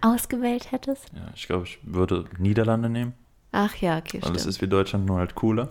ausgewählt 0.00 0.72
hättest? 0.72 1.06
Ja, 1.14 1.30
ich 1.34 1.46
glaube, 1.46 1.64
ich 1.64 1.78
würde 1.82 2.24
Niederlande 2.38 2.88
nehmen, 2.88 3.14
Ach 3.52 3.74
ja, 3.76 3.98
okay, 3.98 4.20
weil 4.20 4.32
es 4.32 4.42
stimmt. 4.42 4.54
ist 4.54 4.62
wie 4.62 4.68
Deutschland, 4.68 5.06
nur 5.06 5.18
halt 5.18 5.34
cooler. 5.34 5.68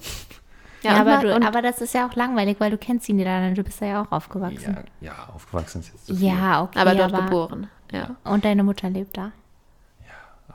Ja, 0.83 0.91
und 0.91 1.07
aber, 1.07 1.21
du, 1.21 1.35
und, 1.35 1.43
aber 1.43 1.61
das 1.61 1.81
ist 1.81 1.93
ja 1.93 2.07
auch 2.07 2.15
langweilig, 2.15 2.57
weil 2.59 2.71
du 2.71 2.77
kennst 2.77 3.07
die 3.07 3.13
Niederlande, 3.13 3.55
du 3.55 3.63
bist 3.63 3.79
ja 3.81 4.01
auch 4.01 4.11
aufgewachsen. 4.11 4.77
Ja, 5.01 5.09
ja 5.09 5.29
aufgewachsen 5.33 5.81
ist 5.81 5.89
jetzt 5.93 6.05
zu 6.07 6.15
viel. 6.15 6.27
Ja, 6.27 6.63
okay. 6.63 6.79
aber 6.79 6.95
dort 6.95 7.13
geboren. 7.13 7.67
Ja. 7.91 8.15
Und 8.23 8.43
deine 8.43 8.63
Mutter 8.63 8.89
lebt 8.89 9.17
da. 9.17 9.31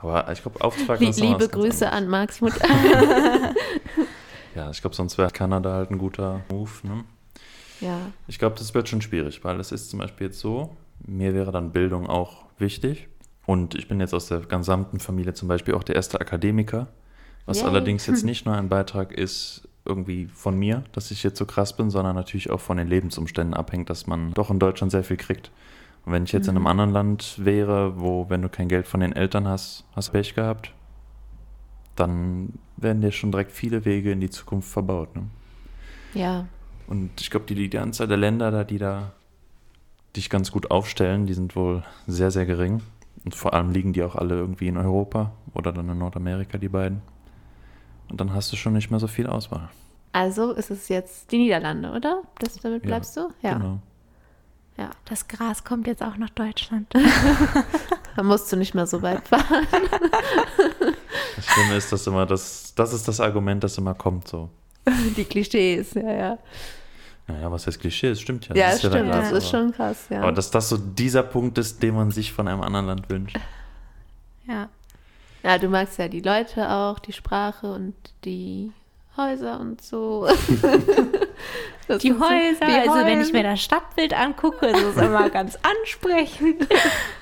Aber 0.01 0.31
ich 0.31 0.41
glaube, 0.41 0.63
aufgewachsen 0.63 1.03
Lie 1.03 1.27
liebe 1.27 1.47
Grüße 1.49 1.91
an 1.91 2.07
Marcs 2.07 2.41
Mutter. 2.41 2.67
Ja, 4.59 4.69
ich 4.71 4.81
glaube, 4.81 4.93
sonst 4.93 5.17
wäre 5.17 5.31
Kanada 5.31 5.71
halt 5.73 5.89
ein 5.89 5.97
guter 5.97 6.41
Move. 6.51 6.69
Ne? 6.83 7.05
ja. 7.79 7.97
Ich 8.27 8.39
glaube, 8.39 8.57
das 8.57 8.73
wird 8.73 8.89
schon 8.89 9.01
schwierig, 9.01 9.45
weil 9.45 9.57
es 9.59 9.71
ist 9.71 9.89
zum 9.89 9.99
Beispiel 9.99 10.27
jetzt 10.27 10.39
so, 10.39 10.75
mir 11.07 11.33
wäre 11.33 11.53
dann 11.53 11.71
Bildung 11.71 12.07
auch 12.07 12.43
wichtig. 12.57 13.07
Und 13.45 13.73
ich 13.75 13.87
bin 13.87 14.01
jetzt 14.01 14.13
aus 14.13 14.27
der 14.27 14.41
gesamten 14.41 14.99
Familie 14.99 15.33
zum 15.33 15.47
Beispiel 15.47 15.75
auch 15.75 15.83
der 15.83 15.95
erste 15.95 16.19
Akademiker, 16.19 16.87
was 17.45 17.61
Yay. 17.61 17.67
allerdings 17.67 18.05
jetzt 18.05 18.23
nicht 18.25 18.45
nur 18.45 18.55
ein 18.55 18.67
Beitrag 18.67 19.13
ist, 19.13 19.67
irgendwie 19.85 20.27
von 20.27 20.59
mir, 20.59 20.83
dass 20.91 21.09
ich 21.09 21.23
jetzt 21.23 21.39
so 21.39 21.45
krass 21.45 21.75
bin, 21.75 21.89
sondern 21.89 22.17
natürlich 22.17 22.49
auch 22.49 22.59
von 22.59 22.75
den 22.75 22.87
Lebensumständen 22.87 23.53
abhängt, 23.53 23.89
dass 23.89 24.07
man 24.07 24.33
doch 24.33 24.51
in 24.51 24.59
Deutschland 24.59 24.91
sehr 24.91 25.05
viel 25.05 25.15
kriegt. 25.15 25.51
Und 26.05 26.11
wenn 26.11 26.25
ich 26.25 26.33
jetzt 26.33 26.49
in 26.49 26.57
einem 26.57 26.67
anderen 26.67 26.91
Land 26.91 27.35
wäre, 27.37 27.99
wo, 27.99 28.29
wenn 28.29 28.41
du 28.41 28.49
kein 28.49 28.67
Geld 28.67 28.87
von 28.87 28.99
den 28.99 29.13
Eltern 29.13 29.47
hast, 29.47 29.85
hast 29.95 30.11
Pech 30.11 30.35
gehabt, 30.35 30.73
dann 31.95 32.53
werden 32.81 33.01
dir 33.01 33.11
schon 33.11 33.31
direkt 33.31 33.51
viele 33.51 33.85
Wege 33.85 34.11
in 34.11 34.19
die 34.19 34.29
Zukunft 34.29 34.69
verbaut. 34.69 35.15
Ne? 35.15 35.23
Ja. 36.13 36.47
Und 36.87 37.21
ich 37.21 37.29
glaube, 37.29 37.45
die, 37.45 37.69
die 37.69 37.77
Anzahl 37.77 38.07
der 38.07 38.17
Länder, 38.17 38.51
da, 38.51 38.63
die 38.63 38.77
da 38.77 39.11
dich 40.15 40.29
ganz 40.29 40.51
gut 40.51 40.71
aufstellen, 40.71 41.25
die 41.27 41.33
sind 41.33 41.55
wohl 41.55 41.83
sehr, 42.07 42.31
sehr 42.31 42.45
gering. 42.45 42.81
Und 43.25 43.35
vor 43.35 43.53
allem 43.53 43.71
liegen 43.71 43.93
die 43.93 44.03
auch 44.03 44.15
alle 44.15 44.35
irgendwie 44.35 44.67
in 44.67 44.77
Europa 44.77 45.31
oder 45.53 45.71
dann 45.71 45.89
in 45.89 45.97
Nordamerika, 45.97 46.57
die 46.57 46.69
beiden. 46.69 47.01
Und 48.09 48.19
dann 48.19 48.33
hast 48.33 48.51
du 48.51 48.55
schon 48.55 48.73
nicht 48.73 48.89
mehr 48.89 48.99
so 48.99 49.07
viel 49.07 49.27
Auswahl. 49.27 49.69
Also 50.11 50.51
ist 50.53 50.71
es 50.71 50.89
jetzt 50.89 51.31
die 51.31 51.37
Niederlande, 51.37 51.91
oder? 51.91 52.23
Das, 52.39 52.55
damit 52.55 52.83
Ja, 52.83 52.87
bleibst 52.87 53.15
du? 53.15 53.29
Ja. 53.43 53.53
Genau. 53.53 53.79
ja. 54.77 54.89
Das 55.05 55.27
Gras 55.27 55.63
kommt 55.63 55.85
jetzt 55.85 56.01
auch 56.01 56.17
nach 56.17 56.31
Deutschland. 56.31 56.91
Da 58.15 58.23
musst 58.23 58.51
du 58.51 58.57
nicht 58.57 58.73
mehr 58.73 58.85
so 58.87 59.01
weit 59.01 59.25
fahren. 59.29 59.65
Das 61.39 61.45
Schlimme 61.45 61.75
ist, 61.75 61.91
dass 61.91 62.05
immer 62.05 62.25
das, 62.25 62.73
das 62.75 62.91
ist 62.93 63.07
das 63.07 63.21
Argument, 63.21 63.63
das 63.63 63.77
immer 63.77 63.93
kommt 63.93 64.27
so. 64.27 64.49
Die 65.15 65.23
Klischees, 65.23 65.93
ja, 65.93 66.11
ja. 66.11 66.37
Naja, 67.27 67.49
was 67.51 67.65
heißt 67.65 67.79
Klischee? 67.79 68.09
Es 68.09 68.19
stimmt 68.19 68.49
ja. 68.49 68.55
Ja, 68.55 68.65
das 68.67 68.75
ist 68.75 68.83
ja 68.83 68.89
stimmt. 68.89 69.09
dann 69.09 69.21
Das 69.21 69.29
krass, 69.29 69.43
ist 69.43 69.49
schon 69.49 69.71
krass, 69.71 70.05
ja. 70.09 70.21
Aber 70.21 70.31
dass 70.33 70.51
das 70.51 70.67
so 70.67 70.77
dieser 70.77 71.23
Punkt 71.23 71.57
ist, 71.57 71.81
den 71.81 71.95
man 71.95 72.11
sich 72.11 72.33
von 72.33 72.47
einem 72.47 72.61
anderen 72.61 72.87
Land 72.87 73.09
wünscht. 73.09 73.37
ja. 74.47 74.67
Ja, 75.41 75.57
du 75.57 75.69
magst 75.69 75.97
ja 75.97 76.09
die 76.09 76.19
Leute 76.19 76.69
auch, 76.69 76.99
die 76.99 77.13
Sprache 77.13 77.71
und 77.71 77.95
die 78.25 78.73
Häuser 79.15 79.57
und 79.61 79.81
so. 79.81 80.27
Die 81.89 82.13
Häuser, 82.13 82.67
die 82.67 82.87
also 82.87 83.03
wenn 83.03 83.19
ich 83.19 83.33
mir 83.33 83.41
das 83.41 83.61
Stadtbild 83.61 84.13
angucke, 84.13 84.67
ist 84.67 84.83
es 84.83 84.97
immer 84.97 85.27
ganz 85.31 85.57
ansprechend. 85.63 86.67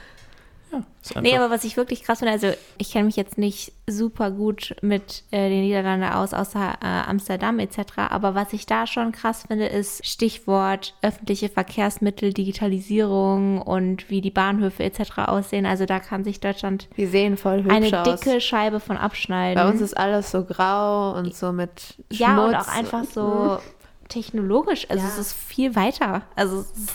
Nee, 1.22 1.36
aber 1.38 1.50
was 1.50 1.64
ich 1.64 1.78
wirklich 1.78 2.04
krass 2.04 2.20
finde, 2.20 2.34
also 2.34 2.52
ich 2.78 2.92
kenne 2.92 3.06
mich 3.06 3.16
jetzt 3.16 3.38
nicht 3.38 3.72
super 3.88 4.32
gut 4.32 4.76
mit 4.82 5.24
äh, 5.32 5.50
den 5.50 5.62
Niederlanden 5.62 6.10
aus, 6.10 6.34
außer 6.34 6.78
äh, 6.82 6.86
Amsterdam 7.10 7.60
etc. 7.60 7.80
Aber 8.10 8.36
was 8.36 8.54
ich 8.54 8.66
da 8.66 8.86
schon 8.88 9.12
krass 9.12 9.46
finde, 9.48 9.66
ist 9.68 10.06
Stichwort 10.06 10.94
öffentliche 11.02 11.50
Verkehrsmittel, 11.50 12.34
Digitalisierung 12.34 13.62
und 13.62 14.10
wie 14.10 14.22
die 14.22 14.32
Bahnhöfe 14.32 14.84
etc. 14.84 15.18
aussehen. 15.28 15.66
Also 15.66 15.86
da 15.86 16.00
kann 16.00 16.24
sich 16.24 16.40
Deutschland 16.40 16.88
Die 16.98 17.06
sehen 17.06 17.38
voll 17.38 17.64
hübsch 17.64 17.74
eine 17.74 18.02
aus. 18.02 18.20
dicke 18.20 18.42
Scheibe 18.42 18.80
von 18.80 18.98
abschneiden. 18.98 19.62
Bei 19.64 19.70
uns 19.70 19.82
ist 19.82 19.96
alles 19.98 20.32
so 20.32 20.44
grau 20.44 21.14
und 21.18 21.36
so 21.36 21.52
mit 21.52 21.96
Schmutz. 22.12 22.20
ja, 22.20 22.46
und 22.46 22.56
auch 22.56 22.68
einfach 22.68 23.04
so 23.06 23.60
technologisch. 24.10 24.86
Also 24.90 25.04
Ja. 25.04 25.10
es 25.10 25.18
ist 25.18 25.34
viel 25.34 25.76
weiter. 25.76 26.24
Also 26.36 26.60
es 26.62 26.72
ist, 26.72 26.92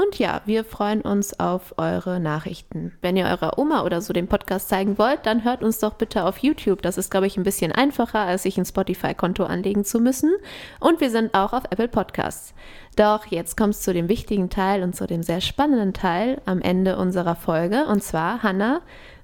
Und 0.00 0.18
ja, 0.18 0.40
wir 0.46 0.64
freuen 0.64 1.02
uns 1.02 1.38
auf 1.38 1.74
eure 1.76 2.20
Nachrichten. 2.20 2.92
Wenn 3.02 3.18
ihr 3.18 3.26
eurer 3.26 3.58
Oma 3.58 3.82
oder 3.84 4.00
so 4.00 4.14
den 4.14 4.28
Podcast 4.28 4.70
zeigen 4.70 4.96
wollt, 4.96 5.26
dann 5.26 5.44
hört 5.44 5.62
uns 5.62 5.78
doch 5.78 5.92
bitte 5.92 6.24
auf 6.24 6.38
YouTube. 6.38 6.80
Das 6.80 6.96
ist, 6.96 7.10
glaube 7.10 7.26
ich, 7.26 7.36
ein 7.36 7.42
bisschen 7.42 7.70
einfacher, 7.70 8.20
als 8.20 8.44
sich 8.44 8.56
ein 8.56 8.64
Spotify-Konto 8.64 9.44
anlegen 9.44 9.84
zu 9.84 10.00
müssen. 10.00 10.32
Und 10.78 11.02
wir 11.02 11.10
sind 11.10 11.34
auch 11.34 11.52
auf 11.52 11.64
Apple 11.68 11.88
Podcasts. 11.88 12.54
Doch 12.96 13.26
jetzt 13.26 13.58
kommt 13.58 13.74
es 13.74 13.82
zu 13.82 13.92
dem 13.92 14.08
wichtigen 14.08 14.48
Teil 14.48 14.82
und 14.82 14.96
zu 14.96 15.06
dem 15.06 15.22
sehr 15.22 15.42
spannenden 15.42 15.92
Teil 15.92 16.40
am 16.46 16.62
Ende 16.62 16.96
unserer 16.96 17.36
Folge. 17.36 17.84
Und 17.84 18.02
zwar, 18.02 18.42
Hannah, 18.42 18.80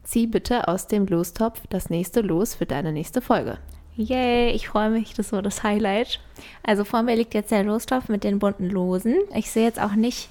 zieh 0.06 0.26
bitte 0.26 0.68
aus 0.68 0.86
dem 0.86 1.06
Lostopf 1.06 1.60
das 1.68 1.90
nächste 1.90 2.20
Los 2.20 2.54
für 2.54 2.66
deine 2.66 2.92
nächste 2.92 3.20
Folge. 3.20 3.58
Yay, 3.96 4.50
ich 4.52 4.68
freue 4.68 4.90
mich, 4.90 5.14
das 5.14 5.32
war 5.32 5.42
das 5.42 5.62
Highlight. 5.62 6.20
Also 6.62 6.84
vor 6.84 7.02
mir 7.02 7.16
liegt 7.16 7.34
jetzt 7.34 7.50
der 7.50 7.64
Lostopf 7.64 8.08
mit 8.08 8.24
den 8.24 8.38
bunten 8.38 8.68
Losen. 8.70 9.16
Ich 9.34 9.50
sehe 9.50 9.64
jetzt 9.64 9.80
auch 9.80 9.94
nicht, 9.94 10.28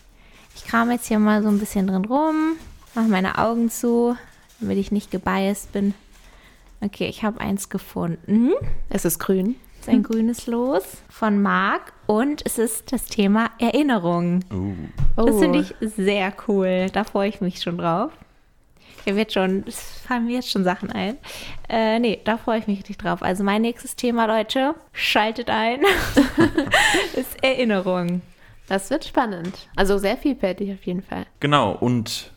ich 0.55 0.65
kram 0.65 0.91
jetzt 0.91 1.07
hier 1.07 1.19
mal 1.19 1.41
so 1.41 1.49
ein 1.49 1.59
bisschen 1.59 1.87
drin 1.87 2.05
rum, 2.05 2.57
mache 2.93 3.07
meine 3.07 3.37
Augen 3.39 3.69
zu, 3.69 4.15
damit 4.59 4.77
ich 4.77 4.91
nicht 4.91 5.09
gebiased 5.11 5.71
bin. 5.73 5.93
Okay, 6.81 7.07
ich 7.07 7.23
habe 7.23 7.41
eins 7.41 7.69
gefunden. 7.69 8.51
Es 8.89 9.03
ist 9.03 9.17
grün. 9.17 9.55
es 9.81 9.87
ein 9.87 10.03
grünes 10.03 10.45
Los 10.45 10.83
von 11.09 11.41
Marc 11.41 11.93
und 12.05 12.45
es 12.45 12.59
ist 12.59 12.91
das 12.93 13.05
Thema 13.05 13.49
Erinnerung. 13.59 14.41
Uh. 14.53 14.75
Das 15.15 15.25
Oh. 15.35 15.39
finde 15.39 15.59
ich 15.59 15.73
sehr 15.81 16.33
cool. 16.47 16.87
Da 16.93 17.03
freue 17.03 17.29
ich 17.29 17.41
mich 17.41 17.61
schon 17.61 17.77
drauf. 17.79 18.11
Hier 19.05 19.15
wird 19.15 19.31
schon, 19.31 19.63
es 19.67 19.79
fallen 20.05 20.25
mir 20.25 20.37
jetzt 20.37 20.49
schon 20.49 20.63
Sachen 20.63 20.91
ein. 20.91 21.17
Äh, 21.69 21.99
nee, 21.99 22.19
da 22.23 22.37
freue 22.37 22.57
ich 22.57 22.65
mich 22.65 22.79
richtig 22.79 22.97
drauf. 22.97 23.21
Also 23.21 23.43
mein 23.43 23.61
nächstes 23.61 23.95
Thema, 23.95 24.25
Leute, 24.25 24.73
schaltet 24.93 25.51
ein, 25.51 25.81
ist 27.15 27.43
Erinnerung. 27.43 28.23
Das 28.67 28.89
wird 28.89 29.05
spannend. 29.05 29.69
Also 29.75 29.99
sehr 29.99 30.17
vielfältig 30.17 30.73
auf 30.73 30.83
jeden 30.85 31.03
Fall. 31.03 31.27
Genau, 31.39 31.73
und 31.73 32.31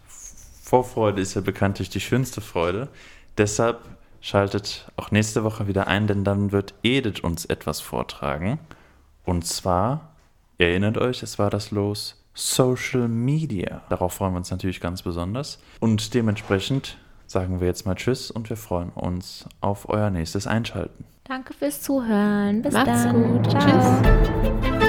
Vorfreude 0.63 1.23
ist 1.23 1.35
ja 1.35 1.41
bekanntlich 1.41 1.89
die 1.89 2.01
schönste 2.01 2.43
Freude. 2.43 2.89
Deshalb 3.39 3.81
schaltet 4.21 4.91
auch 4.97 5.11
nächste 5.11 5.45
Woche 5.45 5.69
wieder 5.69 5.87
ein, 5.87 6.07
denn 6.07 6.23
dann 6.23 6.53
wird 6.53 6.75
Edith 6.83 7.21
uns 7.21 7.47
etwas 7.47 7.81
vortragen. 7.81 8.59
Und 9.25 9.47
zwar, 9.47 10.13
erinnert 10.59 10.99
euch, 10.99 11.23
es 11.23 11.39
war 11.39 11.49
das 11.49 11.71
Los 11.71 12.23
Social 12.39 13.09
Media. 13.09 13.83
Darauf 13.89 14.15
freuen 14.15 14.33
wir 14.33 14.39
uns 14.39 14.51
natürlich 14.51 14.81
ganz 14.81 15.03
besonders. 15.03 15.59
Und 15.81 16.15
dementsprechend 16.15 16.97
sagen 17.27 17.61
wir 17.61 17.67
jetzt 17.67 17.85
mal 17.85 17.97
Tschüss 17.97 18.31
und 18.31 18.49
wir 18.49 18.57
freuen 18.57 18.91
uns 18.91 19.45
auf 19.61 19.89
euer 19.89 20.11
nächstes 20.11 20.47
Einschalten. 20.47 21.05
Danke 21.25 21.53
fürs 21.53 21.83
Zuhören. 21.83 22.63
Bis 22.63 22.73
Macht's 22.73 23.03
dann. 23.03 23.43
gut. 23.43 23.51
Ciao. 23.51 24.03
Tschüss. 24.23 24.88